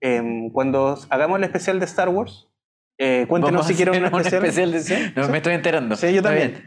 [0.00, 2.46] Em, cuando hagamos el especial de Star Wars,
[3.00, 4.72] eh, cuéntenos si quieren un hacer especial.
[4.72, 4.94] de- ¿Sí?
[5.14, 5.94] No, me estoy enterando.
[5.96, 6.64] Sí, yo también.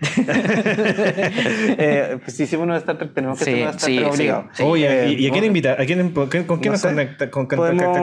[1.77, 3.89] eh, pues si hicimos uno de Star Trek, tenemos que Sí, hacer uno de Star
[3.89, 4.15] sí, Trek sí.
[4.21, 4.49] obligado.
[4.53, 4.63] Sí.
[4.63, 5.81] Oye, Eh, ¿y, y a quién invitar?
[5.81, 7.29] ¿A quién, con, quién- No nos conecta?
[7.31, 7.97] ¿Con, con- Podemos-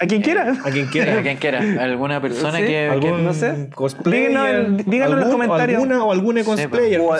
[0.00, 0.52] a quien eh, quiera.
[0.64, 1.18] A quien quiera.
[1.18, 1.58] a quien quiera.
[1.82, 3.68] Alguna persona que, algún, que, No sé.
[3.74, 4.84] Cosplayer.
[4.84, 5.82] Díganos, en los comentarios.
[5.82, 6.60] Alguna, o alguna pues.
[6.60, 7.00] cosplayer.
[7.00, 7.16] o,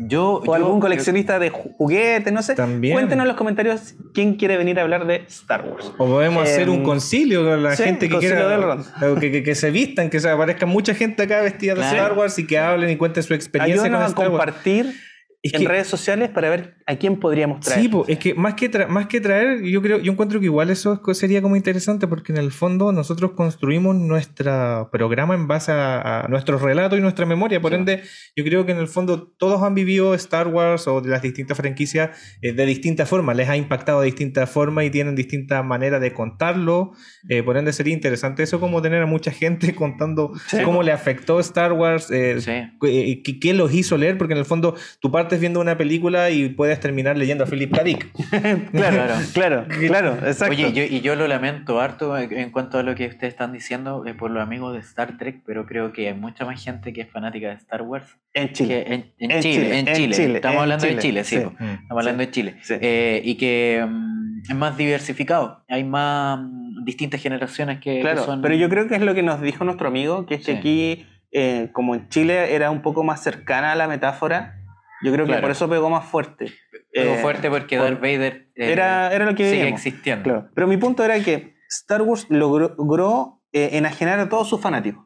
[0.00, 2.54] yo, o algún coleccionista de juguetes, no sé.
[2.54, 2.94] También.
[2.94, 5.92] Cuéntenos en los comentarios quién quiere venir a hablar de Star Wars.
[5.98, 8.78] O podemos hacer un em, concilio con la gente que quiera.
[9.18, 11.82] Que, se vistan, que se aparezca mucha gente acá vestida de.
[11.82, 14.94] Star Wars y que hablen y cuenten su experiencia con Star a compartir
[15.40, 17.82] es en que- redes sociales para ver a quién podríamos traer.
[17.82, 20.68] Sí, po, es que más que, más que traer, yo creo, yo encuentro que igual
[20.70, 26.24] eso sería como interesante porque en el fondo nosotros construimos nuestro programa en base a,
[26.24, 27.60] a nuestros relatos y nuestra memoria.
[27.60, 27.76] Por Sí.
[27.78, 28.02] ende,
[28.34, 31.56] yo creo que en el fondo todos han vivido Star Wars o de las distintas
[31.56, 32.10] franquicias
[32.42, 36.12] eh, de distintas formas, les ha impactado de distintas formas y tienen distintas maneras de
[36.12, 36.92] contarlo.
[37.28, 40.58] Eh, por ende, sería interesante eso como tener a mucha gente contando Sí.
[40.64, 42.50] cómo le afectó Star Wars, eh, Sí.
[42.86, 44.18] eh, ¿Qué, qué los hizo leer?
[44.18, 47.74] Porque en el fondo tú partes viendo una película y puedes terminar leyendo a Philip
[47.74, 47.82] K.
[47.84, 48.08] Dick.
[48.72, 50.54] Claro, claro, claro, exacto.
[50.54, 54.04] Oye, yo, y yo lo lamento harto en cuanto a lo que ustedes están diciendo
[54.06, 57.02] eh, por los amigos de Star Trek, pero creo que hay mucha más gente que
[57.02, 58.84] es fanática de Star Wars en que Chile.
[58.86, 60.14] en, en En Chile, Chile, en en Chile.
[60.16, 61.36] Chile, Estamos en hablando de Chile, sí.
[61.36, 61.42] sí.
[61.42, 61.50] po.
[61.50, 62.54] Estamos hablando de Chile.
[62.62, 62.74] Sí.
[62.80, 65.64] Eh, y que mm, es más diversificado.
[65.68, 68.40] Hay más mm, distintas generaciones que, que Claro, son.
[68.42, 70.58] pero yo creo que es lo que nos dijo nuestro amigo, que es que Sí.
[70.58, 74.57] aquí, eh, como en Chile era un poco más cercana a la metáfora,
[75.02, 75.42] yo creo que Claro.
[75.42, 76.52] por eso pegó más fuerte.
[76.92, 79.80] Pegó Eh, fuerte porque por- Darth Vader eh, era, era lo que sigue veíamos.
[79.86, 80.24] existiendo.
[80.24, 80.48] Claro.
[80.54, 85.04] Pero mi punto era que Star Wars logró, logró, eh, enajenar a todos sus fanáticos.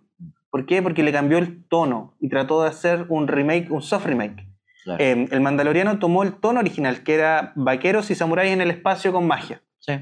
[0.50, 0.82] ¿Por qué?
[0.82, 4.46] Porque le cambió el tono y trató de hacer un remake, un soft remake.
[4.84, 5.02] Claro.
[5.02, 9.26] El Mandaloriano tomó el tono original, que era vaqueros y samuráis en el espacio con
[9.26, 9.62] magia.
[9.78, 9.92] Sí.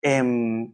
[0.00, 0.72] Em,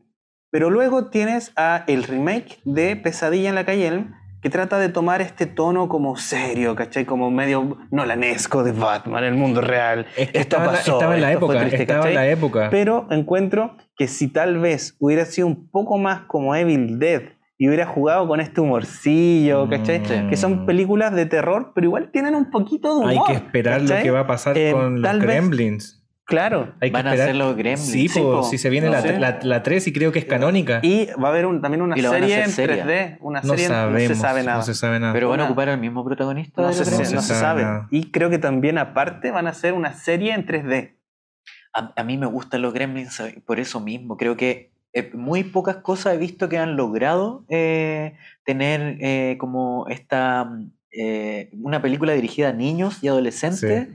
[0.50, 4.88] pero luego tienes a el remake de Pesadilla en la calle Elm, que trata de
[4.88, 7.04] tomar este tono como serio, ¿cachai?
[7.04, 10.06] Como medio nolanesco de Batman, el mundo real.
[10.16, 12.68] Es que Esto estaba, la- pasó, estaba en la época, triste, estaba en la época.
[12.70, 17.22] Pero encuentro que si tal vez hubiera sido un poco más como Evil Dead
[17.60, 19.98] y hubiera jugado con este humorcillo, ¿cachai?
[20.00, 20.28] Mm.
[20.30, 23.10] Que son películas de terror, pero igual tienen un poquito de humor.
[23.10, 24.02] Hay que esperar lo ¿cachai?
[24.04, 25.97] que va a pasar Eh, con los vez- Gremlins.
[26.28, 26.74] Claro.
[26.82, 27.28] Hay que Van a esperar.
[27.28, 27.90] ser los Gremlins.
[27.90, 28.42] Sí, Sí, po, po.
[28.42, 29.18] si se viene No la, sé.
[29.18, 30.80] la, la 3 y creo que es canónica.
[30.82, 32.84] Y va a haber un- también una a serie en seria.
[32.84, 33.16] 3D.
[33.22, 34.56] Una no serie en- sabemos, no se sabe nada.
[34.58, 35.12] no se sabe nada.
[35.14, 36.60] Pero van a ocupar al mismo protagonista.
[36.60, 37.88] No se, sabe nada.
[37.90, 40.96] Y creo que también aparte van a hacer una serie en 3D.
[41.72, 44.18] A, a mí me gustan los Gremlins eh, por eso mismo.
[44.18, 49.86] Creo que eh, muy pocas cosas he visto que han logrado eh, tener eh, como
[49.88, 53.88] esta mm, eh, una película dirigida a niños y adolescentes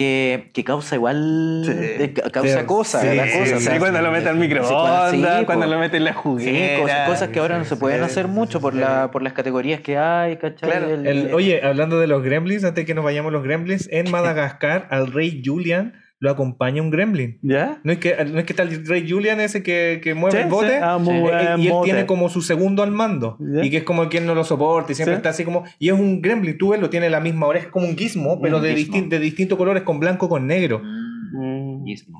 [0.00, 1.72] que, que causa igual Sí.
[1.76, 5.72] eh, ca- causa Sí, cosas, sí, cosa, cuando lo mete al microondas, sí, cuando po.
[5.72, 6.80] lo mete en la Sí, juguera.
[6.80, 8.78] cosas, cosas que ahora no se pueden sí, hacer sí, mucho sí, por, sí.
[8.80, 10.70] la, por las categorías que hay, ¿cachai?
[10.70, 13.90] Claro, El- El- oye, hablando de los gremlins, antes que nos vayamos a los gremlins,
[13.92, 17.38] en Madagascar al rey Julian lo acompaña un gremlin.
[17.42, 17.80] ¿Ya?
[17.82, 20.42] No es que, no es que está el rey Julian ese que, que mueve Sí,
[20.44, 20.68] el bote.
[20.68, 20.74] sí.
[20.82, 21.10] Ah, Sí.
[21.10, 21.84] Eh, buen y él bote.
[21.86, 23.38] tiene como su segundo al mando.
[23.40, 23.64] Ya.
[23.64, 25.16] Y que es como quien no lo soporta y siempre Sí.
[25.16, 25.64] está así como.
[25.78, 28.40] Y es un gremlin, tú ves, lo tiene la misma oreja, es como un gizmo,
[28.40, 28.96] pero Un de, gizmo.
[28.96, 30.80] distin- de distintos colores, con blanco con negro.
[30.82, 31.70] mm.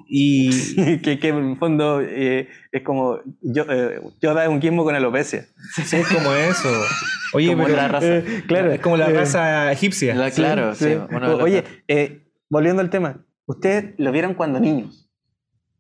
[0.09, 0.51] Y.
[1.03, 4.95] que, que en el fondo eh, es como yo, eh, Yoda es un quismo con
[4.95, 5.45] alopecia.
[5.85, 6.69] Sí, es como eso.
[7.35, 7.77] Oye, Como pero.
[7.77, 8.07] la raza.
[8.17, 8.73] Eh, claro.
[8.73, 10.15] Es como la eh, raza egipcia.
[10.15, 15.09] La- claro, los- Oye, eh, volviendo al tema, ustedes lo vieron cuando niños.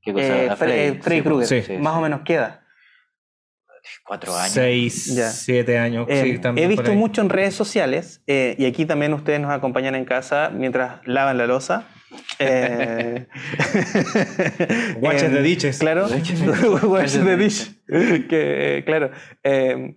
[0.02, 0.26] ¿Qué cosa?
[0.26, 0.56] Eh, eh,
[1.00, 1.72] Freddy sí, Krueger, Sí.
[1.78, 2.64] más o menos queda.
[4.04, 4.52] Cuatro años.
[4.52, 5.30] Seis, Ya.
[5.30, 6.06] siete años.
[6.08, 9.94] Eh, también he visto mucho en redes sociales, eh, y aquí también ustedes nos acompañan
[9.94, 11.86] en casa mientras lavan la losa.
[12.38, 13.26] Eh,
[15.00, 15.78] Watch em, the dishes.
[15.78, 17.70] Claro, Watch watch the the dish.
[17.86, 19.10] Que, eh, claro.
[19.44, 19.96] eh,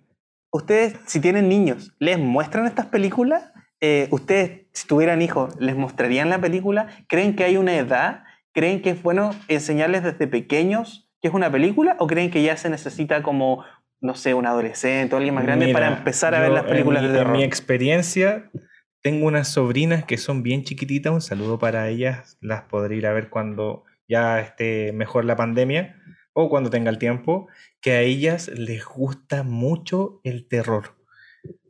[0.51, 3.51] ustedes, si tienen niños, ¿les muestran estas películas?
[3.85, 6.87] Eh, ustedes, si tuvieran hijos, ¿les mostrarían la película?
[7.09, 8.23] ¿Creen que hay una edad?
[8.53, 11.97] ¿Creen que es bueno enseñarles desde pequeños que es una película?
[11.99, 13.65] ¿O creen que ya se necesita como,
[13.99, 17.03] no sé, un adolescente o alguien más grande Mira, para empezar a ver las películas
[17.03, 17.33] mi, de terror?
[17.33, 18.49] En mi experiencia,
[19.01, 21.11] tengo unas sobrinas que son bien chiquititas.
[21.11, 22.37] Un saludo para ellas.
[22.39, 25.97] Las podré ir a ver cuando ya esté mejor la pandemia
[26.31, 27.49] o cuando tenga el tiempo.
[27.81, 31.02] Que a ellas les gusta mucho el terror.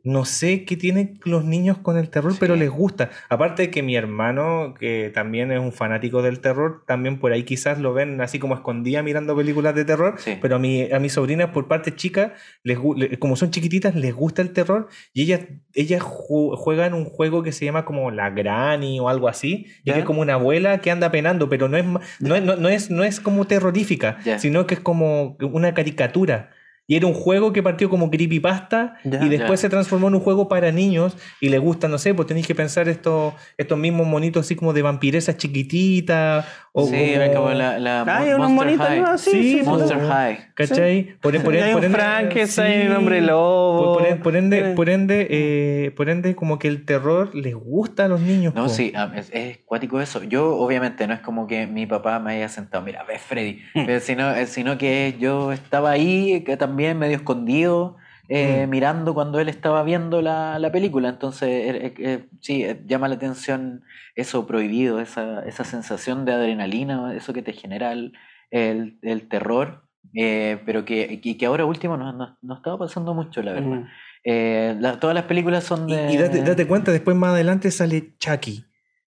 [0.04, 2.38] No sé qué tienen los niños con el terror, Sí.
[2.38, 3.10] pero les gusta.
[3.30, 7.42] Aparte de que mi hermano, que también es un fanático del terror, también por ahí
[7.44, 10.16] quizás lo ven así como escondida mirando películas de terror.
[10.18, 10.36] Sí.
[10.42, 12.78] Pero a, mi, a mis sobrinas, por parte chica, les,
[13.18, 15.40] como son chiquititas, les gusta el terror y ellas,
[15.72, 19.90] ellas ju- juegan un juego que se llama como la Granny o algo así, y
[19.90, 21.84] es como una abuela que anda penando, pero no es,
[22.20, 26.50] no, es- no, no es, no es como terrorífica, sino que es como una caricatura.
[26.86, 29.24] Y era un juego que partió como creepypasta Ya.
[29.24, 29.62] y después Ya.
[29.62, 32.54] se transformó en un juego para niños y les gusta, no sé, pues tenéis que
[32.54, 36.44] pensar estos, estos mismos monitos así como de vampiresas chiquititas
[36.76, 39.00] O sí, como- como la, la Ah, hay unos monitos, High.
[39.00, 39.16] ¿no?
[39.16, 39.64] Sí, Sí, sí, sí.
[39.64, 40.06] Monster Sí.
[40.08, 40.38] High.
[40.54, 41.16] ¿Cachai?
[41.20, 42.92] Por, por- Y hay por un ende- Frankenstein, un sí.
[42.96, 43.94] hombre lobo.
[43.94, 48.06] Por, por- por ende, por, ende, eh, por ende, como que el terror les gusta
[48.06, 48.54] a los niños.
[48.56, 48.68] No, po.
[48.68, 50.24] sí, ah, es, es cuático eso.
[50.24, 53.60] Yo, obviamente, no es como que mi papá me haya sentado, mira, ves Freddy,
[54.00, 57.96] sino, eh, sino que yo estaba ahí, que también medio escondido,
[58.28, 58.70] eh, Mm.
[58.70, 61.08] mirando cuando él estaba viendo la, la película.
[61.08, 63.82] Entonces, eh, eh, eh, sí, eh, llama la atención
[64.14, 68.12] eso prohibido, esa, esa sensación de adrenalina, eso que te genera el,
[68.50, 69.82] el- el terror.
[70.16, 73.80] eh, pero que, y que ahora último no, no, no estaba pasando mucho, la verdad.
[74.24, 74.80] Mm.
[74.80, 76.12] La- todas las películas son Y, de...
[76.12, 78.64] y date, date cuenta, después más adelante sale Chucky.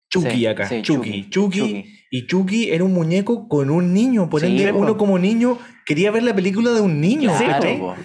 [0.09, 0.67] Chucky Sí, acá.
[0.67, 1.23] sí, Chucky.
[1.23, 1.59] Chucky, Chucky.
[1.59, 1.93] Chucky.
[2.09, 4.29] Y Chucky era un muñeco con un niño.
[4.29, 4.79] Por Sí, ende, po.
[4.79, 7.31] uno como niño quería ver la película de un niño.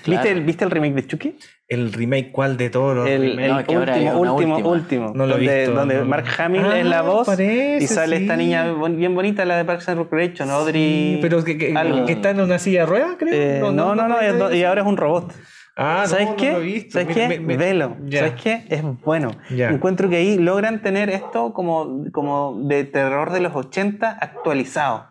[0.07, 1.37] ¿Viste, el, ¿Viste el remake de Chucky?
[1.69, 3.81] El remake, ¿cuál de todos los El, No, último,
[4.21, 4.21] último,
[4.57, 4.57] última.
[4.69, 5.13] último.
[5.15, 6.05] No lo he donde, visto, donde no.
[6.05, 9.65] Mark Hamill Ah, es la voz parece, y sale esta niña bien bonita, la de
[9.65, 11.15] Parks and Recreation, Audrey.
[11.15, 12.05] Sí, pero que, que- algo.
[12.05, 13.33] que está en una silla de ruedas, creo.
[13.33, 15.33] Eh, no, no, no, y ahora es un robot.
[15.77, 16.53] Ah, ¿Sabes no, no qué?
[16.53, 16.93] lo he visto.
[16.93, 17.29] ¿Sabes Me- qué?
[17.29, 17.97] me- me- Velo.
[18.05, 18.21] Ya.
[18.21, 18.65] ¿Sabes qué?
[18.69, 19.31] Es bueno.
[19.51, 19.71] Ya.
[19.71, 25.11] Encuentro que ahí logran tener esto como, como de terror de los 80 actualizado.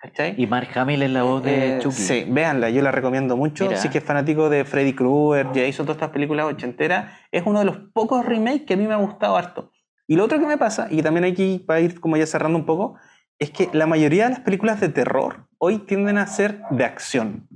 [0.00, 0.34] ¿Cachai?
[0.40, 1.96] Y Mark Hamill es la voz de Eh, Chucky.
[1.96, 3.64] Sí, véanla, yo la recomiendo mucho.
[3.64, 3.76] Mira.
[3.78, 7.12] Sí que es fanático de Freddy Krueger, ya hizo todas estas películas ochenteras.
[7.32, 9.72] Es uno de los pocos remakes que a mí me ha gustado harto.
[10.06, 12.64] Y lo otro que me pasa, y también aquí para ir como ya cerrando un
[12.64, 12.96] poco,
[13.40, 17.48] es que la mayoría de las películas de terror hoy tienden a ser de acción.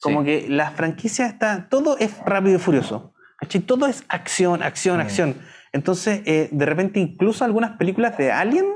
[0.00, 0.26] Como Sí.
[0.26, 3.14] que la franquicia está, todo es rápido y furioso.
[3.40, 3.60] ¿cachai?
[3.60, 5.00] Todo es acción, acción, Mm.
[5.00, 5.36] acción.
[5.72, 8.66] Entonces, eh, de repente, incluso algunas películas de Alien,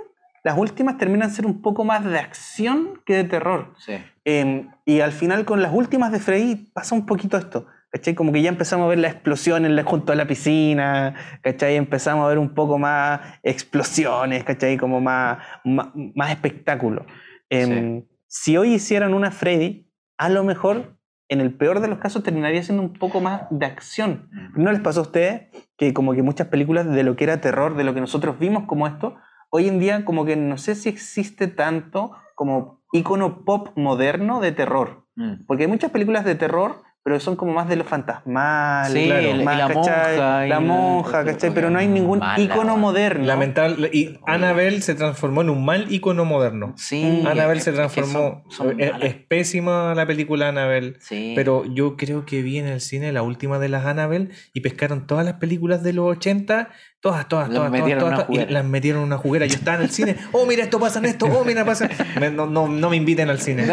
[0.45, 3.75] las últimas terminan ser un poco más de acción que de terror.
[3.79, 3.95] Sí.
[4.25, 7.67] Eh, y al final con las últimas de Freddy pasa un poquito esto.
[7.91, 8.15] ¿Cachai?
[8.15, 11.77] Como que ya empezamos a ver las explosiones la- junto a la piscina, ¿cachai?
[11.77, 14.77] Empezamos a ver un poco más explosiones, ¿cachai?
[14.79, 17.05] Como más, más, más espectáculo.
[17.51, 20.97] Em, Si hoy hicieran una Freddy, a lo mejor,
[21.33, 24.29] en el peor de los casos, terminaría siendo un poco más de acción.
[24.55, 25.49] ¿No les pasó a ustedes
[25.79, 28.65] que como que muchas películas de lo que era terror, de lo que nosotros vimos
[28.67, 29.17] como esto,
[29.51, 34.53] hoy en día como que no sé si existe tanto como icono pop moderno de
[34.53, 35.07] terror?
[35.17, 35.47] Mm.
[35.47, 39.29] Porque hay muchas películas de terror, pero son como más de lo fantasmal, Sí, claro,
[39.29, 39.77] el- y más, la ¿cachai?
[40.17, 41.51] monja y la monja, ¿cachai?
[41.53, 43.25] Pero no hay ningún Mala, icono moderno.
[43.27, 43.91] Lamentable.
[43.93, 46.75] Y Annabelle se transformó en un mal icono moderno.
[46.77, 47.25] Sí.
[47.27, 48.45] Annabelle es- se es que transformó.
[48.49, 50.95] son- son es, es pésima la película Annabelle.
[51.01, 51.33] Sí.
[51.35, 55.07] Pero yo creo que vi en el cine la última de las Annabelle y pescaron
[55.07, 56.69] todas las películas de los 80,
[57.03, 59.45] todas, todas, Las todas, todas, metieron todas, y las metieron en una juguera.
[59.47, 61.91] Yo estaba en el cine, oh, mira, esto pasa en esto, oh, mira, pasa.
[62.21, 63.67] Me- no, no, no me inviten al cine.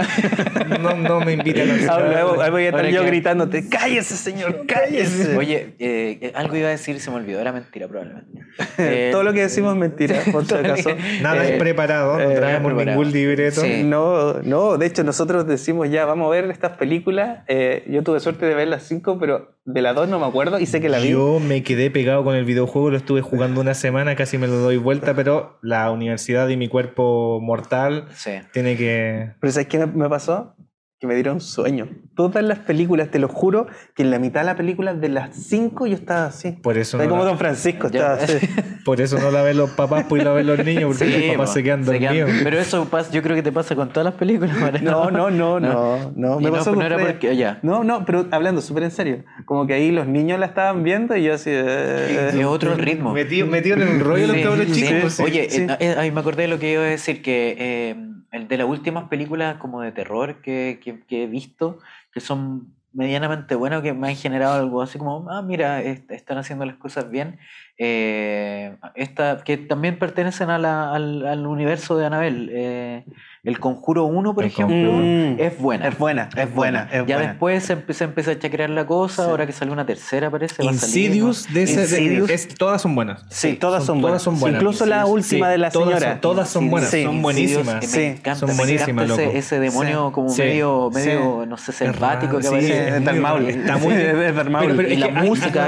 [0.82, 1.90] No, no me inviten al cine.
[1.92, 5.38] Ah, luego- ahí voy a estar Ahora yo que- gritándote, cállese señor, cállese.
[5.38, 7.40] Oye, eh, eh, algo iba a decir y se me olvidó.
[7.40, 8.40] Era mentira, probablemente.
[8.78, 10.90] Eh, Todo lo que decimos es mentira, por si acaso.
[11.22, 13.62] Nada Eh, es preparado, no eh, traemos ningún libreto.
[13.62, 13.84] Sí.
[13.84, 17.44] No, no, de hecho nosotros decimos ya, vamos a ver estas películas.
[17.48, 20.60] Eh, yo tuve suerte de ver las cinco, pero de las dos no me acuerdo
[20.60, 21.10] y sé que la vi.
[21.12, 24.56] Yo me quedé pegado con el videojuego, lo estuve jugando una semana, casi me lo
[24.58, 28.32] doy vuelta, pero la universidad y mi cuerpo mortal Sí.
[28.54, 29.32] tiene que...
[29.40, 30.56] Pero ¿sabes qué me pasó?
[31.00, 31.88] Que me dieron sueño.
[32.14, 35.34] Todas las películas, te lo juro, que en la mitad de la película, de las
[35.34, 36.52] cinco, yo estaba así.
[36.52, 38.34] Por eso Estaba no como la- Don Francisco, estaba así.
[38.84, 41.50] Por eso no la ven los papás, pues la ven los niños, porque los papás
[41.50, 42.32] po, se quedan se dormidos.
[42.44, 44.58] Pero eso pasa, yo creo que te pasa con todas las películas.
[44.82, 46.40] No, no, no, no, no.
[46.40, 47.60] Y Me no, pasó no era porque- ya.
[47.62, 49.24] No, no, pero hablando súper en serio.
[49.46, 51.50] Como que ahí los niños la estaban viendo y yo así.
[51.54, 53.14] eh, Es otro el ritmo.
[53.14, 54.72] Metido, metido en el rollo los Sí, cabros sí.
[54.74, 55.00] chicos.
[55.02, 55.24] pues, sí.
[55.24, 55.62] Oye, sí.
[55.70, 57.96] eh, eh, ahí me acordé de lo que iba a decir, que eh,
[58.32, 61.80] el de las últimas películas como de terror que, que- he visto,
[62.12, 66.38] que son medianamente buenas, que me han generado algo así como, ah, mira, est- están
[66.40, 67.38] haciendo las cosas bien,
[67.78, 72.50] eh, esta, que también pertenecen a la- al, al universo de Anabel.
[72.52, 73.06] eh,
[73.44, 75.36] el Conjuro 1, por El ejemplo, Conjuro.
[75.44, 75.88] es buena.
[75.88, 77.30] Es buena, es buena, es ya buena.
[77.32, 79.30] después se, se empezó a chacrear la cosa, Sí.
[79.30, 80.62] ahora que salió una tercera parece.
[80.64, 82.30] va a salir, Insidious, de ese, de- Insidious.
[82.30, 83.26] es- todas son buenas.
[83.30, 84.24] Sí, todas son, son- buenas.
[84.24, 84.62] todas son buenas.
[84.62, 86.12] Incluso la Sí, última sí, de la todas señora.
[86.12, 87.24] son- todas son buenas, Sí, son Insidious,
[87.64, 87.86] buenísimas.
[87.86, 89.38] Sí, me encanta, son buenísimas, encanta ese, loco.
[89.38, 90.14] ese demonio Sí.
[90.14, 90.42] como Sí.
[90.42, 91.00] medio, Sí.
[91.00, 92.88] medio, no sé, selvático que Sí, aparece.
[92.98, 93.46] es Maul.
[93.50, 95.68] Está muy pero Y la música,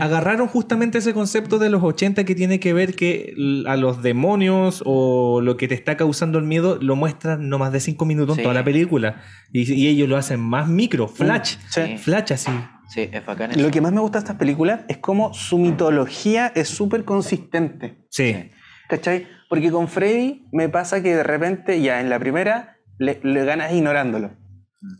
[0.00, 3.32] agarraron, justamente ese concepto de los 80 que tiene que ver que
[3.66, 7.72] a los demonios o lo que te está causando el miedo lo muestran no más
[7.72, 8.40] de 5 minutos Sí.
[8.40, 9.22] en toda la película.
[9.52, 11.56] Y, y ellos lo hacen más micro, flash.
[11.68, 11.98] Sí.
[11.98, 12.50] Flash así.
[12.88, 13.60] Sí, es bacán eso.
[13.60, 18.06] Lo que más me gusta de estas películas es cómo su mitología es súper consistente.
[18.10, 18.50] Sí.
[18.88, 19.26] ¿Cachai?
[19.48, 23.72] Porque con Freddy me pasa que de repente, ya en la primera, le, le ganas
[23.72, 24.30] ignorándolo.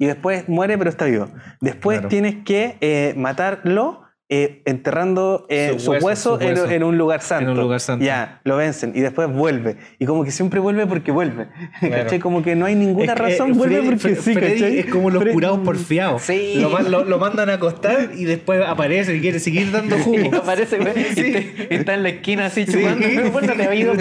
[0.01, 1.29] Y después muere, pero está vivo.
[1.61, 2.09] Después Claro.
[2.09, 6.71] tienes que eh, matarlo, eh, enterrando eh, Su su hueso, su en- hueso.
[6.71, 7.45] En, un lugar santo.
[7.45, 8.05] En un lugar santo.
[8.05, 9.77] Ya, lo vencen y después vuelve.
[10.01, 11.47] Y como que siempre vuelve porque vuelve.
[11.81, 12.19] ¿Cachai?
[12.19, 14.79] Como que no hay ninguna Es que, razón, eh, vuelve porque sí, ¿cachai?
[14.81, 16.23] es como los curados porfiados.
[16.23, 16.55] Sí.
[16.61, 20.01] Lo, man- lo- lo mandan a acostar y después aparece y quiere seguir dando Y
[20.03, 20.37] jugo.
[20.43, 23.07] aparece, güey, y te- está en la esquina así chupando.
[23.33, 23.97] Bueno, te ha ido a.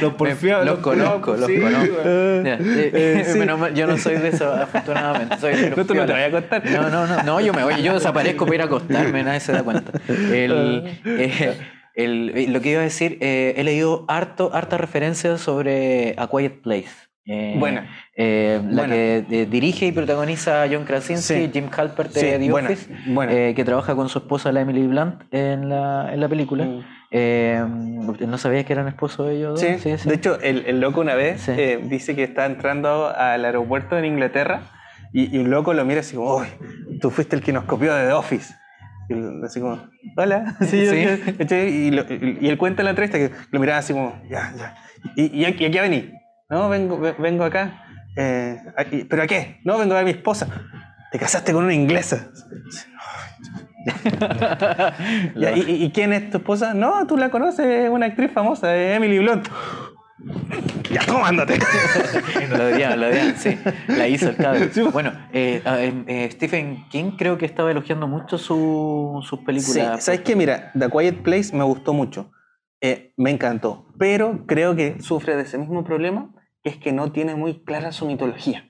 [0.00, 0.64] Los porfiados.
[0.66, 1.94] Los conozco, los sí, conozco.
[2.02, 2.44] güey.
[2.44, 3.38] Ya, eh, Eh, sí.
[3.74, 5.36] yo no soy de eso, afortunadamente.
[5.38, 6.64] Soy los No, tú no te vayas a acostar.
[6.70, 9.52] No, no, no, no, yo me voy, yo desaparezco para ir a acostarme, nadie se
[9.52, 9.92] da cuenta.
[10.08, 11.54] El, eh,
[11.94, 16.28] el- eh, lo que iba a decir, eh, he leído harto, harta referencias sobre A
[16.28, 16.88] Quiet Place.
[17.30, 17.86] Eh, Buena.
[18.16, 21.50] eh, la que eh, dirige y protagoniza John Krasinski, Sí.
[21.52, 23.32] Jim Halpert de Sí, The Office, buena.
[23.34, 26.64] eh, que trabaja con su esposa, la Emily Blunt, en la, en la película.
[26.64, 26.80] Mm.
[27.10, 27.62] Eh,
[28.26, 29.60] ¿No sabías que eran esposos ellos?
[29.60, 29.80] dos?
[29.82, 31.52] Sí, de hecho, el, el loco una vez Sí.
[31.54, 34.62] eh, dice que está entrando al aeropuerto en Inglaterra
[35.12, 36.46] y, y un loco lo mira así como, uy,
[37.00, 38.54] tú fuiste el que nos copió de The Office.
[39.08, 39.80] Y él así como,
[40.16, 40.56] hola.
[40.66, 44.52] Sí, y, lo- y él cuenta en la entrevista que lo miraba así como, ya,
[44.56, 44.74] ya.
[45.16, 46.12] ¿Y, y aquí, aquí a venir?
[46.50, 47.84] No, vengo, ve- vengo acá.
[48.16, 49.60] Eh, aquí- ¿Pero a qué?
[49.64, 50.46] No, vengo a ver a mi esposa.
[51.12, 52.28] Te casaste con una inglesa.
[55.56, 56.74] ¿y, y- quién es tu esposa?
[56.74, 59.48] No, tú la conoces, es una actriz famosa, Emily Blunt.
[60.90, 61.58] Ya, ¿cómo ándate?
[62.50, 63.56] Lo odiaban, lo odiaban, sí.
[63.88, 64.70] La hizo el cabrón.
[64.92, 65.62] Bueno, eh,
[66.06, 70.02] eh, Stephen King creo que estaba elogiando mucho su- sus Sí, películas.
[70.04, 70.34] ¿sabes qué?
[70.34, 72.32] Mira, The Quiet Place me gustó mucho.
[72.80, 73.86] Eh, me encantó.
[73.98, 76.30] Pero creo que sufre de ese mismo problema,
[76.64, 78.64] que es que no tiene muy clara su mitología.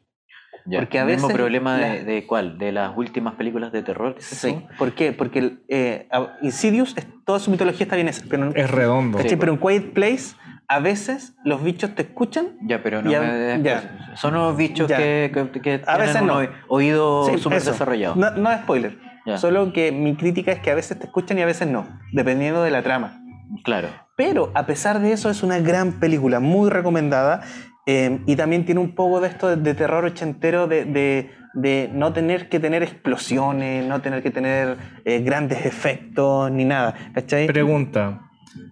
[0.66, 2.58] Ya, porque a el mismo veces problema la- de, de cuál?
[2.58, 4.16] ¿De las últimas películas de terror?
[4.18, 4.52] Sí.
[4.52, 4.62] tú?
[4.76, 5.12] ¿Por qué?
[5.12, 6.08] Porque eh,
[6.42, 6.94] Insidious,
[7.24, 8.24] toda su mitología está bien esa.
[8.28, 9.16] Pero, Es redondo.
[9.18, 9.38] ¿cachai?
[9.38, 10.34] pero en Quiet Place,
[10.68, 14.12] a veces los bichos te escuchan Ya, pero no Ya, me- ya.
[14.16, 14.98] Son unos bichos Ya.
[14.98, 16.36] que, que, que A tienen veces no.
[16.36, 17.72] oí- oído Sí, súper eso.
[17.72, 18.14] desarrollado.
[18.16, 18.98] No, no es spoiler.
[19.26, 19.38] Ya.
[19.38, 22.62] Solo que mi crítica es que a veces te escuchan y a veces no, dependiendo
[22.62, 23.20] de la trama.
[23.64, 23.88] Claro.
[24.16, 27.42] Pero a pesar de eso es una gran película, muy recomendada.
[27.90, 31.88] eh, y también tiene un poco de esto de, de terror ochentero, de, de- de
[31.94, 34.76] no tener que tener explosiones, no tener que tener
[35.06, 36.94] eh, grandes efectos ni nada.
[37.14, 37.46] ¿Cachai?
[37.46, 38.27] Pregunta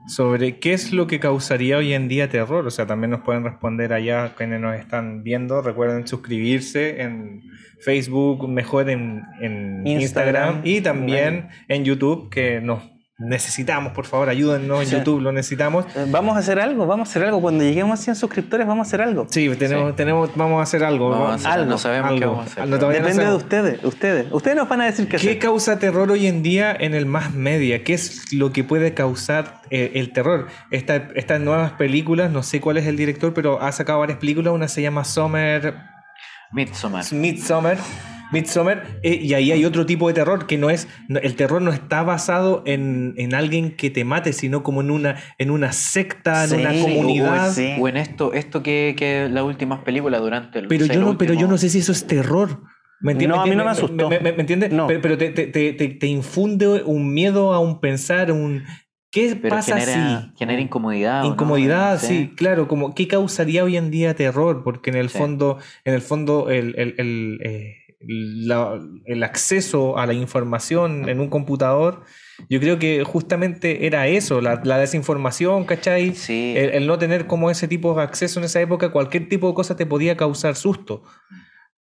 [0.06, 2.66] sobre qué es lo que causaría hoy en día terror.
[2.66, 5.62] O sea, también nos pueden responder allá quienes nos están viendo.
[5.62, 7.42] Recuerden suscribirse en
[7.80, 10.00] Facebook, mejor en, en Instagram.
[10.00, 10.60] Instagram.
[10.64, 14.96] y también en YouTube, que nos necesitamos, por favor, ayúdennos en Sí.
[14.96, 15.86] YouTube, lo necesitamos.
[15.96, 17.40] Eh, vamos a hacer algo, vamos a hacer algo.
[17.40, 19.26] Cuando lleguemos a 100 suscriptores, vamos a hacer algo.
[19.30, 21.08] Sí, tenemos, tenemos, vamos a hacer algo.
[21.10, 22.68] Vamos a hacer- algo, no sabemos qué vamos a hacer.
[22.68, 24.26] No, todavía no Depende de ustedes, ustedes.
[24.32, 25.38] Ustedes nos van a decir qué ¿Qué hacer.
[25.38, 27.82] causa terror hoy en día en el más media?
[27.84, 30.48] ¿Qué es lo que puede causar eh, el terror?
[30.70, 34.52] Esta- estas nuevas películas, no sé cuál es el director, pero ha sacado varias películas.
[34.52, 35.74] Una se llama Summer,
[36.52, 37.04] Midsommar.
[37.12, 37.78] Midsommar.
[38.32, 41.62] Midsommar, eh, y ahí hay otro tipo de terror que no es, no- el terror
[41.62, 45.72] no está basado en, en alguien que te mate, sino como en una, en una
[45.72, 47.52] secta, en Sí, una comunidad.
[47.52, 47.74] sí.
[47.80, 50.68] O en esto, esto que, que las últimas películas durante el.
[50.68, 52.62] Pero yo no, pero yo no sé si eso es terror.
[53.00, 53.36] ¿Me entiendes?
[53.36, 54.08] No, a mí no me ¿Me- asustó.
[54.08, 54.72] ¿Me, me- me entiendes?
[54.72, 54.86] No.
[54.86, 58.64] Pero, pero te, te- te- infunde un miedo a un pensar, un
[59.10, 60.38] ¿qué Pero pasa genera, si?
[60.38, 61.24] genera incomodidad.
[61.24, 62.32] Incomodidad, sí.
[62.36, 64.62] claro, como ¿qué causaría hoy en día terror?
[64.64, 65.18] Porque en el Sí.
[65.18, 67.76] fondo, en el fondo, el, el- el, eh,
[68.08, 72.02] la- el acceso a la información en un computador,
[72.50, 76.14] yo creo que justamente era eso, la, la desinformación, ¿cachai?
[76.14, 76.54] Sí.
[76.56, 79.54] El, el no tener como ese tipo de acceso en esa época, cualquier tipo de
[79.54, 81.02] cosa te podía causar susto.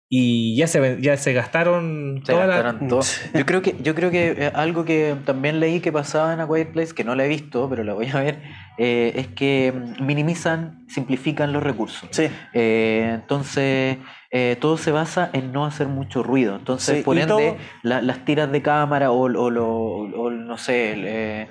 [0.07, 3.01] Y ya se, ya se gastaron Se toda la- gastaron todo.
[3.33, 6.47] Yo creo que, yo creo que eh, algo que también leí que pasaba en A
[6.47, 8.39] Quiet Place, que no la he visto, pero la voy a ver,
[8.77, 12.07] eh, es que mm, minimizan, simplifican los recursos.
[12.11, 12.27] Sí.
[12.53, 13.97] Eh, entonces,
[14.31, 16.55] eh, todo se basa en no hacer mucho ruido.
[16.55, 20.57] Entonces, Sí, por ende, todo- la- las tiras de cámara o, o lo- o no
[20.57, 21.47] sé, el, eh,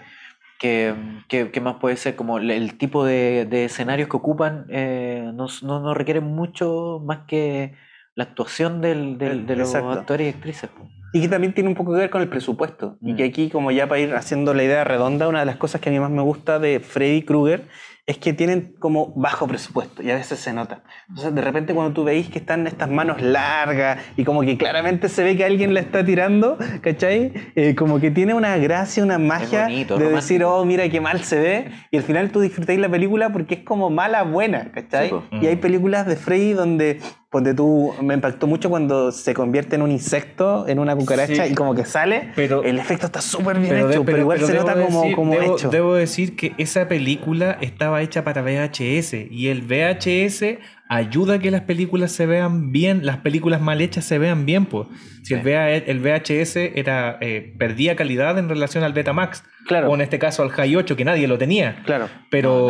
[0.59, 0.95] que,
[1.29, 5.31] que- que más puede ser como el, el tipo de, de escenarios que ocupan, eh,
[5.35, 7.75] no, no, no requieren mucho más que
[8.15, 10.71] la actuación del, del- de los actores y actrices.
[11.13, 12.97] Y que también tiene un poco que ver con el presupuesto.
[13.01, 13.17] Y Mm.
[13.17, 15.89] que aquí, como ya para ir haciendo la idea redonda, una de las cosas que
[15.89, 17.69] a mí más me gusta de Freddy Krueger
[18.07, 20.83] es que tienen como bajo presupuesto y a veces se nota.
[21.09, 25.09] Entonces, de repente cuando tú veis que están estas manos largas y como que claramente
[25.09, 27.33] se ve que alguien la está tirando, ¿cachai?
[27.55, 30.17] Eh, como que tiene una gracia, una magia bonito, de romántico.
[30.17, 31.71] decir, oh, mira qué mal se ve.
[31.91, 35.09] Y al final tú disfrutáis la película porque es como mala buena, ¿cachai?
[35.09, 35.25] Sí, po.
[35.41, 37.01] y hay películas de Freddy donde,
[37.35, 41.53] ponte tú, me impactó mucho cuando se convierte en un insecto, en una cucaracha Sí.
[41.53, 42.31] y como que sale.
[42.37, 45.57] Pero- el efecto está súper bien hecho, pero, igual se nota como, decir- como debo,
[45.57, 45.69] hecho.
[45.69, 50.59] debo decir que esa película estaba hecha para VHS y el VHS
[50.89, 54.67] ayuda a que las películas se vean bien, las películas mal hechas se vean bien,
[54.67, 54.87] pues.
[55.25, 59.89] Si el VHS era, eh, perdía calidad en relación al Betamax, Claro.
[59.91, 61.83] o en este caso al High 8, que nadie lo tenía.
[61.85, 62.09] Claro.
[62.31, 62.69] Pero.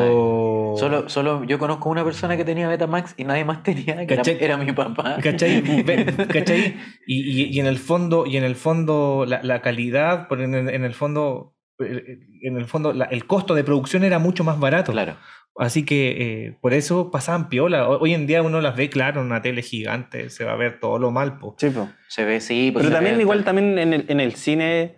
[0.76, 4.16] Solo, solo yo conozco una persona que tenía Betamax y nadie más tenía, que era,
[4.16, 4.38] ¿Cachai?
[4.40, 5.18] era mi papá.
[5.22, 5.62] ¿Cachai?
[6.28, 6.76] ¿Cachai?
[7.06, 10.68] Y, y- y en el fondo, y en el fondo, la, la calidad, en, el,
[10.70, 14.92] en el fondo, en el fondo, la- el costo de producción era mucho más barato.
[14.92, 15.16] Claro.
[15.56, 17.88] Así que eh, por eso pasaban piola.
[17.88, 20.56] Ho- Hoy en día uno las ve, claro, en una tele gigante, se va a
[20.56, 21.54] ver todo lo mal, po.
[21.58, 21.88] Sí, po.
[22.08, 22.70] Se ve, sí.
[22.72, 24.96] pues Pero también ve igual también en el, en el cine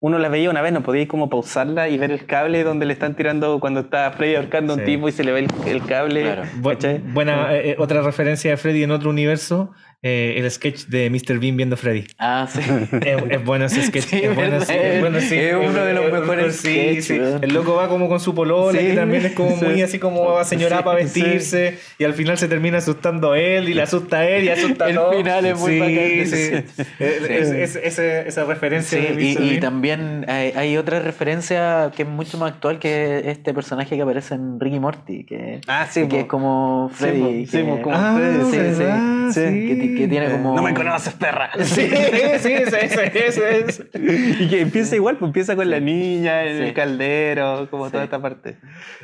[0.00, 2.92] uno la veía una vez, no podía como pausarla y ver el cable donde le
[2.94, 4.86] están tirando cuando está Freddy ahorcando a un Sí.
[4.86, 6.22] tipo y se le ve el, el cable.
[6.22, 6.42] Claro.
[6.60, 6.98] Bu- ¿cachai?
[6.98, 9.72] buena, eh, otra referencia de Freddy en otro universo,
[10.02, 11.38] eh, el sketch de Mr.
[11.38, 12.04] Bean viendo a Freddy.
[12.18, 12.60] Ah, sí.
[13.04, 14.04] Es, es bueno ese sketch.
[14.06, 15.36] Sí, es, bueno, sí, es bueno, sí.
[15.36, 17.20] es uno de los Es- mejores sí, sketches, sí.
[17.42, 20.44] El loco va como con su polola, que también es como muy así como a
[20.44, 24.28] señora para vestirse, y al final se termina asustando a él, y le asusta a
[24.28, 25.16] él, y asusta a El todos.
[25.16, 25.96] final es muy bacán.
[25.98, 26.32] Es-
[26.98, 32.38] es- ese- esa referencia de y, y también hay, hay otra referencia que es mucho
[32.38, 36.16] más actual que este personaje que aparece en Ricky Morty, que, Ah, sí, que po.
[36.16, 37.46] es como Freddy.
[37.46, 38.74] Sí, que- po, como Ah, Freddy, sí,
[39.32, 39.94] sí, sí.
[39.94, 40.54] Que, ti- que tiene Eh, como...
[40.56, 41.50] No me conoces, perra.
[41.64, 43.90] Sí, sí, ese, ese.
[44.40, 46.62] y que empieza igual, pues empieza con la niña, en Sí.
[46.64, 47.92] el caldero, como Sí.
[47.92, 48.58] toda esta parte.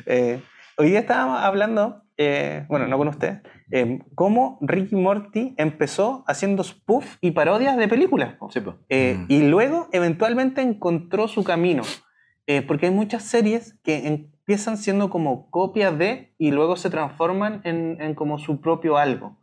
[0.05, 0.39] Eh,
[0.77, 3.41] hoy día estábamos hablando, eh, bueno, no con usted,
[3.71, 8.35] eh, cómo Ricky Morty empezó haciendo spoof y parodias de películas.
[8.51, 8.61] Sí.
[8.89, 9.25] Eh, Mm.
[9.29, 11.83] Y luego eventualmente encontró su camino.
[12.49, 17.59] Eh, porque hay muchas series que empiezan siendo como copias de y luego se transforman
[17.65, 19.37] en, en como su propio algo.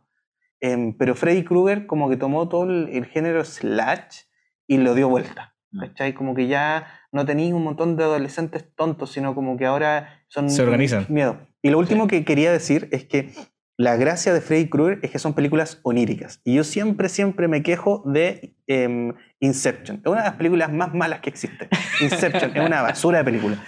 [0.65, 4.21] Em, pero Freddy Krueger como que tomó todo el, el género slash
[4.67, 5.53] y lo dio vuelta.
[5.71, 5.79] Mm.
[5.79, 6.13] ¿Cachai?
[6.13, 10.49] Como que ya no tenéis un montón de adolescentes tontos, sino como que ahora son...
[10.49, 11.05] Se organizan.
[11.07, 11.37] Miedo.
[11.61, 13.31] Y lo último que quería decir es que
[13.77, 16.41] la gracia de Freddy Krueger es que son películas oníricas.
[16.43, 20.01] Y yo siempre, siempre me quejo de em, Inception.
[20.03, 21.69] Es una de las películas más malas que existe.
[22.01, 23.63] Inception es una basura de película.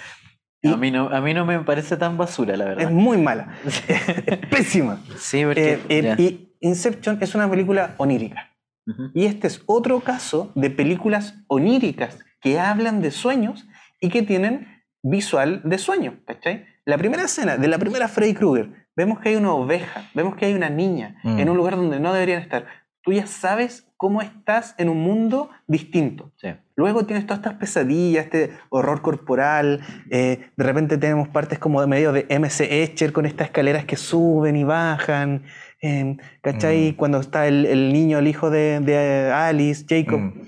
[0.69, 2.91] Y- A mí, no, a mí no me parece tan basura, la Es verdad.
[2.91, 3.53] muy mala.
[3.65, 5.02] es pésima.
[5.18, 5.73] Sí, porque...
[5.73, 8.49] Eh, eh, y Inception es una película onírica.
[8.88, 9.11] Ujú.
[9.14, 13.68] Y este es otro caso de películas oníricas que hablan de sueños
[13.99, 14.68] y que tienen
[15.03, 16.19] visual de sueño.
[16.26, 16.65] ¿cachai?
[16.85, 20.45] La primera escena de la primera Freddy Krueger, vemos que hay una oveja, vemos que
[20.45, 21.39] hay una niña Mm.
[21.39, 22.65] en un lugar donde no deberían estar.
[23.03, 26.32] Tú ya sabes cómo estás en un mundo distinto.
[26.38, 26.49] Sí.
[26.76, 29.82] Luego tienes todas estas pesadillas, este horror corporal.
[30.11, 33.95] eh, de repente tenemos partes como de medio de MC Escher con estas escaleras que
[33.98, 35.44] suben y bajan.
[35.82, 36.91] eh, ¿Cachai?
[36.91, 36.95] Mm.
[36.95, 40.19] Cuando está el, el niño, el hijo de, de Alice, Jacob.
[40.19, 40.41] Mm.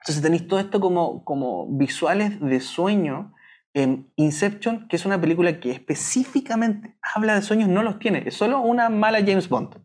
[0.00, 3.32] Entonces tenéis todo esto como, como visuales de sueño.
[3.72, 8.22] Eh, Inception, que es una película que específicamente habla de sueños, no los tiene.
[8.26, 9.76] Es solo una mala James Bond.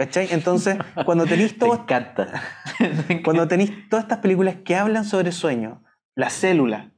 [0.00, 0.28] ¿Cachai?
[0.30, 2.42] Entonces, cuando tenéis Te todo encanta.
[3.22, 5.76] cuando tenéis todas estas películas que hablan sobre sueños,
[6.16, 6.90] la célula,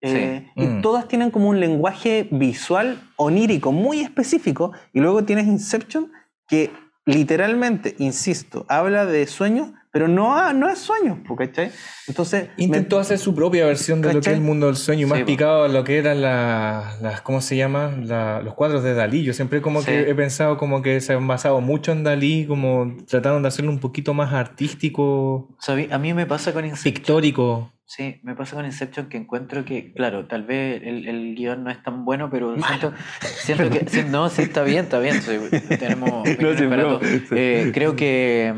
[0.00, 0.80] eh, y Mm.
[0.80, 6.10] todas tienen como un lenguaje visual onírico muy específico, y luego tienes Inception
[6.48, 6.70] que
[7.04, 11.70] literalmente, insisto, habla de sueños, pero no, no es sueños, po, ¿cachai?
[12.06, 14.34] Entonces, me- Intentó hacer su propia versión de lo que ¿Cachai?
[14.34, 17.40] es el mundo del sueño, más Sí, picado a lo que eran la- las, ¿cómo
[17.40, 17.92] se llama?
[18.02, 19.22] La- los cuadros de Dalí.
[19.24, 19.86] Yo siempre como Sí.
[19.86, 23.70] que he pensado como que se han basado mucho en Dalí, como trataron de hacerlo
[23.70, 25.56] un poquito más artístico,
[25.90, 26.94] a mí- me pasa con Inception.
[26.94, 27.72] pictórico.
[27.90, 31.70] Sí, me pasa con Inception que encuentro que, claro, tal vez el, el guion no
[31.70, 32.92] es tan bueno, pero siento,
[33.22, 34.04] siento que.
[34.04, 35.14] no, sí, está bien, está bien.
[35.22, 35.38] sí,
[35.78, 37.34] tenemos opiniones sí, sí.
[37.34, 38.52] Eh, creo que.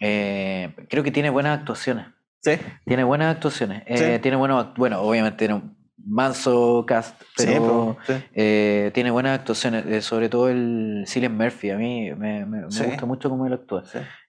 [0.00, 2.06] Eh, creo que tiene buenas actuaciones.
[2.42, 2.52] sí,
[2.84, 3.82] Tiene buenas actuaciones.
[3.86, 4.22] eh, Sí.
[4.22, 4.74] Tiene buenos.
[4.76, 5.76] Bueno, obviamente tiene un
[6.08, 7.96] manso cast, sí, pero.
[8.34, 11.70] eh, tiene buenas actuaciones, sobre todo el Cillian Murphy.
[11.70, 12.84] A mí me, me- me Sí.
[12.84, 13.82] gusta mucho cómo él actúa.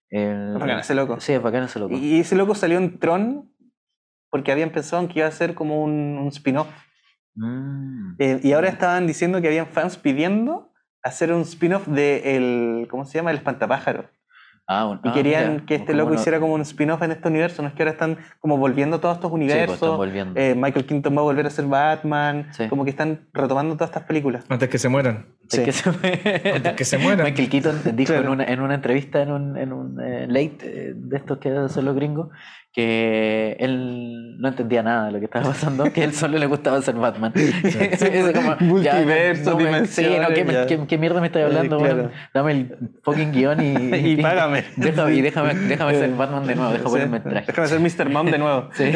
[0.10, 1.19] El- Es bacán ese loco.
[1.19, 1.94] Sí, es bacán ese loco.
[1.95, 3.52] Y ese loco salió en Tron
[4.31, 6.68] porque habían pensado en que iba a ser como un, un spin-off.
[7.35, 8.15] Mm.
[8.44, 10.72] Y ahora estaban diciendo que habían fans pidiendo
[11.03, 13.30] hacer un spin-off de el, ¿cómo se llama?
[13.31, 14.10] El espantapájaro.
[14.69, 14.99] Ah.
[15.02, 17.61] Y Ah, querían mira, que este loco no- hiciera como un spin-off en este universo.
[17.61, 19.76] No es que ahora están como volviendo todos estos Sí, pues, universos.
[19.76, 20.39] están volviendo.
[20.39, 22.48] Eh, Michael Keaton va a volver a ser Batman.
[22.52, 22.68] Sí.
[22.68, 24.44] Como que están retomando todas estas películas.
[24.49, 25.26] Antes que se mueran.
[25.49, 25.89] Que se,
[26.53, 27.26] Antes que se mueran.
[27.26, 28.26] Michael Keaton dijo Claro.
[28.26, 31.49] en, una, en una entrevista en un, en un eh, late eh, de estos que
[31.49, 32.27] hacen los gringos
[32.78, 36.45] que él no entendía nada de lo que estaba pasando, que a él solo le
[36.45, 37.34] gustaba ser Batman.
[38.36, 40.28] Como, Multiverso, no me- Sí, no,
[40.88, 41.80] ¿qué, mierda me estás Eh, hablando?
[41.80, 42.12] claro.
[42.36, 44.64] dame el fucking guion y, Y págame.
[44.78, 46.94] Déjame, y déjame, déjame ser Batman de nuevo, déjame Sí.
[46.94, 47.45] ponerme el traje.
[47.48, 48.10] Déjame ser Mr.
[48.12, 48.70] Mom de nuevo.
[48.74, 48.91] Sí.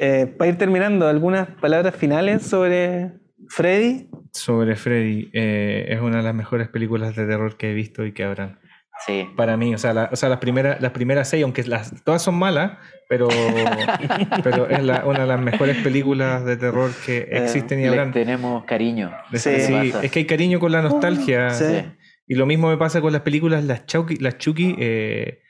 [0.00, 3.12] Eh, para ir terminando, ¿algunas palabras finales sobre
[3.48, 8.04] Freddy, Sobre Freddy, eh, es una de las mejores películas de terror que he visto
[8.04, 8.58] y que habrán.
[9.06, 9.28] Sí.
[9.36, 12.22] Para mí, o sea, la- o sea las, primeras, las primeras seis, aunque las, todas
[12.22, 13.28] son malas, pero,
[14.44, 18.12] pero es la- una de las mejores películas de terror que existen y Le habrán.
[18.12, 19.12] tenemos cariño.
[19.32, 19.60] Es- Sí.
[19.60, 21.50] sí, es que hay cariño con la nostalgia.
[21.50, 21.84] Sí.
[22.26, 25.40] Y lo mismo me pasa con las películas, las Chucky, las Chucky eh,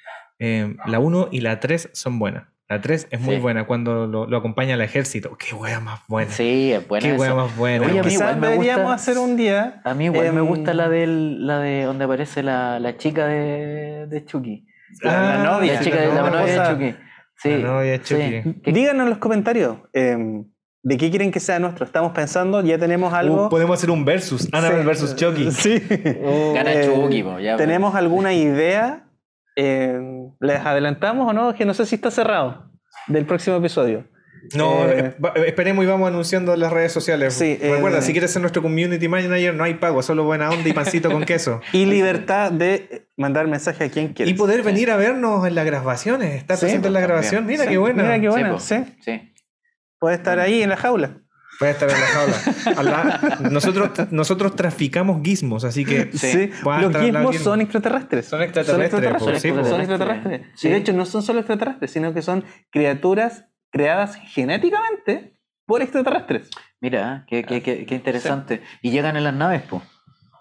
[0.40, 2.48] eh, la 1 y la 3 son buenas.
[2.68, 3.40] La 3 es muy Sí.
[3.42, 5.36] buena cuando lo, lo acompaña el ejército.
[5.36, 6.30] Qué wea más buena.
[6.30, 7.06] Sí, es buena.
[7.06, 7.34] Qué wea esa.
[7.36, 7.86] más buena.
[7.86, 9.82] Oye, a mí quizás igual me deberíamos gusta- hacer un día.
[9.84, 13.26] A mí igual me Em, gusta la del, la de donde aparece la, la chica
[13.26, 14.66] de, de Chucky.
[15.02, 15.74] La, Ah, la novia.
[15.74, 16.44] La chica de la novia.
[16.68, 16.72] de.
[16.94, 16.96] Chucky.
[17.36, 18.14] Sí, La novia de sí.
[18.14, 18.60] Chucky.
[18.62, 20.44] Que- Díganos en los comentarios em,
[20.82, 21.84] de qué quieren que sea nuestro.
[21.84, 23.46] Estamos pensando, ya tenemos algo.
[23.46, 24.48] Uh, podemos hacer un versus.
[24.52, 24.86] Annabelle Sí.
[24.86, 25.50] versus Chucky.
[25.50, 25.80] Sí.
[26.54, 29.04] Gana Eh, Chucky, po, ya, ¿Tenemos alguna idea?
[29.56, 31.54] Em, ¿Les adelantamos o no?
[31.54, 32.70] Que no sé si está cerrado
[33.06, 34.04] del próximo episodio.
[34.54, 37.32] No, Eh, eh, va- esperemos y vamos anunciando en las redes sociales.
[37.32, 40.68] Sí, Recuerda, eh, si quieres ser nuestro community manager, no hay pago, solo buena onda
[40.68, 41.60] y pancito con queso.
[41.72, 44.30] Y libertad de mandar mensaje a quien quiera.
[44.30, 47.46] Y poder venir a vernos en las grabaciones, estar Sí, presente en la grabación.
[47.46, 48.02] Mira Sí, qué buena.
[48.02, 48.58] Mira qué buena.
[48.58, 48.84] Sí.
[49.98, 51.20] Puede estar ahí en la jaula.
[51.58, 52.06] Puede estar en la
[52.74, 53.38] jaula.
[53.50, 56.50] Nosotros, nosotros traficamos gizmos, así que Sí.
[56.64, 57.32] Los gizmo.
[57.34, 58.26] son extraterrestres.
[58.26, 59.64] Son extraterrestres, Son po.
[59.64, 60.42] Son extraterrestres.
[60.56, 60.68] Sí.
[60.68, 65.36] De hecho no son solo extraterrestres, sino que son criaturas creadas genéticamente
[65.66, 66.50] por extraterrestres.
[66.80, 68.62] Mira, qué, qué, qué, qué interesante.
[68.82, 69.82] Y llegan en las naves, pues.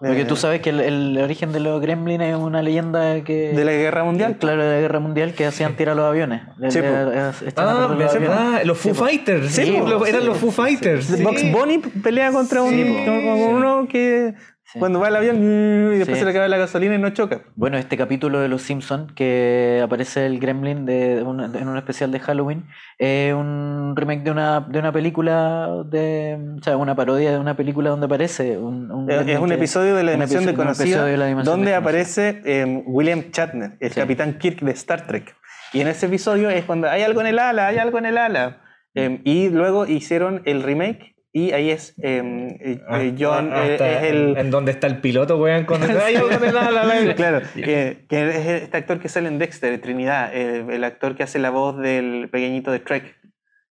[0.00, 3.52] Porque Eh, tú sabes que el, el origen de los gremlins es una leyenda que...
[3.54, 4.36] De la guerra mundial.
[4.38, 6.42] Claro, de la guerra mundial que hacían tirar los aviones.
[6.68, 6.78] Sí.
[6.80, 8.38] Eh, eh, echaban a Ah, correr los sí, aviones.
[8.38, 9.00] ah, los Foo Sí.
[9.00, 9.46] Fighters.
[9.52, 11.06] Sí, Sí, po, eran sí, los Foo Fighters.
[11.06, 11.22] sí.
[11.22, 14.34] Box Bunny pelea contra un, Sí, uno que
[14.74, 14.78] Sí.
[14.80, 16.20] cuando va al avión y después Sí.
[16.20, 17.42] se le acaba la gasolina y no choca.
[17.54, 22.10] Bueno, este capítulo de Los Simpsons, que aparece el Gremlin de, una- en un especial
[22.12, 22.66] de Halloween,
[22.98, 27.56] es un remake de una, de una película, de, o sea, una parodia de una
[27.56, 31.04] película donde aparece un, un Es, es un que- episodio de la dimensión desconocida episodio
[31.12, 31.76] de donde desconocida.
[31.78, 34.00] aparece eh, William Shatner, el Sí.
[34.00, 35.34] capitán Kirk de Star Trek.
[35.72, 38.18] Y en ese episodio es cuando hay algo en el ala, hay algo en el
[38.18, 38.60] ala.
[38.96, 43.72] Eh, y luego hicieron el remake y ahí es eh, eh, eh, John, Ah, eh,
[43.72, 44.36] hasta es el...
[44.36, 45.88] En donde está el piloto, weón, con el.
[47.16, 51.40] Claro, que, es este actor que sale en Dexter, Trinidad, el, el actor que hace
[51.40, 53.16] la voz del pequeñito de Trek.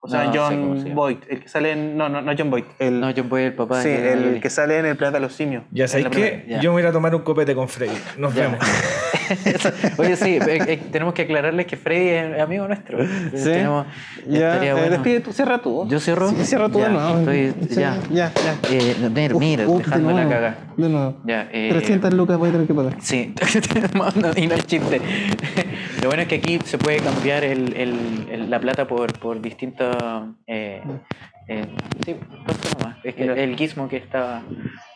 [0.04, 0.94] O sea, No, se John.
[0.96, 1.96] Boyd, el que sale en...
[1.96, 2.64] No, no, no John Boyd.
[2.80, 4.40] El, No, John Boy, el papá sí, de el Yoli.
[4.40, 5.62] que sale en El Planeta de los Simios.
[5.70, 6.60] Ya sabéis que ya.
[6.60, 7.96] yo me voy a ir a tomar un copete con Freddy.
[8.18, 8.42] Nos Ya.
[8.48, 8.58] vemos.
[9.98, 12.98] Oye, sí, eh, eh, tenemos que aclararles que Freddy es amigo nuestro.
[13.32, 13.44] Sí.
[13.44, 13.86] Tenemos,
[14.26, 14.90] Ya, eh, bueno.
[14.90, 15.86] despide tú, cierra tú.
[15.88, 16.28] Yo cierro.
[16.30, 17.18] Sí, cierra tú Ya, de nuevo.
[17.20, 17.96] estoy- Sí, ya.
[18.10, 18.56] ya, ya.
[18.70, 20.56] Eh, mira, mira, Uf, dejando de la caga.
[20.76, 21.16] De nuevo.
[21.24, 22.96] Ya, eh, 300 lucas voy a tener que pagar.
[23.00, 23.34] Sí,
[23.94, 25.00] No, y no es chiste.
[26.02, 29.40] Lo bueno es que aquí se puede cambiar el, el- el- la plata por, por
[29.40, 29.96] distintos.
[30.46, 30.82] Eh,
[31.48, 31.66] eh,
[32.04, 32.16] sí,
[32.78, 32.96] nomás.
[33.04, 33.34] Es que Mira.
[33.40, 34.42] el gizmo que estaba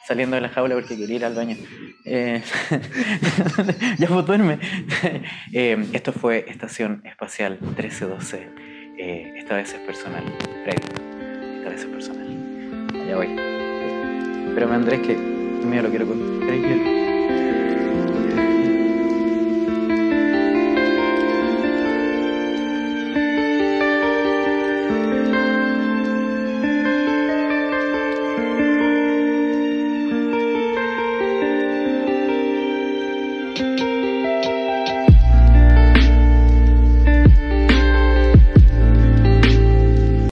[0.07, 1.57] saliendo de la jaula porque quería ir al baño.
[2.05, 2.43] Eh,
[3.99, 4.59] ya pues duerme.
[5.53, 8.49] Eh, esto fue Estación Espacial 1312.
[8.99, 10.25] Eh, esta vez es personal.
[10.65, 12.89] Freddy, esta vez es personal.
[13.09, 13.29] Ya voy.
[14.55, 16.41] Pero me Andrés que mío lo quiero con.
[16.47, 17.16] Freddy, quiero-